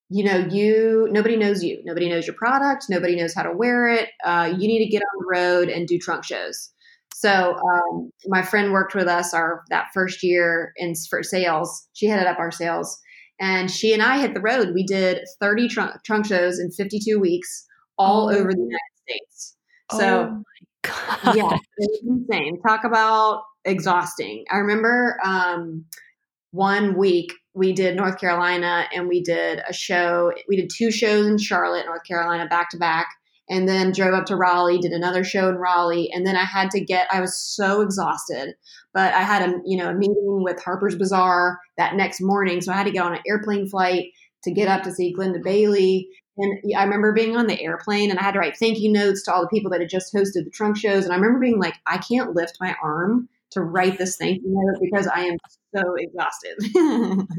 you 0.10 0.24
know, 0.24 0.38
you 0.38 1.08
nobody 1.12 1.36
knows 1.36 1.64
you, 1.64 1.82
nobody 1.84 2.10
knows 2.10 2.26
your 2.26 2.36
product, 2.36 2.86
nobody 2.90 3.16
knows 3.16 3.34
how 3.34 3.44
to 3.44 3.52
wear 3.52 3.88
it. 3.88 4.10
Uh, 4.24 4.52
you 4.58 4.68
need 4.68 4.84
to 4.84 4.90
get 4.90 5.02
on 5.02 5.20
the 5.20 5.40
road 5.40 5.70
and 5.70 5.88
do 5.88 6.00
trunk 6.00 6.24
shows. 6.24 6.72
So 7.14 7.56
um, 7.56 8.12
my 8.28 8.42
friend 8.42 8.72
worked 8.72 8.94
with 8.94 9.08
us 9.08 9.34
our 9.34 9.64
that 9.70 9.88
first 9.94 10.22
year 10.22 10.74
in 10.78 10.94
for 11.10 11.24
sales. 11.24 11.88
She 11.94 12.08
headed 12.08 12.28
up 12.28 12.40
our 12.40 12.52
sales, 12.52 13.00
and 13.40 13.70
she 13.70 13.94
and 13.94 14.02
I 14.02 14.20
hit 14.20 14.34
the 14.34 14.42
road. 14.42 14.74
We 14.74 14.84
did 14.84 15.22
30 15.42 15.68
trunk, 15.68 16.04
trunk 16.04 16.26
shows 16.26 16.60
in 16.60 16.72
52 16.72 17.20
weeks 17.20 17.66
all 17.98 18.30
oh. 18.30 18.36
over 18.36 18.52
the 18.52 18.62
United 18.62 18.80
States. 19.08 19.58
So, 19.92 20.44
oh 20.88 21.34
yeah, 21.36 21.58
it's 21.78 22.04
insane. 22.04 22.62
Talk 22.62 22.84
about 22.84 23.44
exhausting. 23.66 24.46
I 24.52 24.58
remember 24.58 25.18
um, 25.24 25.86
one 26.52 26.98
week 26.98 27.34
we 27.54 27.74
did 27.74 27.96
North 27.96 28.20
Carolina 28.20 28.86
and 28.94 29.08
we 29.08 29.22
did 29.22 29.62
a 29.68 29.74
show. 29.74 30.32
We 30.48 30.56
did 30.56 30.72
two 30.76 30.92
shows 30.92 31.28
in 31.28 31.38
Charlotte, 31.38 31.86
North 31.86 32.04
Carolina, 32.08 32.48
back 32.48 32.70
to 32.72 32.78
back, 32.78 33.08
and 33.50 33.68
then 33.68 33.92
drove 33.92 34.14
up 34.14 34.26
to 34.26 34.36
Raleigh, 34.36 34.80
did 34.80 34.92
another 34.92 35.24
show 35.24 35.50
in 35.50 35.56
Raleigh, 35.56 36.10
and 36.12 36.26
then 36.26 36.36
I 36.36 36.44
had 36.44 36.72
to 36.72 36.84
get. 36.84 37.08
I 37.12 37.22
was 37.22 37.38
so 37.38 37.82
exhausted, 37.82 38.56
but 38.94 39.14
I 39.14 39.22
had 39.22 39.50
a 39.50 39.62
you 39.66 39.78
know 39.78 39.90
a 39.90 39.94
meeting 39.94 40.44
with 40.44 40.62
Harper's 40.64 40.96
Bazaar 40.96 41.60
that 41.78 41.96
next 41.96 42.22
morning, 42.22 42.62
so 42.62 42.72
I 42.72 42.76
had 42.76 42.86
to 42.86 42.92
get 42.92 43.06
on 43.06 43.14
an 43.14 43.24
airplane 43.28 43.68
flight 43.68 44.12
to 44.44 44.52
get 44.52 44.68
up 44.68 44.84
to 44.84 44.92
see 44.92 45.16
Glenda 45.16 45.44
Bailey 45.44 46.10
and 46.38 46.60
I 46.78 46.84
remember 46.84 47.14
being 47.14 47.38
on 47.38 47.48
the 47.48 47.62
airplane 47.62 48.10
and 48.10 48.20
I 48.20 48.24
had 48.24 48.34
to 48.34 48.40
write 48.40 48.58
thank 48.58 48.80
you 48.80 48.92
notes 48.92 49.24
to 49.24 49.34
all 49.34 49.42
the 49.42 49.48
people 49.48 49.72
that 49.72 49.80
had 49.80 49.90
just 49.90 50.14
hosted 50.14 50.44
the 50.44 50.52
trunk 50.52 50.78
shows. 50.78 51.06
And 51.06 51.14
I 51.14 51.16
remember 51.16 51.40
being 51.40 51.60
like, 51.60 51.76
I 51.86 51.98
can't 51.98 52.36
lift 52.36 52.58
my 52.60 52.76
arm 52.84 53.30
to 53.52 53.62
write 53.62 53.98
this 53.98 54.18
thank 54.18 54.42
you 54.42 54.50
note 54.50 54.82
because 54.82 55.08
I 55.08 55.22
am 55.22 55.38
so 55.74 55.96
exhausted. 55.98 56.58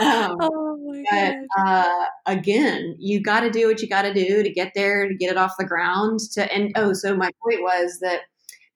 um, 0.00 0.36
oh 0.40 1.04
but 1.10 1.34
uh, 1.58 2.05
again, 2.26 2.96
you 2.98 3.22
got 3.22 3.40
to 3.40 3.50
do 3.50 3.68
what 3.68 3.80
you 3.80 3.88
got 3.88 4.02
to 4.02 4.12
do 4.12 4.42
to 4.42 4.52
get 4.52 4.72
there, 4.74 5.08
to 5.08 5.14
get 5.14 5.30
it 5.30 5.36
off 5.36 5.56
the 5.58 5.64
ground. 5.66 6.20
To 6.34 6.52
and 6.52 6.72
oh, 6.76 6.92
so 6.92 7.16
my 7.16 7.30
point 7.44 7.62
was 7.62 7.98
that 8.00 8.22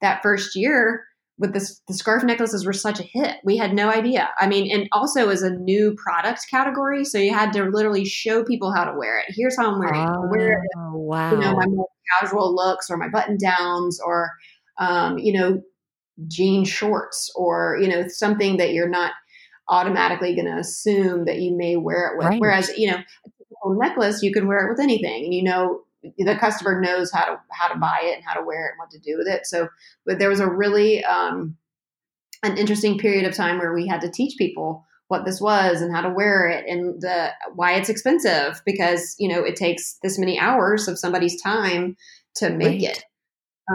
that 0.00 0.22
first 0.22 0.56
year, 0.56 1.04
with 1.38 1.52
this 1.52 1.80
the 1.88 1.94
scarf 1.94 2.22
necklaces 2.22 2.64
were 2.64 2.72
such 2.72 3.00
a 3.00 3.04
hit. 3.04 3.36
We 3.44 3.56
had 3.56 3.74
no 3.74 3.90
idea. 3.90 4.30
I 4.38 4.46
mean, 4.46 4.70
and 4.72 4.88
also 4.92 5.28
as 5.28 5.42
a 5.42 5.50
new 5.50 5.94
product 5.96 6.46
category, 6.50 7.04
so 7.04 7.18
you 7.18 7.34
had 7.34 7.52
to 7.54 7.64
literally 7.64 8.04
show 8.04 8.44
people 8.44 8.72
how 8.72 8.84
to 8.84 8.96
wear 8.96 9.18
it. 9.18 9.26
Here's 9.28 9.56
how 9.56 9.72
I'm 9.72 9.78
wearing 9.78 10.08
oh, 10.08 10.24
it. 10.24 10.30
Wear 10.30 10.52
it. 10.52 10.70
Wow. 10.92 11.32
You 11.32 11.38
know, 11.38 11.54
my 11.54 11.66
more 11.66 11.88
casual 12.20 12.54
looks 12.54 12.90
or 12.90 12.96
my 12.96 13.08
button 13.08 13.36
downs 13.40 14.00
or 14.04 14.30
um, 14.78 15.18
you 15.18 15.32
know, 15.32 15.60
jean 16.26 16.64
shorts 16.64 17.30
or, 17.36 17.78
you 17.80 17.88
know, 17.88 18.08
something 18.08 18.56
that 18.56 18.72
you're 18.72 18.88
not 18.88 19.12
automatically 19.68 20.34
going 20.34 20.46
to 20.46 20.58
assume 20.58 21.26
that 21.26 21.38
you 21.38 21.56
may 21.56 21.76
wear 21.76 22.08
it 22.08 22.18
with. 22.18 22.26
Right. 22.26 22.40
Whereas, 22.40 22.70
you 22.76 22.90
know, 22.90 22.98
necklace, 23.68 24.22
you 24.22 24.32
can 24.32 24.46
wear 24.46 24.66
it 24.66 24.70
with 24.70 24.80
anything 24.80 25.24
and 25.24 25.34
you 25.34 25.42
know 25.42 25.82
the 26.18 26.36
customer 26.36 26.80
knows 26.80 27.10
how 27.12 27.24
to 27.24 27.40
how 27.50 27.68
to 27.68 27.78
buy 27.78 28.00
it 28.02 28.16
and 28.16 28.24
how 28.24 28.34
to 28.34 28.44
wear 28.44 28.66
it 28.66 28.72
and 28.72 28.78
what 28.78 28.90
to 28.90 28.98
do 28.98 29.18
with 29.18 29.28
it. 29.28 29.46
So, 29.46 29.68
but 30.06 30.18
there 30.18 30.28
was 30.28 30.40
a 30.40 30.48
really 30.48 31.04
um, 31.04 31.56
an 32.42 32.56
interesting 32.56 32.98
period 32.98 33.26
of 33.26 33.34
time 33.34 33.58
where 33.58 33.74
we 33.74 33.86
had 33.86 34.00
to 34.02 34.10
teach 34.10 34.38
people 34.38 34.84
what 35.08 35.24
this 35.24 35.40
was 35.40 35.82
and 35.82 35.94
how 35.94 36.00
to 36.00 36.08
wear 36.08 36.48
it 36.48 36.64
and 36.68 37.00
the 37.02 37.32
why 37.54 37.72
it's 37.72 37.88
expensive 37.88 38.62
because 38.64 39.14
you 39.18 39.28
know 39.28 39.42
it 39.42 39.56
takes 39.56 39.98
this 40.02 40.18
many 40.18 40.38
hours 40.38 40.88
of 40.88 40.98
somebody's 40.98 41.40
time 41.42 41.96
to 42.36 42.50
make 42.50 42.82
right. 42.82 42.96
it. 42.96 43.04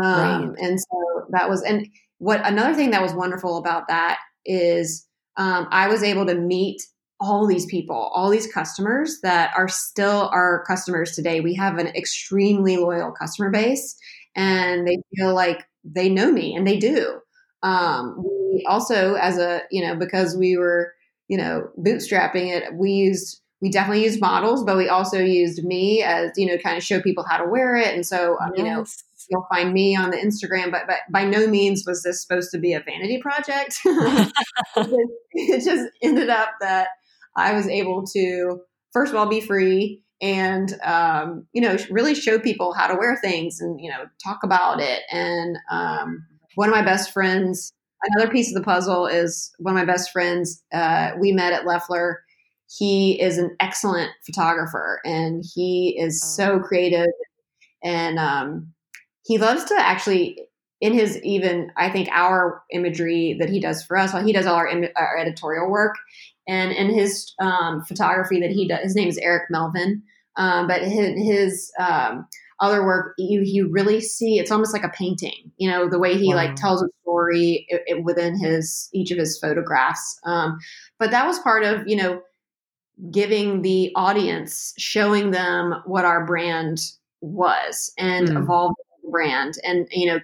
Um, 0.04 0.50
right. 0.52 0.60
And 0.60 0.80
so 0.80 1.26
that 1.30 1.50
was 1.50 1.62
and 1.62 1.88
what 2.18 2.46
another 2.46 2.74
thing 2.74 2.92
that 2.92 3.02
was 3.02 3.14
wonderful 3.14 3.58
about 3.58 3.88
that 3.90 4.20
is 4.46 5.06
um, 5.38 5.68
I 5.72 5.90
was 5.90 6.04
able 6.04 6.26
to 6.26 6.36
meet 6.36 6.82
all 7.26 7.47
these 7.47 7.65
people, 7.65 8.11
all 8.13 8.30
these 8.30 8.51
customers 8.51 9.19
that 9.23 9.51
are 9.57 9.67
still 9.67 10.30
our 10.32 10.63
customers 10.67 11.13
today. 11.13 11.41
We 11.41 11.55
have 11.55 11.80
an 11.80 11.88
extremely 11.88 12.78
loyal 12.78 13.11
customer 13.11 13.49
base 13.49 13.97
and 14.36 14.88
they 14.88 14.97
feel 15.15 15.34
like 15.34 15.65
they 15.84 16.07
know 16.07 16.32
me 16.32 16.55
and 16.55 16.67
they 16.67 16.78
do. 16.78 17.19
Um, 17.63 18.23
we 18.53 18.63
also, 18.69 19.15
as 19.15 19.39
a, 19.39 19.63
you 19.71 19.84
know, 19.84 19.95
because 19.95 20.38
we 20.38 20.55
were, 20.55 20.93
you 21.28 21.38
know, 21.38 21.67
bootstrapping 21.80 22.55
it, 22.55 22.76
we 22.76 22.91
used, 22.91 23.41
we 23.59 23.71
definitely 23.71 24.03
used 24.03 24.21
models, 24.21 24.63
but 24.63 24.78
we 24.78 24.88
also 24.88 25.17
used 25.17 25.63
me 25.63 26.03
as, 26.03 26.32
you 26.38 26.45
know, 26.45 26.59
kind 26.59 26.78
of 26.78 26.84
show 26.84 27.01
people 27.01 27.26
how 27.28 27.38
to 27.38 27.49
wear 27.49 27.76
it. 27.76 27.95
And 27.95 28.05
so, 28.05 28.38
yes. 28.39 28.51
you 28.55 28.63
know, 28.63 28.86
you'll 29.32 29.47
find 29.51 29.73
me 29.73 29.95
on 29.95 30.11
the 30.11 30.17
Instagram, 30.17 30.69
but, 30.69 30.84
but 30.86 30.99
by 31.09 31.26
no 31.26 31.47
means 31.47 31.86
was 31.88 32.03
this 32.03 32.21
supposed 32.21 32.51
to 32.51 32.59
be 32.59 32.73
a 32.73 32.82
vanity 32.82 33.17
project. 33.19 33.80
it 35.32 35.63
just 35.63 35.89
ended 36.03 36.30
up 36.30 36.49
that 36.61 36.89
I 37.36 37.54
was 37.54 37.68
able 37.68 38.06
to, 38.14 38.62
first 38.94 39.12
of 39.12 39.18
all, 39.18 39.28
be 39.28 39.42
free 39.42 40.02
and, 40.22 40.74
um, 40.84 41.46
you 41.54 41.62
know, 41.62 41.78
really 41.90 42.16
show 42.16 42.40
people 42.40 42.74
how 42.74 42.88
to 42.88 42.96
wear 42.96 43.18
things 43.18 43.60
and, 43.60 43.80
you 43.80 43.90
know, 43.90 44.06
talk 44.24 44.44
about 44.44 44.80
it. 44.80 45.04
And 45.12 45.58
um, 45.70 46.26
one 46.56 46.70
of 46.70 46.76
my 46.76 46.84
best 46.84 47.12
friends, 47.12 47.74
another 48.04 48.32
piece 48.32 48.50
of 48.50 48.56
the 48.56 48.66
puzzle 48.66 49.08
is 49.08 49.52
one 49.60 49.76
of 49.76 49.80
my 49.80 49.92
best 49.92 50.12
friends, 50.12 50.64
uh, 50.74 51.12
we 51.20 51.32
met 51.32 51.54
at 51.54 51.66
Loeffler. 51.66 52.24
He 52.78 53.22
is 53.22 53.38
an 53.38 53.56
excellent 53.60 54.12
photographer 54.26 55.00
and 55.06 55.44
he 55.54 55.98
is 56.00 56.22
oh. 56.24 56.28
so 56.28 56.60
creative 56.60 57.12
and 57.84 58.18
um, 58.18 58.74
he 59.26 59.38
loves 59.38 59.64
to 59.66 59.76
actually 59.78 60.40
in 60.82 60.94
his 60.94 61.22
even 61.24 61.72
i 61.78 61.90
think 61.90 62.10
our 62.12 62.62
imagery 62.72 63.38
that 63.40 63.50
he 63.50 63.60
does 63.60 63.84
for 63.84 63.98
us 63.98 64.14
while 64.14 64.24
he 64.24 64.34
does 64.34 64.46
all 64.46 64.56
our, 64.56 64.68
Im- 64.68 64.92
our 64.98 65.18
editorial 65.18 65.70
work 65.70 65.96
and 66.48 66.72
in 66.72 66.93
his 66.93 67.34
um, 67.39 67.84
photography 67.84 68.39
that 68.39 68.52
he 68.52 68.68
does, 68.68 68.84
his 68.84 68.96
name 68.96 69.08
is 69.08 69.18
Eric 69.18 69.43
Melvin. 69.50 70.04
Um, 70.38 70.68
but 70.68 70.82
his, 70.82 71.24
his 71.24 71.72
um, 71.80 72.28
other 72.60 72.86
work, 72.86 73.16
you, 73.18 73.41
you 73.43 73.70
really 73.72 74.02
see 74.02 74.38
it's 74.38 74.52
almost 74.52 74.74
like 74.74 74.84
a 74.84 74.89
painting. 74.89 75.52
You 75.58 75.70
know, 75.70 75.89
the 75.89 76.00
way 76.00 76.18
he 76.18 76.30
wow. 76.30 76.36
like 76.36 76.56
tells 76.56 76.84
a 76.84 76.88
story 77.02 77.66
it, 77.70 77.84
it, 77.86 78.04
within 78.04 78.38
his 78.38 78.89
each 78.93 79.12
of 79.12 79.18
his 79.18 79.39
photographs. 79.39 80.20
Um, 80.26 80.58
but 81.00 81.12
that 81.12 81.26
was 81.26 81.39
part 81.39 81.64
of 81.64 81.88
you 81.88 81.96
know 81.96 82.22
giving 83.12 83.62
the 83.62 83.91
audience, 83.96 84.74
showing 84.78 85.32
them 85.32 85.82
what 85.86 86.06
our 86.06 86.26
brand 86.26 86.80
was 87.22 87.91
and 87.98 88.30
mm. 88.30 88.38
evolved 88.38 88.76
the 89.04 89.10
brand 89.10 89.56
and 89.64 89.88
you 89.91 90.08
know 90.08 90.20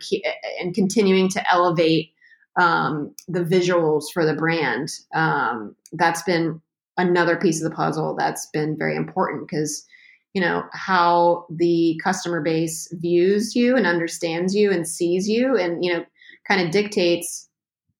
and 0.59 0.73
continuing 0.73 1.29
to 1.29 1.51
elevate 1.51 2.11
um, 2.59 3.13
the 3.27 3.43
visuals 3.43 4.05
for 4.13 4.25
the 4.25 4.33
brand 4.33 4.89
um, 5.13 5.75
that's 5.93 6.23
been 6.23 6.61
another 6.97 7.37
piece 7.37 7.61
of 7.61 7.69
the 7.69 7.75
puzzle 7.75 8.15
that's 8.17 8.47
been 8.47 8.77
very 8.77 8.95
important 8.95 9.47
because 9.47 9.85
you 10.33 10.41
know 10.41 10.63
how 10.73 11.45
the 11.49 11.99
customer 12.03 12.41
base 12.41 12.87
views 12.93 13.55
you 13.55 13.75
and 13.75 13.85
understands 13.85 14.55
you 14.55 14.71
and 14.71 14.87
sees 14.87 15.27
you 15.27 15.57
and 15.57 15.83
you 15.83 15.93
know 15.93 16.05
kind 16.47 16.61
of 16.61 16.71
dictates 16.71 17.49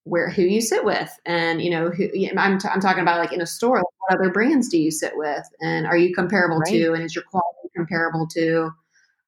where 0.03 0.29
who 0.29 0.41
you 0.41 0.61
sit 0.61 0.83
with 0.83 1.11
and 1.25 1.61
you 1.61 1.69
know 1.69 1.89
who 1.89 2.09
I'm, 2.37 2.57
t- 2.57 2.67
I'm 2.67 2.79
talking 2.79 3.01
about 3.01 3.19
like 3.19 3.33
in 3.33 3.41
a 3.41 3.45
store 3.45 3.77
like 3.77 3.85
what 3.99 4.19
other 4.19 4.31
brands 4.31 4.67
do 4.67 4.79
you 4.79 4.91
sit 4.91 5.13
with 5.15 5.43
and 5.61 5.85
are 5.85 5.97
you 5.97 6.13
comparable 6.13 6.57
right. 6.57 6.71
to 6.71 6.93
and 6.93 7.03
is 7.03 7.15
your 7.15 7.23
quality 7.25 7.69
comparable 7.75 8.27
to 8.33 8.71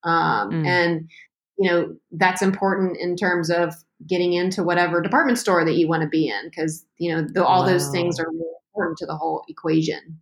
um, 0.03 0.49
mm. 0.51 0.65
and 0.65 1.09
you 1.57 1.69
know 1.69 1.95
that's 2.11 2.41
important 2.41 2.97
in 2.97 3.15
terms 3.15 3.49
of 3.49 3.73
getting 4.07 4.33
into 4.33 4.63
whatever 4.63 5.01
department 5.01 5.37
store 5.37 5.65
that 5.65 5.75
you 5.75 5.87
want 5.87 6.01
to 6.01 6.09
be 6.09 6.27
in 6.27 6.49
because 6.49 6.85
you 6.97 7.13
know 7.13 7.25
the, 7.33 7.45
all 7.45 7.61
wow. 7.61 7.67
those 7.67 7.89
things 7.89 8.19
are 8.19 8.29
really 8.29 8.45
important 8.73 8.97
to 8.97 9.05
the 9.05 9.15
whole 9.15 9.43
equation 9.47 10.19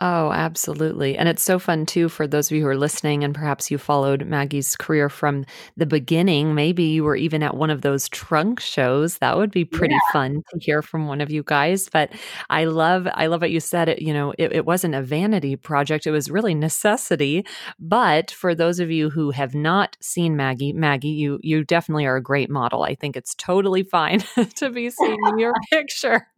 Oh, 0.00 0.30
absolutely. 0.30 1.18
And 1.18 1.28
it's 1.28 1.42
so 1.42 1.58
fun 1.58 1.84
too 1.84 2.08
for 2.08 2.28
those 2.28 2.50
of 2.50 2.56
you 2.56 2.62
who 2.62 2.68
are 2.68 2.76
listening 2.76 3.24
and 3.24 3.34
perhaps 3.34 3.68
you 3.68 3.78
followed 3.78 4.26
Maggie's 4.26 4.76
career 4.76 5.08
from 5.08 5.44
the 5.76 5.86
beginning. 5.86 6.54
Maybe 6.54 6.84
you 6.84 7.02
were 7.02 7.16
even 7.16 7.42
at 7.42 7.56
one 7.56 7.70
of 7.70 7.82
those 7.82 8.08
trunk 8.08 8.60
shows. 8.60 9.18
That 9.18 9.36
would 9.36 9.50
be 9.50 9.64
pretty 9.64 9.94
yeah. 9.94 10.12
fun 10.12 10.44
to 10.50 10.58
hear 10.60 10.82
from 10.82 11.08
one 11.08 11.20
of 11.20 11.32
you 11.32 11.42
guys. 11.42 11.88
But 11.88 12.12
I 12.48 12.66
love 12.66 13.08
I 13.12 13.26
love 13.26 13.40
what 13.40 13.50
you 13.50 13.58
said. 13.58 13.88
It, 13.88 14.00
you 14.00 14.14
know, 14.14 14.32
it, 14.38 14.52
it 14.52 14.64
wasn't 14.64 14.94
a 14.94 15.02
vanity 15.02 15.56
project. 15.56 16.06
It 16.06 16.12
was 16.12 16.30
really 16.30 16.54
necessity. 16.54 17.44
But 17.80 18.30
for 18.30 18.54
those 18.54 18.78
of 18.78 18.92
you 18.92 19.10
who 19.10 19.32
have 19.32 19.56
not 19.56 19.96
seen 20.00 20.36
Maggie, 20.36 20.72
Maggie, 20.72 21.08
you 21.08 21.40
you 21.42 21.64
definitely 21.64 22.06
are 22.06 22.16
a 22.16 22.22
great 22.22 22.50
model. 22.50 22.84
I 22.84 22.94
think 22.94 23.16
it's 23.16 23.34
totally 23.34 23.82
fine 23.82 24.20
to 24.56 24.70
be 24.70 24.90
seeing 24.90 25.38
your 25.38 25.54
picture 25.72 26.28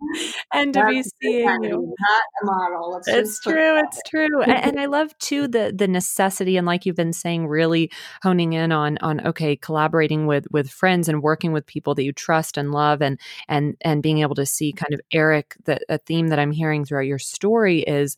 and 0.51 0.73
to 0.73 0.81
That's 0.81 0.91
be 0.91 1.03
seeing 1.21 1.63
you. 1.63 1.95
Not 1.99 2.23
a 2.43 2.47
model. 2.47 2.97
It's, 2.97 3.09
it's 3.09 3.50
true. 3.51 3.79
It's 3.79 4.01
true. 4.09 4.43
and, 4.43 4.53
and 4.65 4.81
I 4.81 4.87
love 4.87 5.17
too 5.19 5.49
the 5.49 5.73
the 5.75 5.89
necessity 5.89 6.57
and 6.57 6.67
like 6.67 6.87
you've 6.87 6.97
been 6.97 7.13
saying, 7.13 7.47
really 7.47 7.91
honing 8.23 8.53
in 8.53 8.73
on 8.73 8.99
on 8.99 9.27
okay, 9.27 9.57
collaborating 9.57 10.27
with 10.27 10.47
with 10.51 10.71
friends 10.71 11.09
and 11.09 11.23
working 11.23 11.53
with 11.53 11.67
people 11.67 11.95
that 11.95 12.05
you 12.05 12.13
trust 12.13 12.57
and 12.57 12.73
love 12.73 13.03
and 13.03 13.19
and 13.49 13.77
and 13.83 14.03
being 14.03 14.19
able 14.19 14.35
to 14.35 14.47
see 14.47 14.73
kind 14.73 14.95
of 14.95 15.01
Eric, 15.13 15.57
the 15.65 15.81
a 15.89 15.99
theme 15.99 16.29
that 16.29 16.39
I'm 16.39 16.53
hearing 16.53 16.85
throughout 16.85 17.07
your 17.07 17.19
story 17.19 17.81
is 17.81 18.17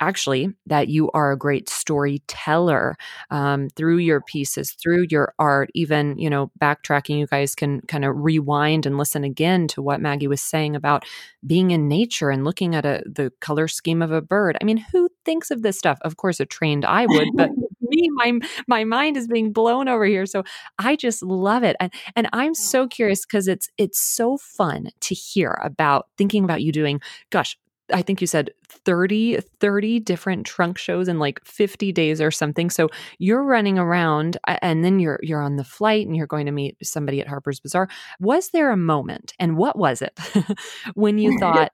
actually 0.00 0.48
that 0.66 0.88
you 0.88 1.10
are 1.12 1.32
a 1.32 1.38
great 1.38 1.68
storyteller 1.68 2.96
um, 3.30 3.68
through 3.70 3.98
your 3.98 4.20
pieces 4.20 4.72
through 4.72 5.06
your 5.10 5.34
art 5.38 5.70
even 5.74 6.16
you 6.18 6.30
know 6.30 6.50
backtracking 6.60 7.18
you 7.18 7.26
guys 7.26 7.54
can 7.54 7.80
kind 7.82 8.04
of 8.04 8.14
rewind 8.16 8.86
and 8.86 8.98
listen 8.98 9.24
again 9.24 9.68
to 9.68 9.82
what 9.82 10.00
maggie 10.00 10.26
was 10.26 10.40
saying 10.40 10.74
about 10.74 11.04
being 11.46 11.70
in 11.70 11.88
nature 11.88 12.30
and 12.30 12.44
looking 12.44 12.74
at 12.74 12.84
a 12.84 13.02
the 13.06 13.32
color 13.40 13.68
scheme 13.68 14.02
of 14.02 14.12
a 14.12 14.20
bird. 14.20 14.56
I 14.60 14.64
mean 14.64 14.78
who 14.92 15.08
thinks 15.24 15.50
of 15.50 15.62
this 15.62 15.78
stuff? 15.78 15.98
Of 16.02 16.16
course 16.16 16.40
a 16.40 16.46
trained 16.46 16.84
eye 16.84 17.06
would 17.06 17.28
but 17.34 17.50
me 17.90 18.08
my 18.14 18.38
my 18.66 18.84
mind 18.84 19.16
is 19.16 19.26
being 19.26 19.52
blown 19.52 19.88
over 19.88 20.04
here 20.04 20.24
so 20.24 20.44
i 20.78 20.96
just 20.96 21.22
love 21.22 21.62
it 21.62 21.76
and 21.80 21.92
and 22.16 22.28
i'm 22.32 22.54
so 22.54 22.86
curious 22.86 23.26
because 23.26 23.48
it's 23.48 23.68
it's 23.76 23.98
so 23.98 24.36
fun 24.38 24.88
to 25.00 25.14
hear 25.14 25.58
about 25.62 26.06
thinking 26.16 26.44
about 26.44 26.62
you 26.62 26.72
doing 26.72 27.00
gosh 27.30 27.58
I 27.92 28.02
think 28.02 28.20
you 28.20 28.26
said 28.26 28.50
30, 28.68 29.40
30 29.40 30.00
different 30.00 30.46
trunk 30.46 30.78
shows 30.78 31.08
in 31.08 31.18
like 31.18 31.44
50 31.44 31.92
days 31.92 32.20
or 32.20 32.30
something. 32.30 32.70
So 32.70 32.88
you're 33.18 33.42
running 33.42 33.78
around 33.78 34.36
and 34.46 34.84
then 34.84 34.98
you're 34.98 35.18
you're 35.22 35.42
on 35.42 35.56
the 35.56 35.64
flight 35.64 36.06
and 36.06 36.16
you're 36.16 36.26
going 36.26 36.46
to 36.46 36.52
meet 36.52 36.76
somebody 36.82 37.20
at 37.20 37.28
Harper's 37.28 37.60
Bazaar. 37.60 37.88
Was 38.20 38.50
there 38.50 38.70
a 38.70 38.76
moment 38.76 39.32
and 39.38 39.56
what 39.56 39.78
was 39.78 40.02
it 40.02 40.18
when 40.94 41.18
you 41.18 41.38
thought, 41.40 41.72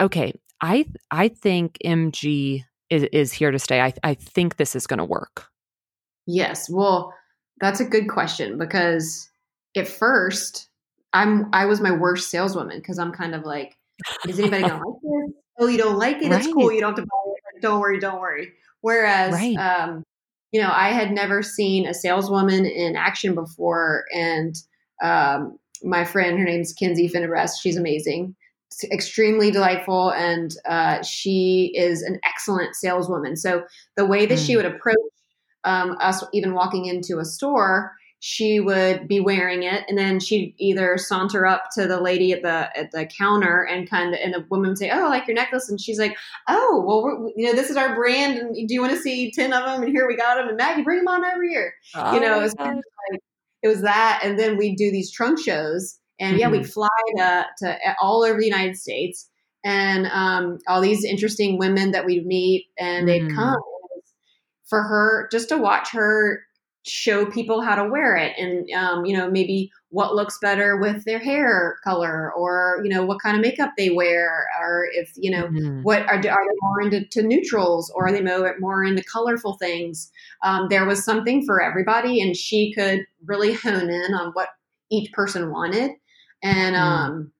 okay, 0.00 0.32
I 0.60 0.86
I 1.10 1.28
think 1.28 1.78
MG 1.84 2.64
is, 2.90 3.04
is 3.12 3.32
here 3.32 3.50
to 3.50 3.58
stay. 3.58 3.80
I 3.80 3.92
I 4.02 4.14
think 4.14 4.56
this 4.56 4.76
is 4.76 4.86
going 4.86 4.98
to 4.98 5.04
work. 5.04 5.46
Yes. 6.26 6.68
Well, 6.70 7.12
that's 7.60 7.80
a 7.80 7.84
good 7.84 8.08
question 8.08 8.58
because 8.58 9.28
at 9.76 9.88
first 9.88 10.68
I'm 11.12 11.48
I 11.52 11.66
was 11.66 11.80
my 11.80 11.92
worst 11.92 12.30
saleswoman 12.30 12.78
because 12.78 12.98
I'm 12.98 13.12
kind 13.12 13.34
of 13.34 13.44
like, 13.44 13.76
is 14.26 14.38
anybody 14.38 14.62
gonna 14.62 14.74
like 14.86 14.96
this? 15.02 15.31
Oh, 15.58 15.66
you 15.66 15.78
don't 15.78 15.98
like 15.98 16.22
it, 16.22 16.30
right. 16.30 16.44
it's 16.44 16.52
cool. 16.52 16.72
You 16.72 16.80
don't 16.80 16.96
have 16.96 17.04
to 17.04 17.08
buy 17.10 17.32
it. 17.56 17.62
Don't 17.62 17.80
worry, 17.80 18.00
don't 18.00 18.20
worry. 18.20 18.52
Whereas, 18.80 19.32
right. 19.32 19.56
um, 19.56 20.02
you 20.50 20.60
know, 20.60 20.70
I 20.72 20.88
had 20.88 21.12
never 21.12 21.42
seen 21.42 21.86
a 21.86 21.94
saleswoman 21.94 22.66
in 22.66 22.96
action 22.96 23.34
before, 23.34 24.04
and 24.14 24.54
um, 25.02 25.58
my 25.82 26.04
friend, 26.04 26.38
her 26.38 26.44
name's 26.44 26.72
Kinsey 26.72 27.08
Finnebreast. 27.08 27.60
She's 27.62 27.76
amazing, 27.76 28.34
extremely 28.90 29.50
delightful, 29.50 30.10
and 30.12 30.50
uh, 30.68 31.02
she 31.02 31.72
is 31.76 32.02
an 32.02 32.18
excellent 32.24 32.74
saleswoman. 32.74 33.36
So 33.36 33.62
the 33.96 34.06
way 34.06 34.26
that 34.26 34.38
mm. 34.38 34.46
she 34.46 34.56
would 34.56 34.66
approach 34.66 34.96
um, 35.64 35.96
us, 36.00 36.24
even 36.32 36.54
walking 36.54 36.86
into 36.86 37.18
a 37.18 37.24
store, 37.24 37.92
she 38.24 38.60
would 38.60 39.08
be 39.08 39.18
wearing 39.18 39.64
it 39.64 39.84
and 39.88 39.98
then 39.98 40.20
she'd 40.20 40.54
either 40.56 40.96
saunter 40.96 41.44
up 41.44 41.64
to 41.74 41.88
the 41.88 42.00
lady 42.00 42.30
at 42.30 42.40
the 42.42 42.78
at 42.78 42.92
the 42.92 43.04
counter 43.04 43.66
and 43.68 43.90
kind 43.90 44.14
of 44.14 44.20
and 44.22 44.32
the 44.32 44.46
woman 44.48 44.70
would 44.70 44.78
say 44.78 44.90
oh 44.90 45.06
I 45.06 45.08
like 45.08 45.26
your 45.26 45.34
necklace 45.34 45.68
and 45.68 45.80
she's 45.80 45.98
like 45.98 46.16
oh 46.48 46.84
well 46.86 47.32
you 47.34 47.44
know 47.44 47.52
this 47.52 47.68
is 47.68 47.76
our 47.76 47.96
brand 47.96 48.38
and 48.38 48.54
do 48.54 48.72
you 48.72 48.80
want 48.80 48.92
to 48.92 49.02
see 49.02 49.32
10 49.32 49.52
of 49.52 49.64
them 49.64 49.82
and 49.82 49.90
here 49.90 50.06
we 50.06 50.16
got 50.16 50.36
them 50.36 50.46
and 50.46 50.56
maggie 50.56 50.82
bring 50.82 50.98
them 50.98 51.08
on 51.08 51.24
over 51.24 51.42
here 51.42 51.74
oh, 51.96 52.14
you 52.14 52.20
know 52.20 52.38
it 52.38 52.42
was, 52.42 52.54
kind 52.54 52.78
of 52.78 52.84
like, 53.10 53.20
it 53.64 53.66
was 53.66 53.82
that 53.82 54.20
and 54.22 54.38
then 54.38 54.56
we'd 54.56 54.76
do 54.76 54.92
these 54.92 55.10
trunk 55.10 55.40
shows 55.40 55.98
and 56.20 56.34
mm-hmm. 56.34 56.40
yeah 56.42 56.48
we'd 56.48 56.62
mm-hmm. 56.62 56.70
fly 56.70 56.88
to, 57.16 57.46
to 57.58 57.76
all 58.00 58.22
over 58.22 58.38
the 58.38 58.46
united 58.46 58.76
states 58.76 59.28
and 59.64 60.06
um, 60.06 60.58
all 60.68 60.80
these 60.80 61.04
interesting 61.04 61.58
women 61.58 61.90
that 61.90 62.04
we'd 62.04 62.24
meet 62.24 62.66
and 62.78 63.08
they'd 63.08 63.22
mm-hmm. 63.22 63.34
come 63.34 63.60
for 64.68 64.84
her 64.84 65.28
just 65.32 65.48
to 65.48 65.58
watch 65.58 65.90
her 65.90 66.44
show 66.84 67.26
people 67.26 67.60
how 67.60 67.76
to 67.76 67.88
wear 67.88 68.16
it 68.16 68.32
and 68.36 68.68
um, 68.72 69.04
you 69.04 69.16
know 69.16 69.30
maybe 69.30 69.70
what 69.90 70.14
looks 70.14 70.38
better 70.40 70.76
with 70.78 71.04
their 71.04 71.18
hair 71.18 71.78
color 71.84 72.32
or 72.32 72.80
you 72.82 72.90
know 72.90 73.04
what 73.04 73.20
kind 73.20 73.36
of 73.36 73.42
makeup 73.42 73.70
they 73.76 73.90
wear 73.90 74.48
or 74.60 74.88
if 74.92 75.12
you 75.16 75.30
know 75.30 75.44
mm-hmm. 75.44 75.82
what 75.82 76.02
are, 76.02 76.16
are 76.16 76.20
they 76.20 76.56
more 76.60 76.82
into 76.82 77.22
neutrals 77.22 77.92
or 77.94 78.06
are 78.08 78.12
they 78.12 78.22
more, 78.22 78.56
more 78.58 78.84
into 78.84 79.02
colorful 79.04 79.56
things 79.58 80.10
um, 80.42 80.66
there 80.70 80.84
was 80.84 81.04
something 81.04 81.44
for 81.46 81.62
everybody 81.62 82.20
and 82.20 82.36
she 82.36 82.72
could 82.72 83.00
really 83.26 83.52
hone 83.52 83.88
in 83.88 84.14
on 84.14 84.32
what 84.32 84.48
each 84.90 85.12
person 85.12 85.50
wanted 85.50 85.92
and 86.42 86.74
mm-hmm. 86.74 86.84
um, 86.84 87.32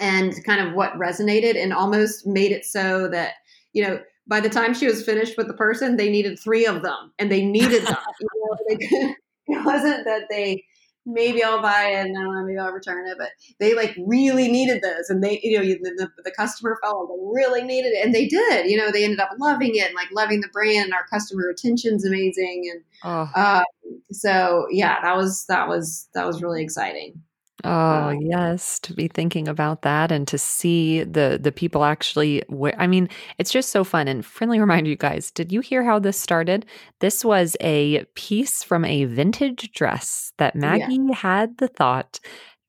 and 0.00 0.42
kind 0.44 0.66
of 0.66 0.74
what 0.74 0.94
resonated 0.94 1.62
and 1.62 1.72
almost 1.72 2.26
made 2.26 2.50
it 2.50 2.64
so 2.64 3.08
that 3.08 3.34
you 3.74 3.82
know 3.82 4.00
by 4.26 4.40
the 4.40 4.48
time 4.48 4.74
she 4.74 4.86
was 4.86 5.04
finished 5.04 5.36
with 5.36 5.48
the 5.48 5.54
person, 5.54 5.96
they 5.96 6.10
needed 6.10 6.38
three 6.38 6.66
of 6.66 6.82
them, 6.82 7.12
and 7.18 7.30
they 7.30 7.44
needed 7.44 7.86
them. 7.86 7.96
you 8.20 8.28
know, 8.34 8.56
they, 8.68 8.76
it 9.54 9.64
wasn't 9.64 10.04
that 10.04 10.22
they 10.30 10.64
maybe 11.06 11.42
I'll 11.42 11.60
buy 11.60 11.88
it 11.88 12.06
and 12.06 12.14
know, 12.14 12.30
maybe 12.44 12.58
I'll 12.58 12.72
return 12.72 13.06
it, 13.06 13.16
but 13.18 13.30
they 13.60 13.74
like 13.74 13.94
really 14.06 14.50
needed 14.50 14.82
this, 14.82 15.10
and 15.10 15.22
they 15.22 15.40
you 15.42 15.58
know 15.58 15.64
the, 15.64 15.94
the, 15.96 16.10
the 16.24 16.30
customer 16.30 16.78
felt 16.82 17.08
they 17.08 17.22
really 17.22 17.62
needed 17.62 17.92
it, 17.92 18.04
and 18.04 18.14
they 18.14 18.26
did. 18.26 18.70
You 18.70 18.76
know, 18.76 18.90
they 18.90 19.04
ended 19.04 19.20
up 19.20 19.30
loving 19.38 19.74
it 19.74 19.86
and 19.86 19.94
like 19.94 20.08
loving 20.12 20.40
the 20.40 20.48
brand. 20.48 20.86
And 20.86 20.94
our 20.94 21.06
customer 21.06 21.46
retention's 21.46 22.06
amazing, 22.06 22.70
and 22.72 22.82
oh. 23.04 23.30
uh, 23.34 23.64
so 24.10 24.66
yeah, 24.70 25.00
that 25.02 25.16
was 25.16 25.44
that 25.46 25.68
was 25.68 26.08
that 26.14 26.26
was 26.26 26.42
really 26.42 26.62
exciting. 26.62 27.22
Oh, 27.64 28.10
yes, 28.10 28.78
to 28.80 28.92
be 28.92 29.08
thinking 29.08 29.48
about 29.48 29.82
that 29.82 30.12
and 30.12 30.28
to 30.28 30.36
see 30.36 31.02
the 31.02 31.38
the 31.40 31.50
people 31.52 31.84
actually 31.84 32.42
wear 32.48 32.74
I 32.78 32.86
mean, 32.86 33.08
it's 33.38 33.50
just 33.50 33.70
so 33.70 33.84
fun 33.84 34.06
and 34.06 34.24
friendly 34.24 34.60
reminder 34.66 34.90
you 34.90 34.96
guys, 34.96 35.30
did 35.30 35.50
you 35.50 35.60
hear 35.60 35.82
how 35.82 35.98
this 35.98 36.20
started? 36.20 36.66
This 37.00 37.24
was 37.24 37.56
a 37.60 38.04
piece 38.14 38.62
from 38.62 38.84
a 38.84 39.06
vintage 39.06 39.72
dress 39.72 40.32
that 40.38 40.54
Maggie 40.54 40.98
yeah. 41.08 41.14
had 41.14 41.56
the 41.58 41.68
thought 41.68 42.20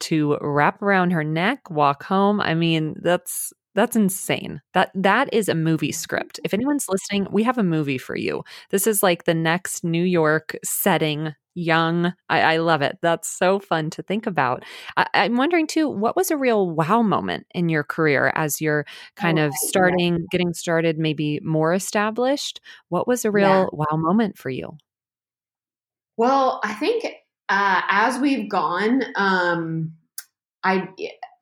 to 0.02 0.38
wrap 0.42 0.82
around 0.82 1.12
her 1.12 1.24
neck, 1.24 1.70
walk 1.70 2.04
home. 2.04 2.40
I 2.40 2.54
mean, 2.54 2.96
that's 3.02 3.54
that's 3.76 3.98
insane. 3.98 4.62
That 4.74 4.92
that 4.96 5.34
is 5.34 5.50
a 5.50 5.56
movie 5.56 5.92
script. 5.92 6.40
If 6.46 6.54
anyone's 6.54 6.88
listening, 6.88 7.28
we 7.32 7.44
have 7.44 7.58
a 7.58 7.64
movie 7.64 7.98
for 7.98 8.16
you. 8.16 8.44
This 8.70 8.88
is 8.88 9.04
like 9.04 9.26
the 9.26 9.34
next 9.34 9.84
New 9.84 10.04
York 10.04 10.56
setting 10.64 11.36
young. 11.56 12.14
I, 12.30 12.42
I, 12.42 12.58
love 12.58 12.82
it. 12.82 12.98
That's 13.02 13.28
so 13.30 13.60
fun 13.60 13.90
to 13.92 14.04
think 14.04 14.28
about. 14.28 14.64
I, 14.98 15.08
am 15.14 15.38
wondering 15.38 15.68
too, 15.68 15.90
what 15.90 16.16
was 16.16 16.30
a 16.30 16.38
real 16.38 16.70
wow 16.70 17.02
moment 17.02 17.48
in 17.56 17.70
your 17.70 17.84
career 17.84 18.32
as 18.36 18.62
you're 18.62 18.86
kind 19.16 19.40
oh, 19.40 19.48
of 19.48 19.54
starting, 19.56 20.14
yeah. 20.14 20.26
getting 20.32 20.54
started, 20.54 21.00
maybe 21.00 21.40
more 21.44 21.74
established? 21.74 22.60
What 22.90 23.08
was 23.08 23.26
a 23.26 23.32
real 23.32 23.48
yeah. 23.48 23.66
wow 23.72 23.98
moment 23.98 24.38
for 24.38 24.50
you? 24.50 24.78
Well, 26.18 26.60
I 26.64 26.74
think 26.74 27.06
uh, 27.50 27.82
as 27.90 28.20
we've 28.20 28.50
gone, 28.50 29.04
um, 29.16 29.94
I 30.64 30.90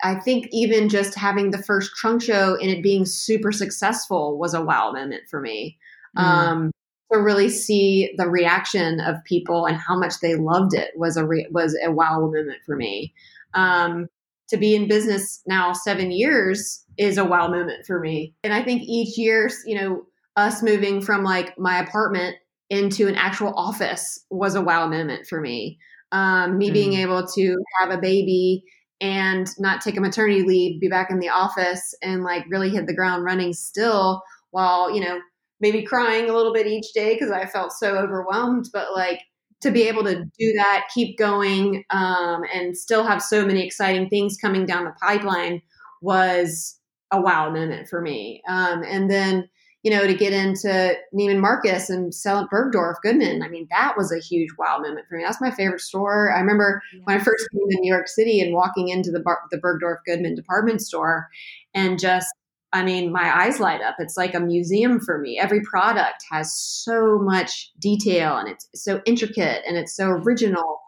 I 0.04 0.16
think 0.16 0.50
even 0.52 0.90
just 0.90 1.16
having 1.16 1.52
the 1.52 1.64
first 1.64 1.96
trunk 1.96 2.22
show 2.22 2.58
and 2.60 2.70
it 2.70 2.84
being 2.84 3.06
super 3.06 3.52
successful 3.52 4.38
was 4.38 4.54
a 4.54 4.62
wow 4.62 4.92
moment 4.92 5.24
for 5.30 5.40
me. 5.40 5.78
Mm. 6.18 6.22
Um, 6.22 6.72
to 7.14 7.22
really 7.22 7.50
see 7.50 8.14
the 8.18 8.30
reaction 8.30 9.00
of 9.00 9.24
people 9.26 9.66
and 9.66 9.78
how 9.78 9.98
much 9.98 10.20
they 10.22 10.36
loved 10.36 10.74
it 10.74 10.92
was 10.96 11.18
a 11.18 11.26
re- 11.26 11.48
was 11.52 11.78
a 11.84 11.92
wow 11.92 12.20
moment 12.20 12.60
for 12.66 12.76
me. 12.76 13.14
Um, 13.54 14.08
to 14.50 14.58
be 14.58 14.76
in 14.76 14.88
business 14.88 15.42
now 15.48 15.74
seven 15.74 16.12
years 16.12 16.84
is 16.98 17.18
a 17.18 17.26
wow 17.26 17.48
moment 17.48 17.86
for 17.86 18.00
me, 18.00 18.34
and 18.44 18.54
I 18.54 18.64
think 18.64 18.84
each 18.84 19.18
year, 19.18 19.50
you 19.66 19.76
know, 19.76 20.06
us 20.36 20.62
moving 20.62 21.02
from 21.02 21.24
like 21.24 21.58
my 21.58 21.80
apartment 21.80 22.36
into 22.70 23.08
an 23.08 23.16
actual 23.16 23.54
office 23.56 24.26
was 24.30 24.56
a 24.56 24.62
wow 24.62 24.88
moment 24.88 25.28
for 25.28 25.40
me. 25.40 25.80
Um, 26.12 26.58
me 26.58 26.70
mm. 26.70 26.74
being 26.74 26.94
able 26.94 27.26
to 27.28 27.56
have 27.80 27.92
a 27.92 28.02
baby 28.02 28.64
and 29.02 29.48
not 29.60 29.82
take 29.82 29.98
a 29.98 30.02
maternity 30.02 30.44
leave, 30.44 30.80
be 30.80 30.88
back 30.88 31.10
in 31.12 31.20
the 31.20 31.30
office 31.30 31.94
and 32.02 32.24
like 32.24 32.46
really 32.50 32.70
hit 32.70 32.88
the 32.88 32.96
ground 32.96 33.24
running 33.24 33.54
still 33.54 34.22
while, 34.52 34.94
you 34.94 35.02
know, 35.02 35.20
maybe 35.64 35.82
crying 35.82 36.30
a 36.30 36.34
little 36.34 36.54
bit 36.54 36.68
each 36.68 36.92
day 36.94 37.14
because 37.14 37.32
I 37.32 37.46
felt 37.46 37.72
so 37.72 37.96
overwhelmed, 37.96 38.70
but 38.74 38.94
like 38.94 39.22
to 39.62 39.72
be 39.72 39.88
able 39.88 40.04
to 40.04 40.26
do 40.38 40.54
that, 40.58 40.90
keep 40.94 41.18
going, 41.18 41.86
um, 41.90 42.44
and 42.54 42.78
still 42.78 43.06
have 43.06 43.24
so 43.24 43.46
many 43.46 43.66
exciting 43.66 44.10
things 44.10 44.36
coming 44.36 44.66
down 44.66 44.84
the 44.84 44.94
pipeline 45.02 45.62
was 46.02 46.78
a 47.12 47.22
wow 47.22 47.50
moment 47.50 47.88
for 47.88 48.02
me. 48.02 48.44
Um, 48.48 48.84
and 48.84 49.10
then 49.10 49.50
you 49.84 49.92
know, 49.92 50.08
to 50.08 50.14
get 50.14 50.32
into 50.32 50.96
Neiman 51.14 51.42
Marcus 51.42 51.90
and 51.90 52.16
sell 52.16 52.40
at 52.40 52.50
Bergdorf 52.50 52.96
Goodman. 53.04 53.44
I 53.44 53.50
mean, 53.50 53.68
that 53.70 53.96
was 53.98 54.14
a 54.14 54.20
huge 54.20 54.50
wow 54.58 54.78
moment 54.78 55.06
for 55.10 55.18
me. 55.18 55.24
That's 55.26 55.42
my 55.42 55.52
favorite 55.52 55.82
store. 55.82 56.32
I 56.32 56.40
remember 56.40 56.82
when 57.04 57.18
I 57.18 57.22
first 57.22 57.50
came 57.52 57.70
to 57.70 57.82
New 57.82 57.92
York 57.92 58.08
City 58.08 58.40
and 58.40 58.54
walking 58.54 58.88
into 58.88 59.12
the 59.12 59.20
Bar- 59.20 59.42
the 59.52 59.58
Bergdorf 59.58 59.98
Goodman 60.06 60.36
department 60.36 60.82
store, 60.82 61.28
and 61.74 62.00
just, 62.00 62.34
I 62.74 62.84
mean, 62.84 63.12
my 63.12 63.44
eyes 63.44 63.60
light 63.60 63.82
up. 63.82 63.96
It's 64.00 64.18
like 64.18 64.34
a 64.34 64.40
museum 64.40 65.00
for 65.00 65.20
me. 65.20 65.40
Every 65.40 65.62
product 65.62 66.26
has 66.32 66.58
so 66.58 67.20
much 67.20 67.72
detail, 67.80 68.36
and 68.36 68.50
it's 68.50 68.68
so 68.74 69.00
intricate, 69.06 69.64
and 69.68 69.78
it's 69.78 69.96
so 69.96 70.10
original. 70.10 70.80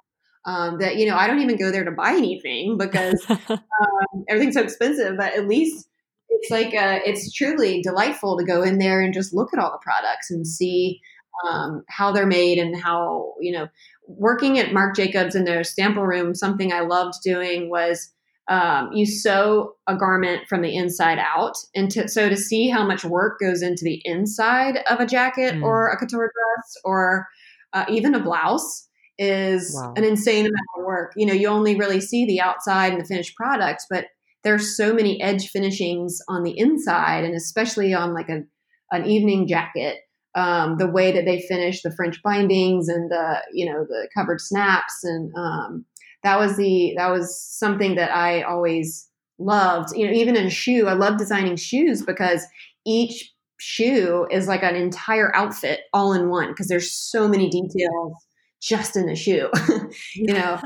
Um, 0.45 0.77
that 0.79 0.97
you 0.97 1.07
know, 1.07 1.15
I 1.15 1.27
don't 1.27 1.41
even 1.41 1.57
go 1.57 1.71
there 1.71 1.85
to 1.85 1.91
buy 1.91 2.11
anything 2.11 2.77
because 2.77 3.23
um, 3.29 4.25
everything's 4.27 4.55
so 4.55 4.61
expensive. 4.61 5.15
But 5.17 5.33
at 5.33 5.47
least 5.47 5.87
it's 6.29 6.51
like 6.51 6.73
a, 6.73 7.07
it's 7.07 7.31
truly 7.31 7.81
delightful 7.81 8.37
to 8.37 8.45
go 8.45 8.63
in 8.63 8.79
there 8.79 9.01
and 9.01 9.13
just 9.13 9.33
look 9.33 9.53
at 9.53 9.59
all 9.59 9.71
the 9.71 9.79
products 9.83 10.31
and 10.31 10.45
see 10.45 11.01
um, 11.47 11.83
how 11.89 12.11
they're 12.11 12.25
made 12.25 12.57
and 12.57 12.75
how 12.75 13.33
you 13.39 13.51
know 13.51 13.67
working 14.07 14.57
at 14.57 14.73
Marc 14.73 14.95
Jacobs 14.95 15.35
in 15.35 15.45
their 15.45 15.63
sample 15.63 16.05
room. 16.05 16.33
Something 16.33 16.73
I 16.73 16.81
loved 16.81 17.15
doing 17.23 17.69
was 17.69 18.11
um, 18.47 18.91
you 18.93 19.05
sew 19.05 19.73
a 19.87 19.95
garment 19.95 20.47
from 20.47 20.61
the 20.61 20.75
inside 20.75 21.17
out, 21.17 21.55
and 21.73 21.89
to, 21.91 22.07
so 22.07 22.29
to 22.29 22.37
see 22.37 22.69
how 22.69 22.85
much 22.85 23.03
work 23.03 23.39
goes 23.39 23.61
into 23.61 23.83
the 23.83 24.01
inside 24.05 24.79
of 24.89 24.99
a 24.99 25.05
jacket 25.05 25.55
mm. 25.55 25.63
or 25.63 25.89
a 25.89 25.97
couture 25.97 26.31
dress 26.31 26.75
or 26.83 27.27
uh, 27.73 27.85
even 27.89 28.13
a 28.13 28.19
blouse 28.19 28.87
is 29.17 29.73
wow. 29.75 29.93
an 29.95 30.03
insane 30.03 30.45
amount 30.45 30.67
of 30.77 30.85
work. 30.85 31.13
You 31.15 31.25
know, 31.25 31.33
you 31.33 31.47
only 31.47 31.75
really 31.75 32.01
see 32.01 32.25
the 32.25 32.41
outside 32.41 32.91
and 32.91 33.01
the 33.01 33.05
finished 33.05 33.35
products, 33.35 33.85
but 33.89 34.07
there's 34.43 34.77
so 34.77 34.93
many 34.93 35.21
edge 35.21 35.49
finishings 35.49 36.19
on 36.29 36.43
the 36.43 36.57
inside, 36.57 37.23
and 37.23 37.33
especially 37.33 37.93
on 37.93 38.13
like 38.13 38.29
a, 38.29 38.43
an 38.91 39.05
evening 39.05 39.47
jacket. 39.47 39.97
Um, 40.35 40.75
the 40.77 40.91
way 40.91 41.13
that 41.13 41.23
they 41.23 41.39
finish 41.47 41.81
the 41.81 41.95
French 41.95 42.21
bindings 42.21 42.89
and 42.89 43.09
the 43.09 43.41
you 43.53 43.65
know 43.65 43.85
the 43.87 44.09
covered 44.13 44.41
snaps 44.41 45.01
and 45.03 45.31
um, 45.37 45.85
that 46.25 46.39
was 46.39 46.57
the 46.57 46.93
that 46.97 47.11
was 47.11 47.39
something 47.39 47.95
that 47.95 48.11
I 48.11 48.41
always 48.41 49.07
loved. 49.37 49.95
You 49.95 50.07
know, 50.07 50.13
even 50.13 50.35
in 50.35 50.47
a 50.47 50.49
shoe, 50.49 50.87
I 50.87 50.93
love 50.93 51.19
designing 51.19 51.55
shoes 51.55 52.03
because 52.03 52.43
each 52.83 53.31
shoe 53.59 54.27
is 54.31 54.47
like 54.47 54.63
an 54.63 54.75
entire 54.75 55.33
outfit 55.35 55.81
all 55.93 56.13
in 56.13 56.29
one 56.29 56.49
because 56.49 56.67
there's 56.67 56.91
so 56.91 57.27
many 57.27 57.47
details 57.47 58.13
just 58.59 58.97
in 58.97 59.05
the 59.05 59.15
shoe. 59.15 59.49
you 60.15 60.33
know, 60.33 60.59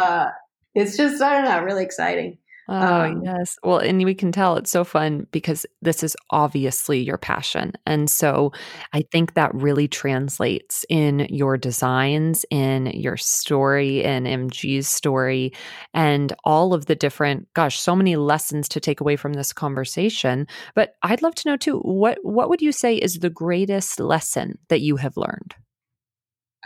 uh, 0.00 0.26
it's 0.74 0.96
just 0.96 1.22
I 1.22 1.34
don't 1.34 1.44
know, 1.44 1.62
really 1.62 1.84
exciting. 1.84 2.38
Oh, 2.68 2.74
um, 2.76 3.22
yes. 3.24 3.56
Well, 3.62 3.78
and 3.78 4.04
we 4.04 4.14
can 4.14 4.30
tell 4.30 4.56
it's 4.56 4.70
so 4.70 4.84
fun 4.84 5.26
because 5.30 5.64
this 5.80 6.02
is 6.02 6.14
obviously 6.30 7.00
your 7.00 7.16
passion. 7.16 7.72
And 7.86 8.10
so 8.10 8.52
I 8.92 9.02
think 9.10 9.34
that 9.34 9.54
really 9.54 9.88
translates 9.88 10.84
in 10.90 11.20
your 11.30 11.56
designs, 11.56 12.44
in 12.50 12.86
your 12.86 13.16
story, 13.16 14.04
in 14.04 14.24
MG's 14.24 14.86
story, 14.86 15.52
and 15.94 16.34
all 16.44 16.74
of 16.74 16.86
the 16.86 16.94
different, 16.94 17.48
gosh, 17.54 17.80
so 17.80 17.96
many 17.96 18.16
lessons 18.16 18.68
to 18.68 18.80
take 18.80 19.00
away 19.00 19.16
from 19.16 19.32
this 19.32 19.52
conversation. 19.54 20.46
But 20.74 20.94
I'd 21.02 21.22
love 21.22 21.34
to 21.36 21.48
know 21.48 21.56
too, 21.56 21.78
what 21.78 22.18
what 22.22 22.50
would 22.50 22.60
you 22.60 22.72
say 22.72 22.96
is 22.96 23.14
the 23.14 23.30
greatest 23.30 23.98
lesson 23.98 24.58
that 24.68 24.82
you 24.82 24.96
have 24.96 25.16
learned? 25.16 25.54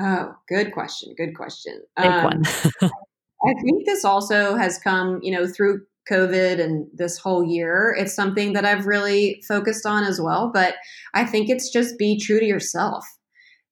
Oh, 0.00 0.34
good 0.48 0.72
question. 0.72 1.14
Good 1.16 1.36
question. 1.36 1.80
Big 1.96 2.06
um, 2.06 2.24
one. 2.24 2.42
I 3.44 3.54
think 3.60 3.86
this 3.86 4.04
also 4.04 4.54
has 4.56 4.78
come, 4.78 5.20
you 5.22 5.32
know, 5.32 5.46
through 5.46 5.82
COVID 6.10 6.60
and 6.60 6.86
this 6.92 7.18
whole 7.18 7.44
year. 7.44 7.94
It's 7.98 8.14
something 8.14 8.52
that 8.52 8.64
I've 8.64 8.86
really 8.86 9.42
focused 9.46 9.86
on 9.86 10.04
as 10.04 10.20
well. 10.20 10.50
But 10.52 10.74
I 11.14 11.24
think 11.24 11.48
it's 11.48 11.70
just 11.70 11.98
be 11.98 12.18
true 12.18 12.40
to 12.40 12.46
yourself, 12.46 13.04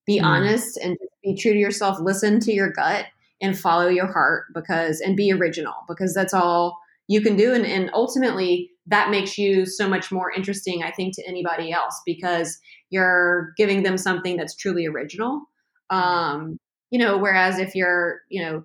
be 0.06 0.20
mm. 0.20 0.24
honest 0.24 0.76
and 0.76 0.96
be 1.22 1.34
true 1.34 1.52
to 1.52 1.58
yourself. 1.58 1.98
Listen 2.00 2.40
to 2.40 2.52
your 2.52 2.70
gut 2.70 3.06
and 3.42 3.58
follow 3.58 3.88
your 3.88 4.06
heart 4.06 4.44
because, 4.54 5.00
and 5.00 5.16
be 5.16 5.32
original 5.32 5.74
because 5.88 6.14
that's 6.14 6.34
all 6.34 6.78
you 7.08 7.20
can 7.20 7.36
do. 7.36 7.52
And, 7.52 7.66
and 7.66 7.90
ultimately, 7.92 8.70
that 8.86 9.10
makes 9.10 9.38
you 9.38 9.66
so 9.66 9.88
much 9.88 10.10
more 10.12 10.32
interesting, 10.32 10.82
I 10.82 10.90
think, 10.90 11.14
to 11.16 11.26
anybody 11.26 11.72
else 11.72 12.00
because 12.04 12.58
you're 12.90 13.52
giving 13.56 13.82
them 13.82 13.96
something 13.96 14.36
that's 14.36 14.56
truly 14.56 14.86
original. 14.86 15.42
Mm. 15.90 15.96
Um, 15.96 16.58
you 16.90 16.98
know, 16.98 17.18
whereas 17.18 17.58
if 17.58 17.74
you're, 17.74 18.20
you 18.28 18.42
know, 18.42 18.64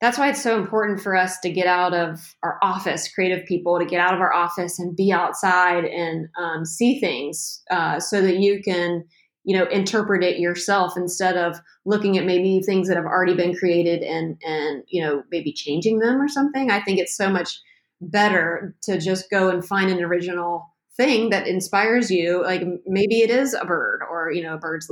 that's 0.00 0.16
why 0.16 0.28
it's 0.30 0.42
so 0.42 0.56
important 0.58 1.00
for 1.00 1.16
us 1.16 1.40
to 1.40 1.50
get 1.50 1.66
out 1.66 1.92
of 1.92 2.34
our 2.42 2.58
office, 2.62 3.12
creative 3.12 3.44
people, 3.46 3.78
to 3.78 3.84
get 3.84 4.00
out 4.00 4.14
of 4.14 4.20
our 4.20 4.32
office 4.32 4.78
and 4.78 4.96
be 4.96 5.12
outside 5.12 5.84
and 5.84 6.28
um, 6.38 6.64
see 6.64 7.00
things 7.00 7.62
uh, 7.70 7.98
so 7.98 8.22
that 8.22 8.38
you 8.38 8.62
can, 8.62 9.04
you 9.44 9.56
know, 9.56 9.64
interpret 9.66 10.22
it 10.22 10.38
yourself 10.38 10.92
instead 10.96 11.36
of 11.36 11.60
looking 11.84 12.16
at 12.16 12.26
maybe 12.26 12.60
things 12.64 12.86
that 12.86 12.96
have 12.96 13.06
already 13.06 13.34
been 13.34 13.56
created 13.56 14.02
and, 14.02 14.40
and, 14.46 14.84
you 14.88 15.02
know, 15.02 15.22
maybe 15.32 15.52
changing 15.52 15.98
them 15.98 16.20
or 16.20 16.28
something. 16.28 16.70
I 16.70 16.80
think 16.80 17.00
it's 17.00 17.16
so 17.16 17.28
much 17.28 17.58
better 18.00 18.76
to 18.82 19.00
just 19.00 19.28
go 19.30 19.48
and 19.48 19.66
find 19.66 19.90
an 19.90 20.02
original 20.02 20.64
thing 20.96 21.30
that 21.30 21.46
inspires 21.46 22.10
you 22.10 22.42
like 22.42 22.62
maybe 22.84 23.20
it 23.20 23.30
is 23.30 23.54
a 23.54 23.64
bird 23.64 24.00
or 24.10 24.32
you 24.32 24.42
know 24.42 24.54
a 24.54 24.58
bird's 24.58 24.90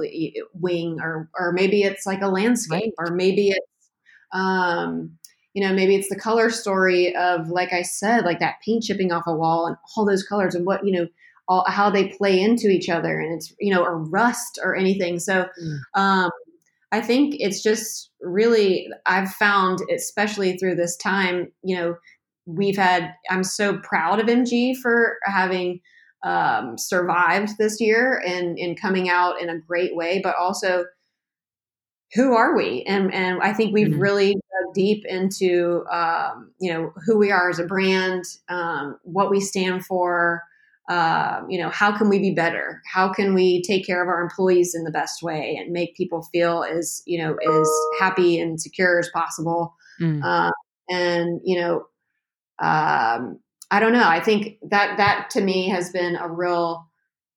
wing 0.54 0.98
or 1.00 1.28
or 1.36 1.52
maybe 1.52 1.82
it's 1.82 2.06
like 2.06 2.22
a 2.22 2.28
landscape 2.28 2.94
or 2.96 3.12
maybe 3.12 3.48
it's 3.48 3.66
um, 4.32 5.16
you 5.54 5.66
know, 5.66 5.72
maybe 5.72 5.96
it's 5.96 6.10
the 6.10 6.20
color 6.20 6.50
story 6.50 7.16
of, 7.16 7.48
like 7.48 7.72
I 7.72 7.80
said, 7.80 8.24
like 8.24 8.40
that 8.40 8.56
paint 8.62 8.82
chipping 8.82 9.10
off 9.10 9.26
a 9.26 9.34
wall 9.34 9.66
and 9.66 9.76
all 9.96 10.04
those 10.04 10.22
colors 10.22 10.54
and 10.54 10.66
what, 10.66 10.84
you 10.84 10.92
know, 10.92 11.06
all, 11.48 11.64
how 11.66 11.88
they 11.88 12.08
play 12.08 12.40
into 12.40 12.68
each 12.68 12.90
other 12.90 13.18
and 13.18 13.34
it's, 13.34 13.54
you 13.58 13.72
know, 13.72 13.82
or 13.82 13.98
rust 13.98 14.58
or 14.62 14.76
anything. 14.76 15.18
So, 15.18 15.46
mm. 15.62 15.78
um, 15.94 16.30
I 16.92 17.00
think 17.00 17.36
it's 17.38 17.62
just 17.62 18.10
really, 18.20 18.88
I've 19.06 19.30
found, 19.30 19.78
especially 19.94 20.56
through 20.56 20.76
this 20.76 20.96
time, 20.96 21.52
you 21.62 21.76
know, 21.76 21.96
we've 22.44 22.76
had, 22.76 23.14
I'm 23.30 23.42
so 23.42 23.78
proud 23.78 24.20
of 24.20 24.26
MG 24.26 24.76
for 24.76 25.16
having 25.24 25.80
um, 26.22 26.76
survived 26.76 27.56
this 27.58 27.80
year 27.80 28.22
and, 28.26 28.58
and 28.58 28.80
coming 28.80 29.08
out 29.08 29.40
in 29.40 29.48
a 29.48 29.58
great 29.58 29.96
way, 29.96 30.20
but 30.22 30.36
also 30.36 30.84
who 32.14 32.34
are 32.34 32.56
we? 32.56 32.82
And 32.86 33.12
and 33.12 33.40
I 33.42 33.52
think 33.52 33.72
we've 33.72 33.88
mm-hmm. 33.88 34.00
really 34.00 34.32
dug 34.32 34.74
deep 34.74 35.04
into 35.06 35.84
um, 35.90 36.52
you 36.60 36.72
know 36.72 36.92
who 37.04 37.18
we 37.18 37.30
are 37.30 37.50
as 37.50 37.58
a 37.58 37.66
brand, 37.66 38.24
um, 38.48 38.98
what 39.02 39.30
we 39.30 39.40
stand 39.40 39.84
for. 39.84 40.42
Uh, 40.88 41.42
you 41.48 41.58
know, 41.58 41.68
how 41.68 41.96
can 41.96 42.08
we 42.08 42.20
be 42.20 42.30
better? 42.30 42.80
How 42.92 43.12
can 43.12 43.34
we 43.34 43.60
take 43.62 43.84
care 43.84 44.00
of 44.00 44.08
our 44.08 44.22
employees 44.22 44.72
in 44.72 44.84
the 44.84 44.92
best 44.92 45.20
way 45.20 45.56
and 45.58 45.72
make 45.72 45.96
people 45.96 46.22
feel 46.32 46.62
as 46.62 47.02
you 47.06 47.18
know 47.18 47.34
as 47.34 47.68
happy 47.98 48.38
and 48.38 48.60
secure 48.60 48.98
as 49.00 49.10
possible? 49.12 49.74
Mm. 50.00 50.22
Uh, 50.22 50.52
and 50.88 51.40
you 51.44 51.60
know, 51.60 51.86
um, 52.60 53.40
I 53.72 53.80
don't 53.80 53.92
know. 53.92 54.06
I 54.06 54.20
think 54.20 54.58
that 54.62 54.96
that 54.98 55.28
to 55.30 55.40
me 55.40 55.68
has 55.70 55.90
been 55.90 56.14
a 56.14 56.30
real 56.30 56.86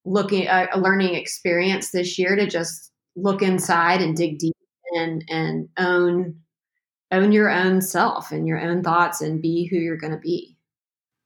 looking 0.05 0.47
a 0.47 0.77
learning 0.77 1.15
experience 1.15 1.89
this 1.89 2.19
year 2.19 2.35
to 2.35 2.45
just 2.45 2.91
look 3.15 3.41
inside 3.41 4.01
and 4.01 4.15
dig 4.15 4.37
deep 4.37 4.55
and 4.93 5.23
and 5.29 5.69
own 5.77 6.35
own 7.11 7.31
your 7.31 7.49
own 7.49 7.81
self 7.81 8.31
and 8.31 8.47
your 8.47 8.61
own 8.61 8.83
thoughts 8.83 9.21
and 9.21 9.41
be 9.41 9.65
who 9.65 9.77
you're 9.77 9.97
going 9.97 10.13
to 10.13 10.19
be. 10.19 10.55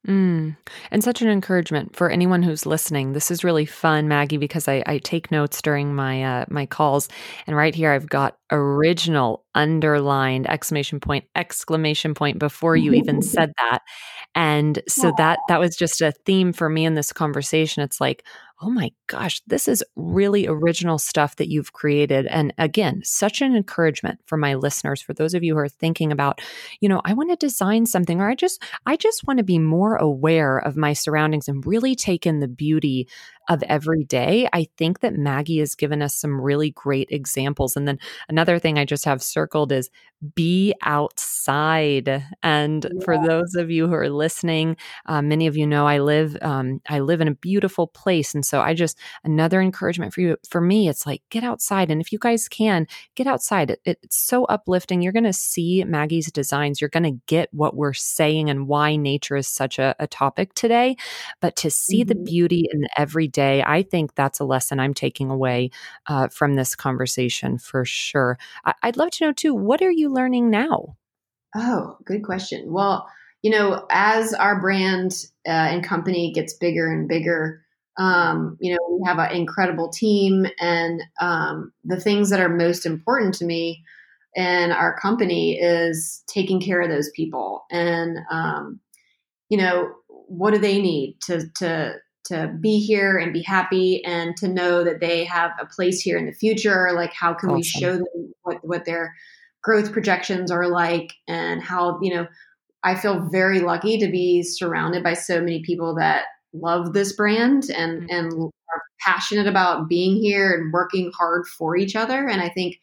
Mm. 0.07 0.57
And 0.91 1.01
such 1.03 1.21
an 1.21 1.29
encouragement 1.29 1.95
for 1.95 2.09
anyone 2.09 2.43
who's 2.43 2.65
listening. 2.65 3.13
This 3.13 3.31
is 3.31 3.45
really 3.45 3.65
fun, 3.65 4.09
Maggie, 4.09 4.35
because 4.35 4.67
I, 4.67 4.83
I 4.85 4.97
take 4.97 5.31
notes 5.31 5.61
during 5.61 5.95
my 5.95 6.23
uh, 6.23 6.45
my 6.49 6.65
calls, 6.65 7.07
and 7.47 7.55
right 7.55 7.73
here 7.73 7.89
I've 7.89 8.09
got 8.09 8.37
original 8.51 9.45
underlined 9.55 10.49
exclamation 10.49 10.99
point 10.99 11.23
exclamation 11.37 12.13
point 12.13 12.37
before 12.37 12.75
you 12.75 12.91
even 12.93 13.21
said 13.21 13.53
that, 13.61 13.79
and 14.35 14.81
so 14.89 15.13
that 15.17 15.39
that 15.47 15.61
was 15.61 15.77
just 15.77 16.01
a 16.01 16.11
theme 16.11 16.51
for 16.51 16.67
me 16.67 16.83
in 16.83 16.95
this 16.95 17.13
conversation. 17.13 17.81
It's 17.81 18.01
like, 18.01 18.25
oh 18.61 18.69
my 18.69 18.91
gosh, 19.07 19.41
this 19.47 19.67
is 19.67 19.83
really 19.95 20.47
original 20.47 20.97
stuff 20.97 21.35
that 21.35 21.49
you've 21.49 21.73
created. 21.73 22.25
And 22.27 22.53
again, 22.57 23.01
such 23.03 23.41
an 23.41 23.55
encouragement 23.55 24.19
for 24.25 24.37
my 24.37 24.53
listeners, 24.53 25.01
for 25.01 25.13
those 25.13 25.33
of 25.33 25.43
you 25.43 25.53
who 25.53 25.59
are 25.59 25.67
thinking 25.67 26.11
about, 26.11 26.39
you 26.79 26.87
know, 26.87 27.01
I 27.03 27.13
want 27.13 27.29
to 27.31 27.35
design 27.35 27.85
something 27.85 28.21
or 28.21 28.29
I 28.29 28.35
just, 28.35 28.63
I 28.85 28.95
just 28.95 29.25
want 29.27 29.39
to 29.39 29.43
be 29.43 29.59
more 29.59 29.95
aware 29.97 30.57
of 30.59 30.77
my 30.77 30.93
surroundings 30.93 31.47
and 31.47 31.65
really 31.65 31.95
take 31.95 32.25
in 32.25 32.39
the 32.39 32.47
beauty 32.47 33.07
of 33.49 33.63
every 33.63 34.03
day. 34.03 34.47
I 34.53 34.67
think 34.77 34.99
that 35.01 35.15
Maggie 35.15 35.59
has 35.59 35.75
given 35.75 36.01
us 36.01 36.15
some 36.15 36.39
really 36.39 36.71
great 36.71 37.09
examples. 37.11 37.75
And 37.75 37.87
then 37.87 37.99
another 38.29 38.59
thing 38.59 38.77
I 38.77 38.85
just 38.85 39.05
have 39.05 39.21
circled 39.21 39.71
is 39.71 39.89
be 40.35 40.73
outside. 40.83 42.23
And 42.41 42.85
yeah. 42.85 43.03
for 43.03 43.17
those 43.25 43.55
of 43.55 43.69
you 43.69 43.87
who 43.87 43.93
are 43.93 44.09
listening, 44.09 44.77
uh, 45.05 45.21
many 45.21 45.47
of 45.47 45.57
you 45.57 45.67
know 45.67 45.85
I 45.85 45.99
live, 45.99 46.37
um, 46.41 46.81
I 46.87 46.99
live 46.99 47.21
in 47.21 47.27
a 47.27 47.35
beautiful 47.35 47.87
place, 47.87 48.33
and 48.33 48.45
so 48.45 48.61
I 48.61 48.73
just 48.73 48.97
another 49.23 49.61
encouragement 49.61 50.13
for 50.13 50.21
you. 50.21 50.37
For 50.47 50.61
me, 50.61 50.87
it's 50.87 51.05
like 51.05 51.21
get 51.29 51.43
outside, 51.43 51.91
and 51.91 52.01
if 52.01 52.11
you 52.11 52.19
guys 52.19 52.47
can 52.47 52.87
get 53.15 53.27
outside, 53.27 53.71
it, 53.71 53.81
it's 53.85 54.17
so 54.17 54.45
uplifting. 54.45 55.01
You're 55.01 55.13
going 55.13 55.23
to 55.23 55.33
see 55.33 55.83
Maggie's 55.83 56.31
designs. 56.31 56.79
You're 56.79 56.89
going 56.89 57.03
to 57.03 57.21
get 57.27 57.49
what 57.51 57.75
we're 57.75 57.93
saying 57.93 58.49
and 58.49 58.67
why 58.67 58.95
nature 58.95 59.35
is 59.35 59.47
such 59.47 59.79
a, 59.79 59.95
a 59.99 60.07
topic 60.07 60.53
today. 60.53 60.95
But 61.41 61.55
to 61.57 61.71
see 61.71 62.01
mm-hmm. 62.01 62.09
the 62.09 62.15
beauty 62.15 62.67
in 62.71 62.87
every 62.97 63.27
day, 63.33 63.63
I 63.65 63.83
think 63.83 64.15
that's 64.15 64.39
a 64.39 64.45
lesson 64.45 64.79
I'm 64.79 64.93
taking 64.93 65.29
away 65.29 65.71
uh, 66.07 66.29
from 66.29 66.55
this 66.55 66.75
conversation 66.75 67.57
for 67.57 67.83
sure. 67.85 68.37
I- 68.65 68.75
I'd 68.83 68.97
love 68.97 69.11
to 69.11 69.25
know 69.25 69.33
too. 69.33 69.53
What 69.53 69.81
are 69.81 69.91
you 69.91 70.09
learning 70.09 70.49
now? 70.49 70.95
Oh, 71.55 71.97
good 72.05 72.23
question. 72.23 72.71
Well, 72.71 73.07
you 73.41 73.51
know, 73.51 73.85
as 73.91 74.33
our 74.33 74.59
brand 74.59 75.11
uh, 75.45 75.51
and 75.51 75.83
company 75.83 76.31
gets 76.33 76.53
bigger 76.53 76.91
and 76.91 77.07
bigger, 77.07 77.61
um, 77.97 78.57
you 78.59 78.73
know, 78.73 78.79
we 78.89 79.05
have 79.05 79.19
an 79.19 79.35
incredible 79.35 79.89
team, 79.89 80.47
and 80.59 81.01
um, 81.21 81.71
the 81.83 81.99
things 81.99 82.29
that 82.29 82.39
are 82.39 82.49
most 82.49 82.85
important 82.85 83.35
to 83.35 83.45
me 83.45 83.83
and 84.35 84.73
our 84.73 84.97
company 84.99 85.59
is 85.59 86.23
taking 86.27 86.59
care 86.59 86.81
of 86.81 86.89
those 86.89 87.11
people, 87.15 87.65
and 87.69 88.17
um, 88.31 88.79
you 89.49 89.57
know, 89.57 89.91
what 90.07 90.53
do 90.53 90.59
they 90.59 90.81
need 90.81 91.17
to 91.21 91.47
to 91.57 91.95
to 92.25 92.55
be 92.59 92.79
here 92.79 93.17
and 93.17 93.33
be 93.33 93.41
happy, 93.41 94.03
and 94.05 94.35
to 94.37 94.47
know 94.47 94.83
that 94.83 94.99
they 94.99 95.23
have 95.25 95.51
a 95.59 95.65
place 95.65 96.01
here 96.01 96.17
in 96.17 96.25
the 96.25 96.33
future? 96.33 96.91
Like, 96.93 97.13
how 97.13 97.33
can 97.33 97.49
awesome. 97.49 97.55
we 97.55 97.63
show 97.63 97.95
them 97.97 98.33
what 98.43 98.57
what 98.63 98.85
their 98.85 99.15
growth 99.61 99.91
projections 99.91 100.51
are 100.51 100.67
like, 100.67 101.13
and 101.27 101.61
how 101.61 101.99
you 102.01 102.13
know. 102.13 102.27
I 102.85 102.95
feel 102.95 103.29
very 103.31 103.61
lucky 103.61 103.97
to 103.99 104.11
be 104.11 104.43
surrounded 104.43 105.03
by 105.03 105.13
so 105.13 105.39
many 105.39 105.63
people 105.63 105.95
that 105.95 106.25
love 106.53 106.93
this 106.93 107.13
brand 107.13 107.69
and 107.69 108.01
mm-hmm. 108.01 108.09
and 108.09 108.33
are 108.33 108.81
passionate 108.99 109.47
about 109.47 109.89
being 109.89 110.17
here 110.17 110.53
and 110.53 110.71
working 110.71 111.11
hard 111.17 111.45
for 111.47 111.75
each 111.75 111.95
other. 111.95 112.27
And 112.27 112.41
I 112.41 112.49
think 112.49 112.79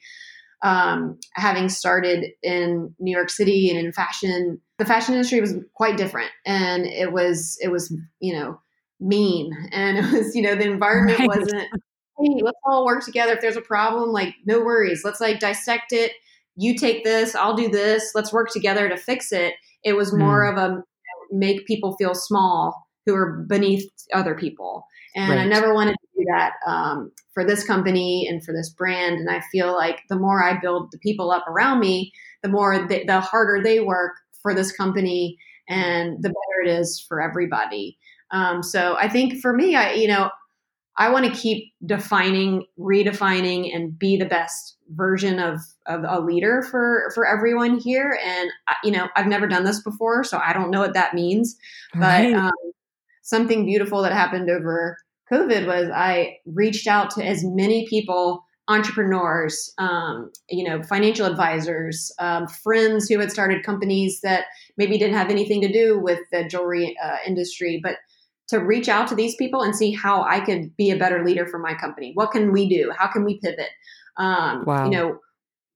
um, 0.62 1.18
having 1.34 1.68
started 1.68 2.32
in 2.42 2.94
New 2.98 3.16
York 3.16 3.30
City 3.30 3.70
and 3.70 3.78
in 3.78 3.92
fashion, 3.92 4.60
the 4.78 4.84
fashion 4.84 5.14
industry 5.14 5.40
was 5.40 5.54
quite 5.74 5.96
different, 5.96 6.30
and 6.44 6.84
it 6.84 7.12
was 7.12 7.56
it 7.62 7.68
was 7.68 7.94
you 8.20 8.34
know 8.34 8.60
mean, 9.00 9.52
and 9.72 9.98
it 9.98 10.12
was 10.12 10.34
you 10.34 10.42
know 10.42 10.54
the 10.54 10.70
environment 10.70 11.18
right. 11.18 11.28
wasn't. 11.28 11.68
Hey, 12.18 12.42
let's 12.42 12.58
all 12.66 12.84
work 12.84 13.04
together. 13.04 13.32
If 13.32 13.40
there's 13.40 13.56
a 13.56 13.62
problem, 13.62 14.10
like 14.10 14.34
no 14.44 14.60
worries. 14.60 15.02
Let's 15.04 15.20
like 15.20 15.40
dissect 15.40 15.92
it. 15.92 16.12
You 16.56 16.76
take 16.76 17.04
this, 17.04 17.34
I'll 17.34 17.56
do 17.56 17.70
this. 17.70 18.12
Let's 18.14 18.32
work 18.32 18.50
together 18.50 18.88
to 18.88 18.96
fix 18.96 19.32
it. 19.32 19.54
It 19.82 19.94
was 19.94 20.12
more 20.12 20.44
mm. 20.44 20.52
of 20.52 20.58
a 20.58 20.82
make 21.30 21.66
people 21.66 21.96
feel 21.96 22.14
small 22.14 22.86
who 23.06 23.14
are 23.14 23.44
beneath 23.48 23.88
other 24.12 24.34
people. 24.34 24.84
And 25.16 25.30
right. 25.30 25.40
I 25.40 25.44
never 25.46 25.74
wanted 25.74 25.92
to 25.92 26.08
do 26.18 26.24
that 26.32 26.52
um, 26.66 27.10
for 27.32 27.44
this 27.44 27.64
company 27.64 28.28
and 28.28 28.44
for 28.44 28.52
this 28.52 28.68
brand. 28.70 29.16
And 29.16 29.30
I 29.30 29.40
feel 29.52 29.74
like 29.74 30.00
the 30.08 30.18
more 30.18 30.42
I 30.42 30.60
build 30.60 30.90
the 30.92 30.98
people 30.98 31.30
up 31.30 31.46
around 31.48 31.80
me, 31.80 32.12
the 32.42 32.48
more 32.48 32.86
they, 32.86 33.04
the 33.04 33.20
harder 33.20 33.62
they 33.62 33.80
work 33.80 34.12
for 34.42 34.54
this 34.54 34.72
company, 34.72 35.36
and 35.68 36.22
the 36.22 36.28
better 36.28 36.66
it 36.66 36.80
is 36.80 37.04
for 37.08 37.20
everybody. 37.20 37.98
Um, 38.32 38.62
so 38.62 38.96
I 38.96 39.08
think 39.08 39.40
for 39.40 39.52
me, 39.52 39.74
I 39.74 39.92
you 39.92 40.08
know 40.08 40.30
I 41.00 41.08
want 41.08 41.24
to 41.24 41.40
keep 41.40 41.72
defining, 41.86 42.66
redefining, 42.78 43.74
and 43.74 43.98
be 43.98 44.18
the 44.18 44.26
best 44.26 44.76
version 44.90 45.38
of, 45.38 45.60
of 45.86 46.04
a 46.06 46.20
leader 46.20 46.62
for 46.62 47.10
for 47.14 47.26
everyone 47.26 47.78
here. 47.78 48.18
And 48.22 48.50
you 48.84 48.90
know, 48.90 49.08
I've 49.16 49.26
never 49.26 49.46
done 49.46 49.64
this 49.64 49.82
before, 49.82 50.24
so 50.24 50.38
I 50.38 50.52
don't 50.52 50.70
know 50.70 50.80
what 50.80 50.94
that 50.94 51.14
means. 51.14 51.56
Right. 51.94 52.32
But 52.32 52.38
um, 52.38 52.72
something 53.22 53.64
beautiful 53.64 54.02
that 54.02 54.12
happened 54.12 54.50
over 54.50 54.98
COVID 55.32 55.66
was 55.66 55.88
I 55.88 56.36
reached 56.44 56.86
out 56.86 57.10
to 57.12 57.24
as 57.24 57.44
many 57.44 57.86
people, 57.88 58.44
entrepreneurs, 58.68 59.72
um, 59.78 60.30
you 60.48 60.68
know, 60.68 60.82
financial 60.82 61.26
advisors, 61.26 62.12
um, 62.18 62.46
friends 62.46 63.08
who 63.08 63.18
had 63.20 63.30
started 63.30 63.64
companies 63.64 64.20
that 64.22 64.46
maybe 64.76 64.98
didn't 64.98 65.16
have 65.16 65.30
anything 65.30 65.60
to 65.62 65.72
do 65.72 65.98
with 65.98 66.18
the 66.32 66.44
jewelry 66.44 66.96
uh, 67.02 67.16
industry, 67.26 67.80
but 67.82 67.96
to 68.50 68.58
reach 68.58 68.88
out 68.88 69.08
to 69.08 69.14
these 69.14 69.34
people 69.36 69.62
and 69.62 69.74
see 69.74 69.92
how 69.92 70.22
I 70.22 70.40
could 70.40 70.76
be 70.76 70.90
a 70.90 70.96
better 70.96 71.24
leader 71.24 71.46
for 71.46 71.58
my 71.58 71.74
company. 71.74 72.12
What 72.14 72.30
can 72.30 72.52
we 72.52 72.68
do? 72.68 72.92
How 72.96 73.10
can 73.10 73.24
we 73.24 73.38
pivot? 73.38 73.70
Um, 74.16 74.64
wow. 74.64 74.84
You 74.84 74.90
know, 74.90 75.18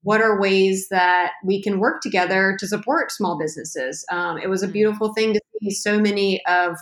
what 0.02 0.20
are 0.20 0.38
ways 0.38 0.88
that 0.90 1.32
we 1.44 1.62
can 1.62 1.80
work 1.80 2.02
together 2.02 2.56
to 2.58 2.66
support 2.66 3.10
small 3.10 3.38
businesses? 3.38 4.04
Um, 4.10 4.38
it 4.38 4.50
was 4.50 4.62
a 4.62 4.68
beautiful 4.68 5.14
thing 5.14 5.32
to 5.32 5.40
see 5.62 5.70
so 5.70 5.98
many 5.98 6.44
of 6.46 6.76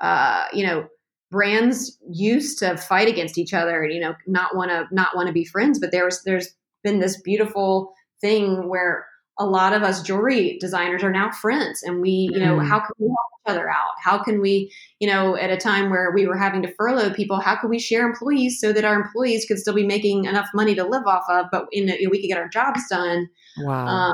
uh, 0.00 0.46
you 0.52 0.66
know, 0.66 0.86
brands 1.30 1.98
used 2.08 2.58
to 2.60 2.76
fight 2.76 3.08
against 3.08 3.38
each 3.38 3.52
other 3.52 3.82
and 3.82 3.92
you 3.92 4.00
know 4.00 4.14
not 4.26 4.54
want 4.54 4.70
to 4.70 4.86
not 4.92 5.16
want 5.16 5.26
to 5.26 5.32
be 5.32 5.44
friends 5.44 5.78
but 5.80 5.90
there's 5.90 6.22
there's 6.22 6.54
been 6.84 7.00
this 7.00 7.20
beautiful 7.20 7.92
thing 8.20 8.68
where 8.68 9.06
a 9.38 9.46
lot 9.46 9.72
of 9.72 9.82
us 9.82 10.02
jewelry 10.02 10.56
designers 10.60 11.02
are 11.02 11.10
now 11.10 11.30
friends 11.30 11.82
and 11.82 12.00
we 12.00 12.28
you 12.32 12.38
know 12.38 12.56
mm. 12.56 12.66
how 12.66 12.78
can 12.78 12.92
we 12.98 13.06
help 13.06 13.18
each 13.34 13.50
other 13.52 13.68
out 13.68 13.92
how 14.02 14.22
can 14.22 14.40
we 14.40 14.72
you 14.98 15.08
know 15.08 15.36
at 15.36 15.50
a 15.50 15.56
time 15.56 15.90
where 15.90 16.12
we 16.12 16.26
were 16.26 16.36
having 16.36 16.62
to 16.62 16.72
furlough 16.74 17.12
people 17.12 17.40
how 17.40 17.56
could 17.56 17.70
we 17.70 17.78
share 17.78 18.06
employees 18.06 18.58
so 18.60 18.72
that 18.72 18.84
our 18.84 18.94
employees 18.94 19.44
could 19.46 19.58
still 19.58 19.74
be 19.74 19.86
making 19.86 20.24
enough 20.24 20.48
money 20.54 20.74
to 20.74 20.84
live 20.84 21.06
off 21.06 21.24
of 21.28 21.46
but 21.52 21.66
in 21.72 21.90
a, 21.90 22.06
we 22.10 22.20
could 22.20 22.28
get 22.28 22.38
our 22.38 22.48
jobs 22.48 22.80
done 22.88 23.28
wow 23.60 24.10
uh, 24.10 24.12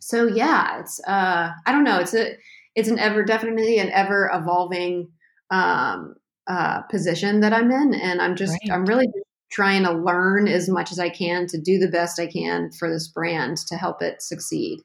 so 0.00 0.26
yeah 0.26 0.80
it's 0.80 1.00
uh 1.06 1.50
i 1.66 1.72
don't 1.72 1.84
know 1.84 1.98
it's 1.98 2.14
a 2.14 2.36
it's 2.76 2.88
an 2.88 2.98
ever 2.98 3.24
definitely 3.24 3.78
an 3.78 3.90
ever 3.90 4.30
evolving 4.32 5.08
um, 5.50 6.14
uh, 6.46 6.82
position 6.82 7.40
that 7.40 7.52
I'm 7.52 7.70
in, 7.70 7.94
and 7.94 8.20
I'm 8.20 8.36
just 8.36 8.52
right. 8.52 8.72
I'm 8.72 8.84
really 8.84 9.06
trying 9.50 9.84
to 9.84 9.92
learn 9.92 10.48
as 10.48 10.68
much 10.68 10.92
as 10.92 10.98
I 10.98 11.08
can 11.08 11.46
to 11.48 11.60
do 11.60 11.78
the 11.78 11.88
best 11.88 12.20
I 12.20 12.26
can 12.26 12.70
for 12.72 12.90
this 12.90 13.08
brand 13.08 13.58
to 13.68 13.76
help 13.76 14.02
it 14.02 14.22
succeed. 14.22 14.80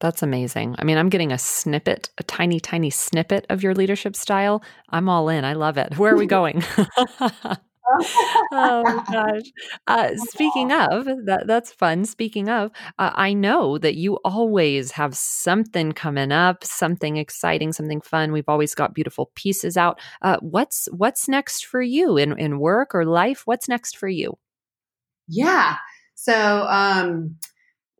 That's 0.00 0.22
amazing. 0.22 0.74
I 0.78 0.84
mean, 0.84 0.98
I'm 0.98 1.08
getting 1.08 1.32
a 1.32 1.38
snippet, 1.38 2.10
a 2.18 2.22
tiny, 2.24 2.60
tiny 2.60 2.90
snippet 2.90 3.46
of 3.48 3.62
your 3.62 3.74
leadership 3.74 4.16
style. 4.16 4.62
I'm 4.90 5.08
all 5.08 5.28
in. 5.28 5.44
I 5.44 5.54
love 5.54 5.78
it. 5.78 5.96
Where 5.98 6.12
are 6.12 6.16
we 6.18 6.26
going? 6.38 6.62
oh 8.52 9.04
gosh. 9.12 9.42
Uh, 9.86 10.10
speaking 10.16 10.72
of 10.72 11.04
that, 11.26 11.44
that's 11.46 11.72
fun. 11.72 12.04
Speaking 12.04 12.48
of, 12.48 12.70
uh, 12.98 13.10
I 13.14 13.32
know 13.32 13.78
that 13.78 13.96
you 13.96 14.16
always 14.24 14.92
have 14.92 15.16
something 15.16 15.92
coming 15.92 16.32
up, 16.32 16.64
something 16.64 17.16
exciting, 17.16 17.72
something 17.72 18.00
fun. 18.00 18.32
We've 18.32 18.48
always 18.48 18.74
got 18.74 18.94
beautiful 18.94 19.30
pieces 19.34 19.76
out. 19.76 20.00
Uh, 20.22 20.38
what's 20.40 20.88
what's 20.92 21.28
next 21.28 21.66
for 21.66 21.82
you 21.82 22.16
in 22.16 22.38
in 22.38 22.58
work 22.58 22.94
or 22.94 23.04
life? 23.04 23.42
What's 23.44 23.68
next 23.68 23.96
for 23.96 24.08
you? 24.08 24.38
Yeah. 25.28 25.76
So 26.14 26.66
um, 26.68 27.36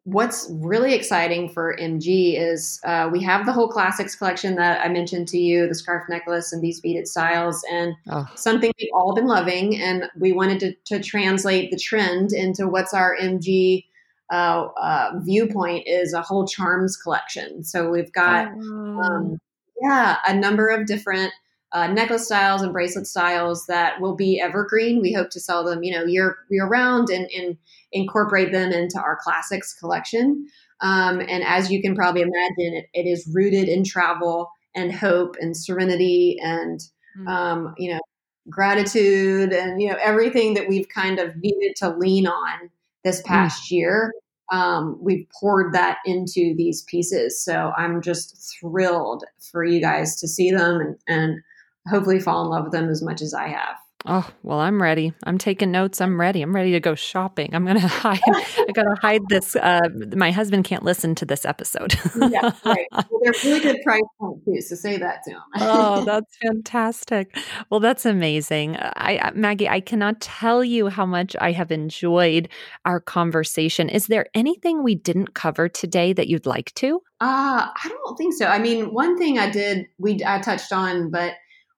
what's 0.04 0.46
really 0.50 0.92
exciting 0.92 1.48
for 1.48 1.76
MG 1.80 2.38
is 2.38 2.78
uh, 2.84 3.08
we 3.10 3.22
have 3.22 3.46
the 3.46 3.52
whole 3.52 3.68
classics 3.68 4.14
collection 4.14 4.54
that 4.56 4.84
I 4.84 4.88
mentioned 4.88 5.28
to 5.28 5.38
you, 5.38 5.66
the 5.66 5.74
scarf 5.74 6.04
necklace 6.08 6.52
and 6.52 6.62
these 6.62 6.80
beaded 6.80 7.08
styles, 7.08 7.64
and 7.72 7.94
oh. 8.10 8.26
something 8.34 8.70
we've 8.78 8.90
all 8.94 9.14
been 9.14 9.26
loving. 9.26 9.80
And 9.80 10.04
we 10.18 10.32
wanted 10.32 10.60
to, 10.60 10.74
to 10.96 11.02
translate 11.02 11.70
the 11.70 11.78
trend 11.78 12.32
into 12.32 12.68
what's 12.68 12.92
our 12.92 13.16
MG 13.16 13.86
uh, 14.30 14.68
uh, 14.80 15.12
viewpoint 15.22 15.86
is 15.86 16.12
a 16.12 16.20
whole 16.20 16.46
charms 16.46 16.96
collection. 16.96 17.64
So 17.64 17.90
we've 17.90 18.12
got, 18.12 18.48
oh. 18.54 19.00
um, 19.00 19.38
yeah, 19.80 20.18
a 20.26 20.34
number 20.34 20.68
of 20.68 20.86
different 20.86 21.32
uh, 21.74 21.88
necklace 21.88 22.26
styles 22.26 22.62
and 22.62 22.72
bracelet 22.72 23.06
styles 23.06 23.66
that 23.66 24.00
will 24.00 24.14
be 24.14 24.40
evergreen. 24.40 25.02
We 25.02 25.12
hope 25.12 25.30
to 25.30 25.40
sell 25.40 25.64
them, 25.64 25.82
you 25.82 25.92
know, 25.92 26.04
year 26.04 26.38
year 26.48 26.66
round 26.66 27.10
and, 27.10 27.28
and 27.36 27.58
incorporate 27.92 28.52
them 28.52 28.70
into 28.70 28.98
our 28.98 29.18
classics 29.20 29.74
collection. 29.74 30.46
Um, 30.80 31.20
and 31.20 31.42
as 31.42 31.72
you 31.72 31.82
can 31.82 31.96
probably 31.96 32.22
imagine, 32.22 32.74
it, 32.74 32.86
it 32.94 33.08
is 33.08 33.28
rooted 33.34 33.68
in 33.68 33.82
travel 33.82 34.50
and 34.76 34.94
hope 34.94 35.36
and 35.40 35.56
serenity 35.56 36.36
and 36.40 36.80
mm-hmm. 37.18 37.28
um, 37.28 37.74
you 37.76 37.92
know 37.92 38.00
gratitude 38.48 39.52
and 39.52 39.82
you 39.82 39.88
know 39.88 39.96
everything 40.00 40.54
that 40.54 40.68
we've 40.68 40.88
kind 40.88 41.18
of 41.18 41.34
needed 41.36 41.74
to 41.76 41.88
lean 41.96 42.26
on 42.26 42.70
this 43.02 43.20
mm. 43.20 43.24
past 43.24 43.64
mm-hmm. 43.64 43.74
year. 43.74 44.12
Um, 44.52 44.96
we've 45.00 45.26
poured 45.40 45.72
that 45.74 45.98
into 46.04 46.54
these 46.56 46.82
pieces. 46.82 47.42
So 47.42 47.72
I'm 47.76 48.00
just 48.00 48.54
thrilled 48.60 49.24
for 49.50 49.64
you 49.64 49.80
guys 49.80 50.14
to 50.16 50.28
see 50.28 50.50
them 50.50 50.80
and, 50.80 50.96
and 51.08 51.42
hopefully 51.88 52.20
fall 52.20 52.44
in 52.44 52.50
love 52.50 52.64
with 52.64 52.72
them 52.72 52.88
as 52.88 53.02
much 53.02 53.22
as 53.22 53.34
I 53.34 53.48
have. 53.48 53.76
Oh, 54.06 54.28
well, 54.42 54.60
I'm 54.60 54.82
ready. 54.82 55.14
I'm 55.24 55.38
taking 55.38 55.70
notes. 55.70 55.98
I'm 55.98 56.20
ready. 56.20 56.42
I'm 56.42 56.54
ready 56.54 56.72
to 56.72 56.80
go 56.80 56.94
shopping. 56.94 57.54
I'm 57.54 57.64
going 57.64 57.80
to 57.80 57.88
hide. 57.88 58.20
I 58.26 58.72
got 58.74 58.82
to 58.82 58.94
hide 59.00 59.22
this. 59.30 59.56
Uh, 59.56 59.80
my 60.14 60.30
husband 60.30 60.66
can't 60.66 60.82
listen 60.82 61.14
to 61.16 61.24
this 61.24 61.46
episode. 61.46 61.94
yeah, 62.30 62.52
right. 62.64 62.86
Well, 63.10 63.20
they're 63.22 63.32
really 63.44 63.60
good 63.60 63.82
price 63.82 64.02
point 64.20 64.44
too. 64.44 64.60
So 64.60 64.74
say 64.74 64.98
that 64.98 65.22
to 65.24 65.30
him. 65.32 65.40
oh, 65.56 66.04
that's 66.04 66.36
fantastic. 66.42 67.36
Well, 67.70 67.80
that's 67.80 68.04
amazing. 68.04 68.76
I, 68.78 69.30
Maggie, 69.34 69.68
I 69.68 69.80
cannot 69.80 70.20
tell 70.20 70.62
you 70.62 70.88
how 70.88 71.06
much 71.06 71.34
I 71.40 71.52
have 71.52 71.72
enjoyed 71.72 72.50
our 72.84 73.00
conversation. 73.00 73.88
Is 73.88 74.08
there 74.08 74.26
anything 74.34 74.82
we 74.82 74.94
didn't 74.94 75.34
cover 75.34 75.68
today 75.68 76.12
that 76.12 76.28
you'd 76.28 76.46
like 76.46 76.74
to? 76.74 77.00
Uh, 77.20 77.68
I 77.74 77.88
don't 77.88 78.16
think 78.16 78.34
so. 78.34 78.46
I 78.46 78.58
mean, 78.58 78.92
one 78.92 79.16
thing 79.16 79.38
I 79.38 79.48
did, 79.48 79.86
we 79.98 80.20
I 80.26 80.40
touched 80.40 80.72
on, 80.72 81.10
but 81.10 81.34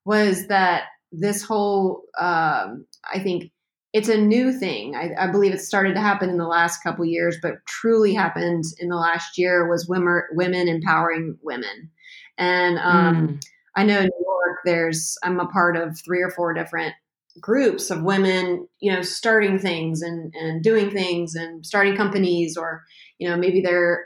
was 0.07 0.46
that 0.46 0.84
this 1.12 1.42
whole 1.42 2.02
um, 2.18 2.86
i 3.12 3.18
think 3.18 3.50
it's 3.92 4.09
a 4.09 4.16
new 4.16 4.52
thing 4.52 4.94
I, 4.94 5.11
I, 5.18 5.30
believe 5.30 5.54
it 5.54 5.61
started 5.61 5.94
to 5.94 6.00
happen 6.00 6.28
in 6.28 6.38
the 6.38 6.46
last 6.46 6.82
couple 6.82 7.04
years 7.04 7.36
but 7.42 7.54
truly 7.66 8.14
happened 8.14 8.64
in 8.78 8.88
the 8.88 8.96
last 8.96 9.38
year 9.38 9.68
was 9.68 9.88
women, 9.88 10.22
women 10.32 10.68
empowering 10.68 11.36
women 11.42 11.90
and 12.38 12.78
um, 12.78 13.28
mm. 13.28 13.42
i 13.76 13.82
know 13.82 13.98
in 13.98 14.04
new 14.04 14.24
york 14.24 14.59
there's 14.64 15.18
i'm 15.22 15.40
a 15.40 15.48
part 15.48 15.76
of 15.76 15.98
three 16.04 16.22
or 16.22 16.30
four 16.30 16.54
different 16.54 16.94
groups 17.40 17.90
of 17.90 18.02
women 18.02 18.66
you 18.80 18.92
know 18.92 19.02
starting 19.02 19.59
things 19.59 20.00
and, 20.02 20.32
and 20.34 20.62
doing 20.62 20.90
things 20.90 21.34
and 21.34 21.66
starting 21.66 21.96
companies 21.96 22.57
or 22.57 22.82
you 23.18 23.28
know 23.28 23.36
maybe 23.36 23.61
they're 23.61 24.04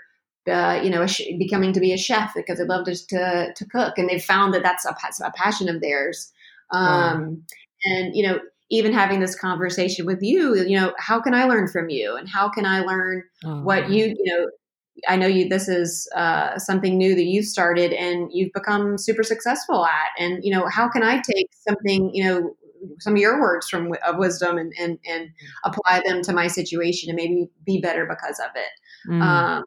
uh, 0.48 0.80
you 0.82 0.90
know, 0.90 1.06
sh- 1.06 1.22
becoming 1.38 1.72
to 1.72 1.80
be 1.80 1.92
a 1.92 1.98
chef 1.98 2.32
because 2.34 2.58
they 2.58 2.64
love 2.64 2.84
to, 2.86 2.94
to, 3.08 3.52
to 3.54 3.64
cook, 3.66 3.98
and 3.98 4.08
they've 4.08 4.22
found 4.22 4.54
that 4.54 4.62
that's 4.62 4.84
a, 4.86 4.94
a 5.24 5.32
passion 5.32 5.68
of 5.68 5.80
theirs. 5.80 6.32
Um, 6.70 7.42
And, 7.82 8.14
you 8.14 8.22
know, 8.26 8.40
even 8.70 8.92
having 8.92 9.20
this 9.20 9.34
conversation 9.34 10.04
with 10.04 10.18
you, 10.20 10.54
you 10.54 10.78
know, 10.78 10.92
how 10.98 11.18
can 11.18 11.32
I 11.32 11.44
learn 11.44 11.66
from 11.66 11.88
you? 11.88 12.14
And 12.14 12.28
how 12.28 12.50
can 12.50 12.66
I 12.66 12.80
learn 12.80 13.22
oh, 13.42 13.62
what 13.62 13.88
you, 13.88 14.04
you 14.04 14.24
know, 14.26 14.50
I 15.08 15.16
know 15.16 15.26
you, 15.26 15.48
this 15.48 15.66
is 15.66 16.06
uh, 16.14 16.58
something 16.58 16.98
new 16.98 17.14
that 17.14 17.24
you've 17.24 17.46
started 17.46 17.94
and 17.94 18.28
you've 18.34 18.52
become 18.52 18.98
super 18.98 19.22
successful 19.22 19.86
at. 19.86 20.10
And, 20.18 20.44
you 20.44 20.52
know, 20.52 20.68
how 20.68 20.90
can 20.90 21.02
I 21.02 21.22
take 21.22 21.48
something, 21.66 22.14
you 22.14 22.22
know, 22.22 22.54
some 22.98 23.14
of 23.14 23.18
your 23.18 23.40
words 23.40 23.66
from 23.66 23.94
of 24.06 24.18
wisdom 24.18 24.58
and, 24.58 24.74
and, 24.78 24.98
and 25.08 25.28
mm. 25.28 25.32
apply 25.64 26.02
them 26.04 26.20
to 26.20 26.34
my 26.34 26.48
situation 26.48 27.08
and 27.08 27.16
maybe 27.16 27.48
be 27.64 27.80
better 27.80 28.04
because 28.04 28.38
of 28.40 28.50
it. 28.54 29.10
Mm. 29.10 29.22
Um, 29.22 29.64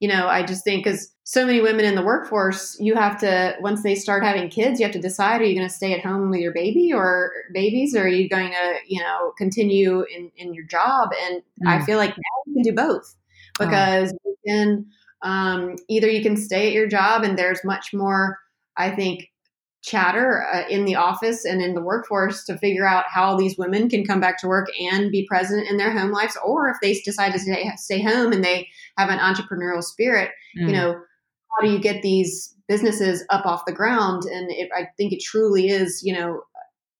you 0.00 0.08
know, 0.08 0.28
I 0.28 0.44
just 0.44 0.64
think 0.64 0.84
because 0.84 1.12
so 1.24 1.44
many 1.44 1.60
women 1.60 1.84
in 1.84 1.94
the 1.94 2.02
workforce, 2.02 2.76
you 2.80 2.94
have 2.94 3.18
to, 3.20 3.56
once 3.60 3.82
they 3.82 3.94
start 3.94 4.22
having 4.22 4.48
kids, 4.48 4.78
you 4.78 4.86
have 4.86 4.92
to 4.92 5.00
decide 5.00 5.40
are 5.40 5.44
you 5.44 5.54
going 5.54 5.68
to 5.68 5.74
stay 5.74 5.92
at 5.92 6.04
home 6.04 6.30
with 6.30 6.40
your 6.40 6.52
baby 6.52 6.92
or 6.92 7.32
babies, 7.52 7.94
or 7.96 8.04
are 8.04 8.08
you 8.08 8.28
going 8.28 8.50
to, 8.50 8.74
you 8.86 9.00
know, 9.00 9.32
continue 9.36 10.04
in, 10.14 10.30
in 10.36 10.54
your 10.54 10.64
job? 10.64 11.10
And 11.26 11.42
mm. 11.62 11.68
I 11.68 11.84
feel 11.84 11.98
like 11.98 12.10
now 12.10 12.42
you 12.46 12.54
can 12.54 12.62
do 12.62 12.72
both 12.72 13.16
oh. 13.60 13.66
because 13.66 14.12
oh. 14.12 14.18
you 14.24 14.36
can 14.46 14.86
um, 15.22 15.76
either 15.88 16.08
you 16.08 16.22
can 16.22 16.36
stay 16.36 16.68
at 16.68 16.72
your 16.72 16.86
job 16.86 17.24
and 17.24 17.36
there's 17.36 17.64
much 17.64 17.92
more, 17.92 18.38
I 18.76 18.90
think, 18.90 19.30
chatter 19.82 20.44
uh, 20.52 20.64
in 20.68 20.84
the 20.84 20.96
office 20.96 21.44
and 21.44 21.62
in 21.62 21.74
the 21.74 21.82
workforce 21.82 22.44
to 22.44 22.58
figure 22.58 22.86
out 22.86 23.04
how 23.08 23.36
these 23.36 23.56
women 23.56 23.88
can 23.88 24.04
come 24.04 24.20
back 24.20 24.38
to 24.38 24.48
work 24.48 24.68
and 24.80 25.12
be 25.12 25.26
present 25.26 25.68
in 25.68 25.76
their 25.76 25.96
home 25.96 26.10
lives 26.10 26.36
or 26.44 26.68
if 26.68 26.76
they 26.82 26.94
decide 27.04 27.32
to 27.32 27.38
stay, 27.38 27.70
stay 27.76 28.02
home 28.02 28.32
and 28.32 28.44
they 28.44 28.68
have 28.96 29.08
an 29.08 29.18
entrepreneurial 29.18 29.82
spirit 29.82 30.30
mm. 30.58 30.66
you 30.66 30.72
know 30.72 30.92
how 30.92 31.66
do 31.66 31.72
you 31.72 31.78
get 31.78 32.02
these 32.02 32.54
businesses 32.66 33.24
up 33.30 33.46
off 33.46 33.66
the 33.66 33.72
ground 33.72 34.24
and 34.24 34.50
it, 34.50 34.68
i 34.76 34.88
think 34.96 35.12
it 35.12 35.22
truly 35.22 35.68
is 35.68 36.02
you 36.02 36.12
know 36.12 36.42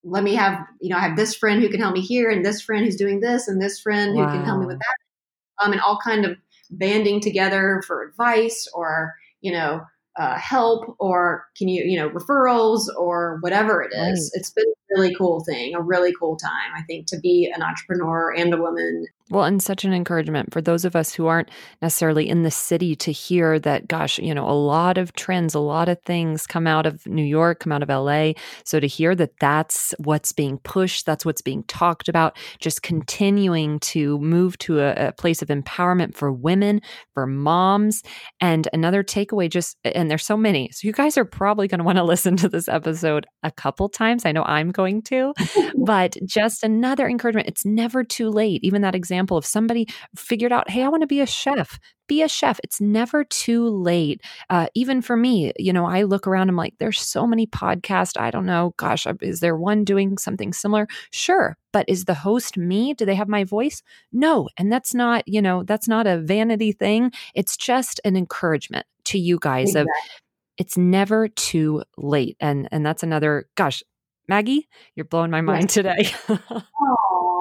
let 0.04 0.22
me 0.22 0.34
have 0.34 0.64
you 0.80 0.88
know 0.88 0.96
i 0.96 1.00
have 1.00 1.16
this 1.16 1.34
friend 1.34 1.60
who 1.60 1.68
can 1.68 1.80
help 1.80 1.94
me 1.94 2.00
here 2.00 2.30
and 2.30 2.44
this 2.44 2.60
friend 2.60 2.84
who's 2.84 2.96
doing 2.96 3.18
this 3.18 3.48
and 3.48 3.60
this 3.60 3.80
friend 3.80 4.14
wow. 4.14 4.24
who 4.24 4.36
can 4.36 4.44
help 4.44 4.60
me 4.60 4.66
with 4.66 4.78
that 4.78 5.64
um, 5.64 5.72
and 5.72 5.80
all 5.80 5.98
kind 6.02 6.24
of 6.24 6.36
banding 6.70 7.20
together 7.20 7.82
for 7.86 8.02
advice 8.04 8.68
or 8.72 9.14
you 9.40 9.50
know 9.50 9.82
uh, 10.18 10.36
help 10.36 10.96
or 10.98 11.46
can 11.56 11.68
you 11.68 11.84
you 11.84 11.96
know 11.96 12.10
referrals 12.10 12.86
or 12.96 13.38
whatever 13.40 13.80
it 13.82 13.92
is 13.94 14.30
right. 14.34 14.40
it's 14.40 14.50
been 14.50 14.64
a 14.66 14.94
really 14.96 15.14
cool 15.14 15.44
thing 15.44 15.74
a 15.74 15.80
really 15.80 16.12
cool 16.18 16.36
time 16.36 16.72
i 16.76 16.82
think 16.82 17.06
to 17.06 17.18
be 17.20 17.50
an 17.54 17.62
entrepreneur 17.62 18.34
and 18.34 18.52
a 18.52 18.56
woman 18.56 19.06
well, 19.30 19.44
and 19.44 19.62
such 19.62 19.84
an 19.84 19.92
encouragement 19.92 20.52
for 20.52 20.62
those 20.62 20.84
of 20.84 20.96
us 20.96 21.12
who 21.12 21.26
aren't 21.26 21.50
necessarily 21.82 22.28
in 22.28 22.44
the 22.44 22.50
city 22.50 22.96
to 22.96 23.12
hear 23.12 23.58
that, 23.58 23.86
gosh, 23.86 24.18
you 24.18 24.34
know, 24.34 24.48
a 24.48 24.52
lot 24.52 24.96
of 24.96 25.12
trends, 25.12 25.54
a 25.54 25.60
lot 25.60 25.88
of 25.88 26.00
things 26.02 26.46
come 26.46 26.66
out 26.66 26.86
of 26.86 27.06
New 27.06 27.24
York, 27.24 27.60
come 27.60 27.72
out 27.72 27.82
of 27.82 27.90
LA. 27.90 28.32
So 28.64 28.80
to 28.80 28.86
hear 28.86 29.14
that 29.16 29.38
that's 29.38 29.94
what's 29.98 30.32
being 30.32 30.58
pushed, 30.58 31.04
that's 31.04 31.26
what's 31.26 31.42
being 31.42 31.62
talked 31.64 32.08
about, 32.08 32.38
just 32.58 32.82
continuing 32.82 33.80
to 33.80 34.18
move 34.20 34.56
to 34.58 34.80
a, 34.80 35.08
a 35.08 35.12
place 35.12 35.42
of 35.42 35.48
empowerment 35.48 36.14
for 36.14 36.32
women, 36.32 36.80
for 37.12 37.26
moms. 37.26 38.02
And 38.40 38.66
another 38.72 39.04
takeaway, 39.04 39.50
just, 39.50 39.76
and 39.84 40.10
there's 40.10 40.24
so 40.24 40.36
many. 40.36 40.70
So 40.72 40.86
you 40.86 40.92
guys 40.92 41.18
are 41.18 41.24
probably 41.26 41.68
going 41.68 41.78
to 41.78 41.84
want 41.84 41.98
to 41.98 42.04
listen 42.04 42.36
to 42.38 42.48
this 42.48 42.68
episode 42.68 43.26
a 43.42 43.50
couple 43.50 43.90
times. 43.90 44.24
I 44.24 44.32
know 44.32 44.44
I'm 44.44 44.70
going 44.70 45.02
to, 45.02 45.34
but 45.84 46.16
just 46.24 46.64
another 46.64 47.06
encouragement. 47.06 47.48
It's 47.48 47.66
never 47.66 48.02
too 48.04 48.30
late. 48.30 48.64
Even 48.64 48.82
that 48.82 48.94
example 48.94 49.17
example 49.18 49.36
of 49.36 49.44
somebody 49.44 49.88
figured 50.16 50.52
out, 50.52 50.70
hey, 50.70 50.84
I 50.84 50.88
want 50.88 51.02
to 51.02 51.06
be 51.06 51.20
a 51.20 51.26
chef. 51.26 51.80
Be 52.06 52.22
a 52.22 52.28
chef. 52.28 52.60
It's 52.62 52.80
never 52.80 53.24
too 53.24 53.68
late. 53.68 54.22
Uh, 54.48 54.68
even 54.74 55.02
for 55.02 55.16
me, 55.16 55.52
you 55.58 55.72
know, 55.72 55.86
I 55.86 56.04
look 56.04 56.26
around, 56.26 56.48
I'm 56.48 56.56
like, 56.56 56.74
there's 56.78 57.00
so 57.00 57.26
many 57.26 57.46
podcasts. 57.46 58.18
I 58.18 58.30
don't 58.30 58.46
know. 58.46 58.74
Gosh, 58.76 59.06
is 59.20 59.40
there 59.40 59.56
one 59.56 59.84
doing 59.84 60.16
something 60.18 60.52
similar? 60.52 60.86
Sure. 61.10 61.56
But 61.72 61.86
is 61.88 62.04
the 62.04 62.14
host 62.14 62.56
me? 62.56 62.94
Do 62.94 63.04
they 63.04 63.16
have 63.16 63.28
my 63.28 63.44
voice? 63.44 63.82
No. 64.12 64.48
And 64.56 64.72
that's 64.72 64.94
not, 64.94 65.26
you 65.26 65.42
know, 65.42 65.64
that's 65.64 65.88
not 65.88 66.06
a 66.06 66.18
vanity 66.18 66.72
thing. 66.72 67.12
It's 67.34 67.56
just 67.56 68.00
an 68.04 68.16
encouragement 68.16 68.86
to 69.06 69.18
you 69.18 69.38
guys 69.40 69.70
exactly. 69.70 69.90
of 69.90 70.20
it's 70.58 70.76
never 70.76 71.28
too 71.28 71.82
late. 71.96 72.36
And 72.40 72.68
and 72.72 72.84
that's 72.84 73.02
another 73.02 73.48
gosh, 73.54 73.82
Maggie, 74.28 74.68
you're 74.94 75.04
blowing 75.04 75.30
my 75.30 75.40
mind 75.40 75.70
today. 75.70 76.10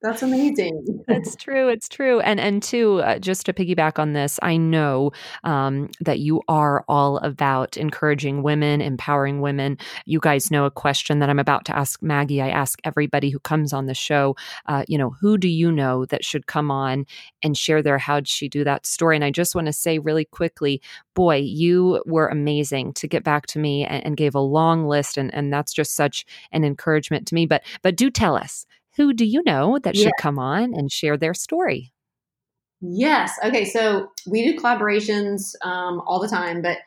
That's 0.00 0.22
amazing. 0.22 1.02
it's 1.08 1.34
true. 1.34 1.68
It's 1.68 1.88
true. 1.88 2.20
And 2.20 2.38
and 2.38 2.62
two, 2.62 3.00
uh, 3.00 3.18
just 3.18 3.46
to 3.46 3.52
piggyback 3.52 3.98
on 3.98 4.12
this, 4.12 4.38
I 4.42 4.56
know 4.56 5.10
um, 5.42 5.90
that 6.00 6.20
you 6.20 6.40
are 6.46 6.84
all 6.88 7.18
about 7.18 7.76
encouraging 7.76 8.44
women, 8.44 8.80
empowering 8.80 9.40
women. 9.40 9.76
You 10.06 10.20
guys 10.20 10.52
know 10.52 10.66
a 10.66 10.70
question 10.70 11.18
that 11.18 11.28
I'm 11.28 11.40
about 11.40 11.64
to 11.66 11.76
ask 11.76 12.00
Maggie. 12.00 12.40
I 12.40 12.48
ask 12.48 12.78
everybody 12.84 13.30
who 13.30 13.40
comes 13.40 13.72
on 13.72 13.86
the 13.86 13.94
show. 13.94 14.36
Uh, 14.66 14.84
you 14.86 14.98
know, 14.98 15.10
who 15.20 15.36
do 15.36 15.48
you 15.48 15.72
know 15.72 16.04
that 16.06 16.24
should 16.24 16.46
come 16.46 16.70
on 16.70 17.04
and 17.42 17.56
share 17.56 17.82
their 17.82 17.98
how'd 17.98 18.28
she 18.28 18.48
do 18.48 18.62
that 18.62 18.86
story? 18.86 19.16
And 19.16 19.24
I 19.24 19.32
just 19.32 19.56
want 19.56 19.66
to 19.66 19.72
say 19.72 19.98
really 19.98 20.26
quickly, 20.26 20.80
boy, 21.14 21.36
you 21.38 22.00
were 22.06 22.28
amazing 22.28 22.92
to 22.94 23.08
get 23.08 23.24
back 23.24 23.46
to 23.46 23.58
me 23.58 23.84
and, 23.84 24.06
and 24.06 24.16
gave 24.16 24.36
a 24.36 24.40
long 24.40 24.86
list, 24.86 25.16
and 25.16 25.34
and 25.34 25.52
that's 25.52 25.72
just 25.72 25.96
such 25.96 26.24
an 26.52 26.62
encouragement 26.62 27.26
to 27.26 27.34
me. 27.34 27.46
But 27.46 27.64
but 27.82 27.96
do 27.96 28.10
tell 28.10 28.36
us 28.36 28.64
who 28.98 29.14
do 29.14 29.24
you 29.24 29.42
know 29.46 29.78
that 29.78 29.96
should 29.96 30.12
come 30.20 30.38
on 30.38 30.74
and 30.74 30.92
share 30.92 31.16
their 31.16 31.32
story? 31.32 31.92
Yes. 32.80 33.32
Okay. 33.42 33.64
So 33.64 34.10
we 34.26 34.44
do 34.44 34.58
collaborations 34.58 35.54
um, 35.62 36.02
all 36.06 36.20
the 36.20 36.28
time, 36.28 36.60
but 36.60 36.78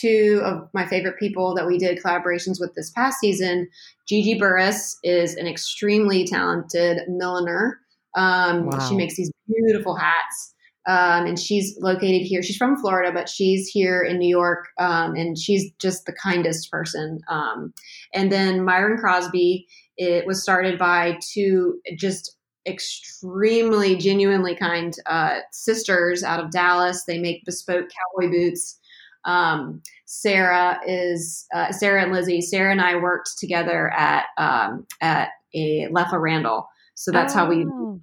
two 0.00 0.40
of 0.44 0.68
my 0.72 0.86
favorite 0.86 1.18
people 1.18 1.54
that 1.54 1.66
we 1.66 1.78
did 1.78 1.98
collaborations 2.02 2.60
with 2.60 2.74
this 2.74 2.90
past 2.90 3.18
season, 3.20 3.68
Gigi 4.08 4.38
Burris 4.38 4.96
is 5.02 5.34
an 5.34 5.46
extremely 5.46 6.24
talented 6.26 7.00
milliner. 7.08 7.80
Um, 8.16 8.66
wow. 8.66 8.88
She 8.88 8.96
makes 8.96 9.16
these 9.16 9.30
beautiful 9.46 9.96
hats. 9.96 10.54
Um, 10.86 11.26
and 11.26 11.38
she's 11.38 11.76
located 11.80 12.22
here. 12.22 12.42
She's 12.42 12.56
from 12.56 12.78
Florida, 12.78 13.12
but 13.12 13.28
she's 13.28 13.68
here 13.68 14.00
in 14.00 14.18
New 14.18 14.28
York, 14.28 14.68
um, 14.78 15.14
and 15.16 15.36
she's 15.36 15.70
just 15.78 16.06
the 16.06 16.14
kindest 16.14 16.70
person. 16.70 17.20
Um, 17.28 17.74
and 18.14 18.32
then 18.32 18.64
Miron 18.64 18.96
Crosby 18.96 19.66
it 19.98 20.26
was 20.26 20.42
started 20.42 20.78
by 20.78 21.18
two 21.20 21.80
just 21.96 22.36
extremely 22.66 23.96
genuinely 23.96 24.54
kind 24.54 24.94
uh, 25.06 25.40
sisters 25.52 26.22
out 26.22 26.42
of 26.42 26.50
Dallas. 26.50 27.04
They 27.04 27.18
make 27.18 27.44
bespoke 27.44 27.88
cowboy 27.88 28.30
boots. 28.30 28.78
Um, 29.24 29.82
Sarah 30.06 30.78
is 30.86 31.46
uh, 31.54 31.72
Sarah 31.72 32.02
and 32.02 32.12
Lizzie. 32.12 32.40
Sarah 32.40 32.70
and 32.70 32.80
I 32.80 32.96
worked 32.96 33.30
together 33.38 33.90
at 33.90 34.26
um, 34.38 34.86
at 35.02 35.30
a 35.54 35.88
Loeffler 35.90 36.20
Randall, 36.20 36.68
so 36.94 37.10
that's 37.10 37.34
oh. 37.34 37.38
how 37.38 37.48
we 37.48 37.66
oh 37.66 38.00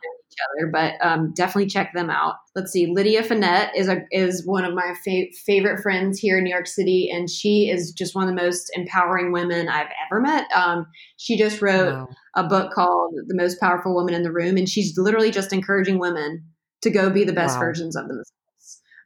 other, 0.49 0.69
but 0.71 0.93
um, 1.05 1.33
definitely 1.33 1.67
check 1.67 1.93
them 1.93 2.09
out. 2.09 2.35
Let's 2.55 2.71
see, 2.71 2.87
Lydia 2.87 3.23
Fenet 3.23 3.69
is 3.75 3.87
a 3.87 4.01
is 4.11 4.45
one 4.45 4.65
of 4.65 4.73
my 4.73 4.93
fa- 5.03 5.31
favorite 5.45 5.81
friends 5.81 6.19
here 6.19 6.37
in 6.37 6.43
New 6.43 6.49
York 6.49 6.67
City, 6.67 7.09
and 7.11 7.29
she 7.29 7.69
is 7.69 7.91
just 7.91 8.15
one 8.15 8.27
of 8.27 8.35
the 8.35 8.41
most 8.41 8.71
empowering 8.75 9.31
women 9.31 9.67
I've 9.69 9.91
ever 10.05 10.21
met. 10.21 10.51
Um, 10.55 10.87
she 11.17 11.37
just 11.37 11.61
wrote 11.61 11.93
wow. 11.93 12.07
a 12.35 12.43
book 12.43 12.71
called 12.71 13.13
"The 13.27 13.35
Most 13.35 13.59
Powerful 13.59 13.93
Woman 13.93 14.13
in 14.13 14.23
the 14.23 14.31
Room," 14.31 14.57
and 14.57 14.69
she's 14.69 14.97
literally 14.97 15.31
just 15.31 15.53
encouraging 15.53 15.99
women 15.99 16.43
to 16.81 16.89
go 16.89 17.09
be 17.09 17.23
the 17.23 17.33
best 17.33 17.55
wow. 17.55 17.61
versions 17.61 17.95
of 17.95 18.07
themselves. 18.07 18.31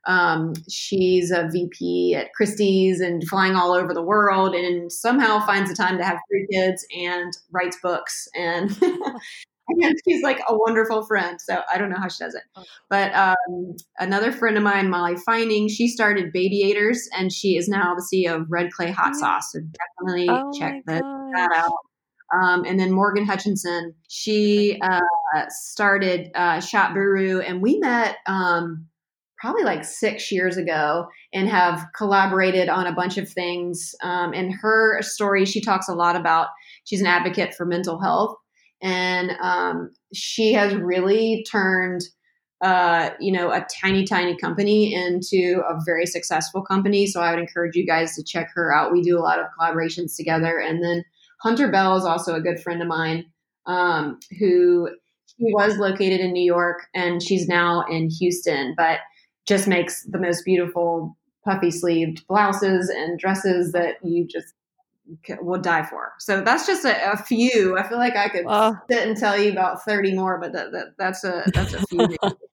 Um, 0.07 0.53
she's 0.69 1.30
a 1.30 1.47
VP 1.51 2.15
at 2.15 2.34
Christie's 2.34 2.99
and 2.99 3.27
flying 3.27 3.55
all 3.55 3.73
over 3.73 3.93
the 3.93 4.01
world, 4.01 4.55
and 4.55 4.91
somehow 4.91 5.45
finds 5.45 5.69
the 5.69 5.75
time 5.75 5.97
to 5.97 6.03
have 6.03 6.17
three 6.30 6.47
kids 6.51 6.86
and 6.97 7.32
writes 7.51 7.77
books. 7.82 8.27
And 8.36 8.71
and 8.82 9.03
she's 10.07 10.24
like 10.24 10.39
a 10.47 10.57
wonderful 10.57 11.05
friend. 11.05 11.39
So 11.41 11.61
I 11.72 11.78
don't 11.78 11.89
know 11.89 11.97
how 11.99 12.07
she 12.07 12.24
does 12.24 12.36
it. 12.36 12.43
Oh. 12.55 12.63
But 12.89 13.13
um, 13.13 13.76
another 13.97 14.32
friend 14.32 14.57
of 14.57 14.63
mine, 14.63 14.89
Molly 14.89 15.15
Fienning, 15.17 15.67
she 15.67 15.88
started 15.88 16.34
Babiators, 16.34 16.99
and 17.17 17.32
she 17.32 17.57
is 17.57 17.67
now 17.67 17.95
the 17.95 18.03
CEO 18.03 18.41
of 18.41 18.47
Red 18.49 18.72
Clay 18.72 18.91
Hot 18.91 19.13
mm. 19.13 19.15
Sauce. 19.15 19.51
So 19.51 19.59
definitely 19.59 20.30
oh 20.30 20.51
check 20.57 20.82
that, 20.86 21.03
that 21.03 21.51
out. 21.55 21.74
Um, 22.32 22.63
and 22.65 22.80
then 22.80 22.91
Morgan 22.91 23.26
Hutchinson, 23.26 23.95
she 24.07 24.80
uh, 24.82 24.99
started 25.49 26.30
uh, 26.36 26.59
Shop 26.59 26.93
Buru, 26.93 27.39
and 27.39 27.61
we 27.61 27.80
met 27.80 28.17
um, 28.28 28.88
probably 29.39 29.63
like 29.63 29.84
six 29.84 30.32
years 30.32 30.57
ago 30.57 31.07
and 31.34 31.47
have 31.47 31.86
collaborated 31.95 32.70
on 32.70 32.88
a 32.88 32.93
bunch 32.93 33.17
of 33.17 33.30
things. 33.30 33.95
Um, 34.03 34.34
and 34.34 34.53
her 34.61 35.01
story, 35.01 35.45
she 35.45 35.61
talks 35.61 35.88
a 35.88 35.93
lot 35.93 36.15
about, 36.15 36.47
she's 36.84 37.01
an 37.01 37.07
advocate 37.07 37.53
for 37.55 37.65
mental 37.65 38.01
health. 38.01 38.36
And 38.82 39.32
um, 39.41 39.91
she 40.13 40.53
has 40.53 40.73
really 40.73 41.45
turned, 41.49 42.01
uh, 42.61 43.11
you 43.19 43.32
know, 43.32 43.51
a 43.51 43.65
tiny, 43.82 44.05
tiny 44.05 44.38
company 44.38 44.93
into 44.93 45.61
a 45.67 45.80
very 45.86 46.05
successful 46.05 46.61
company. 46.61 47.07
So 47.07 47.21
I 47.21 47.32
would 47.32 47.39
encourage 47.39 47.75
you 47.75 47.86
guys 47.86 48.15
to 48.15 48.23
check 48.23 48.49
her 48.53 48.73
out. 48.73 48.91
We 48.91 49.01
do 49.01 49.17
a 49.17 49.21
lot 49.21 49.39
of 49.39 49.47
collaborations 49.59 50.15
together. 50.15 50.59
And 50.59 50.84
then 50.84 51.03
Hunter 51.41 51.71
Bell 51.71 51.97
is 51.97 52.05
also 52.05 52.36
a 52.36 52.41
good 52.41 52.59
friend 52.59 52.82
of 52.82 52.88
mine 52.88 53.25
um, 53.65 54.19
who 54.39 54.89
he 55.38 55.53
was 55.53 55.77
located 55.77 56.19
in 56.19 56.34
New 56.34 56.43
York 56.43 56.88
and 56.93 57.21
she's 57.23 57.47
now 57.47 57.86
in 57.89 58.09
Houston, 58.09 58.73
but 58.75 58.99
just 59.47 59.67
makes 59.67 60.03
the 60.03 60.19
most 60.19 60.43
beautiful 60.43 61.17
puffy 61.45 61.71
sleeved 61.71 62.25
blouses 62.27 62.89
and 62.89 63.17
dresses 63.17 63.71
that 63.71 63.95
you 64.03 64.27
just 64.27 64.53
will 65.41 65.62
die 65.62 65.84
for. 65.84 66.14
So 66.20 66.41
that's 66.41 66.66
just 66.68 66.86
a, 66.86 67.14
a, 67.14 67.18
few. 67.18 67.78
I 67.78 67.88
feel 67.88 67.97
like 67.97 68.16
I 68.16 68.30
could 68.30 68.45
uh, 68.47 68.74
sit 68.89 69.07
and 69.07 69.18
tell 69.18 69.39
you 69.39 69.51
about 69.51 69.84
30 69.84 70.16
more, 70.16 70.39
but 70.39 70.53
that, 70.53 70.72
that 70.72 70.97
that's 70.97 71.24
a 71.24 71.43
that's 71.53 71.74
a 71.74 71.86
few. 71.88 72.07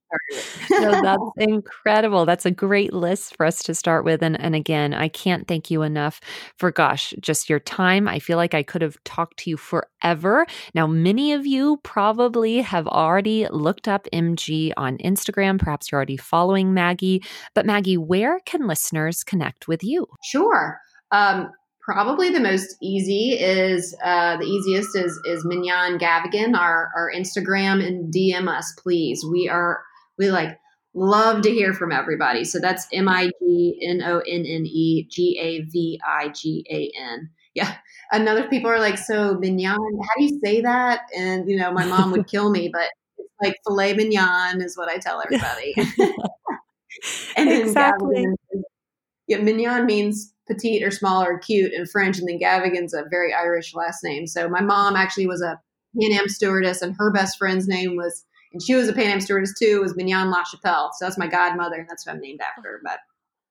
no, 0.71 1.03
that's 1.03 1.23
incredible. 1.39 2.25
That's 2.25 2.47
a 2.47 2.51
great 2.51 2.93
list 2.93 3.37
for 3.37 3.45
us 3.47 3.63
to 3.65 3.75
start 3.75 4.05
with. 4.05 4.23
And 4.23 4.41
and 4.41 4.55
again, 4.55 4.95
I 4.95 5.09
can't 5.09 5.47
thank 5.49 5.71
you 5.71 5.83
enough 5.83 6.21
for 6.57 6.71
gosh, 6.71 7.15
just 7.21 7.49
your 7.51 7.61
time. 7.61 8.09
I 8.09 8.19
feel 8.19 8.37
like 8.37 8.55
I 8.55 8.63
could 8.63 8.83
have 8.83 9.03
talked 9.05 9.39
to 9.39 9.51
you 9.51 9.57
forever. 9.57 10.47
Now, 10.75 10.87
many 10.87 11.33
of 11.33 11.47
you 11.47 11.79
probably 11.83 12.61
have 12.61 12.87
already 12.87 13.47
looked 13.49 13.89
up 13.89 14.07
MG 14.13 14.73
on 14.77 14.99
Instagram. 14.99 15.59
Perhaps 15.59 15.91
you're 15.91 15.99
already 15.99 16.17
following 16.17 16.75
Maggie. 16.75 17.23
But 17.55 17.67
Maggie, 17.67 17.99
where 17.99 18.41
can 18.41 18.67
listeners 18.67 19.25
connect 19.25 19.69
with 19.69 19.83
you? 19.83 20.07
Sure. 20.25 20.81
Um, 21.11 21.51
probably 21.87 22.31
the 22.31 22.41
most 22.41 22.77
easy 22.83 23.31
is 23.39 23.95
uh, 24.05 24.37
the 24.37 24.45
easiest 24.45 24.97
is 24.97 25.19
is 25.25 25.47
Mignonne 25.47 25.99
Gavigan, 25.99 26.59
our 26.59 26.91
our 26.95 27.11
Instagram, 27.15 27.87
and 27.87 28.13
DM 28.13 28.49
us, 28.49 28.75
please. 28.83 29.25
We 29.25 29.49
are 29.49 29.83
we 30.19 30.31
like 30.31 30.59
love 30.95 31.43
to 31.43 31.51
hear 31.51 31.73
from 31.73 31.93
everybody. 31.93 32.45
So 32.45 32.59
that's 32.59 32.89
M 32.93 33.09
I 33.09 33.31
G 33.41 33.79
N 33.89 34.03
O 34.03 34.19
N 34.19 34.45
N 34.45 34.67
E 34.67 35.07
G 35.09 35.39
A 35.41 35.61
V 35.71 36.01
I 36.07 36.29
G 36.31 36.67
A 36.69 36.91
N. 37.01 37.31
Yeah. 37.55 37.75
Another 38.13 38.49
people 38.49 38.71
are 38.71 38.79
like, 38.79 38.99
so 38.99 39.39
mignon, 39.39 39.79
how 39.79 40.11
do 40.19 40.25
you 40.25 40.41
say 40.45 40.61
that? 40.61 41.03
And 41.17 41.49
you 41.49 41.57
know, 41.57 41.73
my 41.73 41.87
mom 41.87 42.11
would 42.11 42.27
kill 42.27 42.51
me, 42.51 42.69
but 42.71 42.91
it's 43.17 43.33
like 43.43 43.57
filet 43.67 43.95
mignon 43.95 44.61
is 44.61 44.77
what 44.77 44.89
I 44.89 44.99
tell 44.99 45.23
everybody. 45.23 45.75
and 47.37 47.49
exactly. 47.49 48.27
Gavigan, 48.27 48.63
yeah, 49.29 49.39
mignon 49.39 49.87
means 49.87 50.33
petite 50.47 50.83
or 50.83 50.91
small 50.91 51.23
or 51.23 51.39
cute 51.39 51.73
in 51.73 51.87
French, 51.87 52.19
and 52.19 52.29
then 52.29 52.39
Gavigan's 52.39 52.95
a 52.95 53.05
very 53.11 53.35
Irish 53.35 53.75
last 53.75 54.05
name. 54.05 54.27
So 54.27 54.49
my 54.49 54.61
mom 54.61 54.97
actually 54.97 55.27
was 55.27 55.43
a 55.43 55.61
Pan 56.01 56.13
Am 56.13 56.29
stewardess, 56.29 56.83
and 56.83 56.95
her 56.99 57.13
best 57.13 57.39
friend's 57.39 57.67
name 57.67 57.97
was, 57.97 58.25
and 58.53 58.63
she 58.63 58.75
was 58.75 58.89
a 58.89 58.93
Pan 58.93 59.11
Am 59.11 59.21
stewardess 59.21 59.59
too, 59.59 59.81
was 59.81 59.97
Mignon 59.97 60.33
LaChapelle. 60.33 60.91
So 60.95 61.05
that's 61.05 61.19
my 61.19 61.27
godmother, 61.27 61.77
and 61.77 61.89
that's 61.89 62.07
what 62.07 62.15
I'm 62.15 62.21
named 62.21 62.41
after. 62.41 62.81
But 62.85 62.99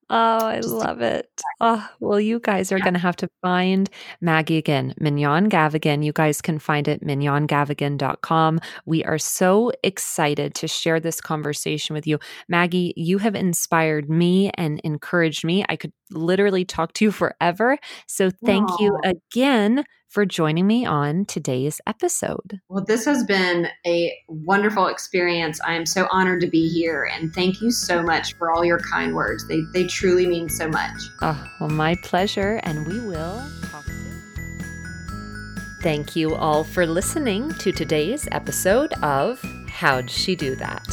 Oh, 0.10 0.45
I 0.45 0.60
love 0.60 1.01
it. 1.01 1.28
Oh, 1.60 1.88
well, 1.99 2.20
you 2.20 2.39
guys 2.39 2.72
are 2.72 2.78
yeah. 2.78 2.84
going 2.84 2.93
to 2.93 2.99
have 2.99 3.16
to 3.18 3.30
find 3.41 3.89
Maggie 4.22 4.58
again, 4.58 4.93
Mignonne 5.01 5.49
Gavigan. 5.49 6.06
You 6.06 6.14
guys 6.14 6.41
can 6.41 6.60
find 6.60 6.88
it 6.88 7.01
mignonnegavigan.com. 7.03 8.60
We 8.86 9.03
are 9.03 9.18
so 9.18 9.72
excited 9.84 10.53
to 10.56 10.68
share 10.68 10.99
this 10.99 11.20
conversation 11.20 11.95
with 11.95 12.06
you. 12.06 12.20
Maggie, 12.47 12.93
you 12.95 13.18
have 13.18 13.34
inspired 13.34 14.08
me 14.08 14.51
and 14.56 14.80
encouraged 14.84 15.43
me. 15.43 15.66
I 15.70 15.76
could 15.76 15.93
literally 16.12 16.66
talk 16.66 16.93
to 16.93 17.06
you 17.06 17.12
forever. 17.12 17.80
So 18.08 18.30
thank 18.45 18.70
Aww. 18.70 18.80
you 18.80 18.99
again 19.03 19.86
for 20.16 20.26
joining 20.26 20.66
me 20.66 20.86
on 20.86 21.26
today's 21.26 21.82
episode. 21.86 22.61
Well, 22.70 22.86
this 22.86 23.03
has 23.03 23.26
been 23.26 23.68
a 23.86 24.18
wonderful 24.30 24.88
experience. 24.88 25.59
I 25.59 25.74
am 25.74 25.86
so 25.86 26.07
honored 26.09 26.39
to 26.39 26.47
be 26.47 26.70
here 26.70 27.09
and 27.13 27.34
thank 27.34 27.59
you 27.59 27.70
so 27.70 28.01
much 28.01 28.34
for 28.36 28.49
all 28.49 28.63
your 28.63 28.80
kind 28.80 29.13
words. 29.13 29.45
They 29.45 29.59
they 29.74 29.86
truly 29.86 30.26
mean 30.26 30.47
so 30.47 30.70
much. 30.70 31.01
Oh, 31.22 31.45
well, 31.59 31.68
my 31.68 31.95
pleasure 32.01 32.61
and 32.63 32.88
we 32.88 33.01
will 33.01 33.43
talk 33.70 33.84
soon. 33.84 35.55
Thank 35.82 36.16
you 36.16 36.34
all 36.34 36.63
for 36.63 36.88
listening 36.88 37.51
to 37.55 37.74
today's 37.74 38.26
episode 38.32 38.93
of 39.03 39.41
How'd 39.68 40.09
She 40.09 40.38
Do 40.38 40.55
That? 40.55 40.88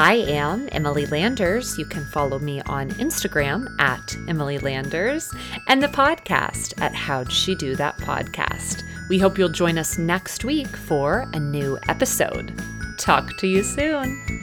I 0.00 0.14
am 0.28 0.68
Emily 0.70 1.06
Landers. 1.06 1.76
You 1.76 1.84
can 1.84 2.04
follow 2.04 2.38
me 2.38 2.60
on 2.66 2.88
Instagram 2.90 3.66
at 3.80 4.16
Emily 4.28 4.60
Landers 4.60 5.34
and 5.66 5.82
the 5.82 5.88
podcast 5.88 6.80
at 6.80 6.94
How'd 6.94 7.32
She 7.32 7.56
Do 7.56 7.74
That 7.74 7.98
Podcast. 7.98 8.84
We 9.08 9.18
hope 9.18 9.36
you'll 9.36 9.48
join 9.48 9.76
us 9.76 9.98
next 9.98 10.44
week 10.44 10.68
for 10.68 11.28
a 11.32 11.40
new 11.40 11.80
episode. 11.88 12.56
Talk 12.96 13.36
to 13.38 13.48
you 13.48 13.64
soon. 13.64 14.38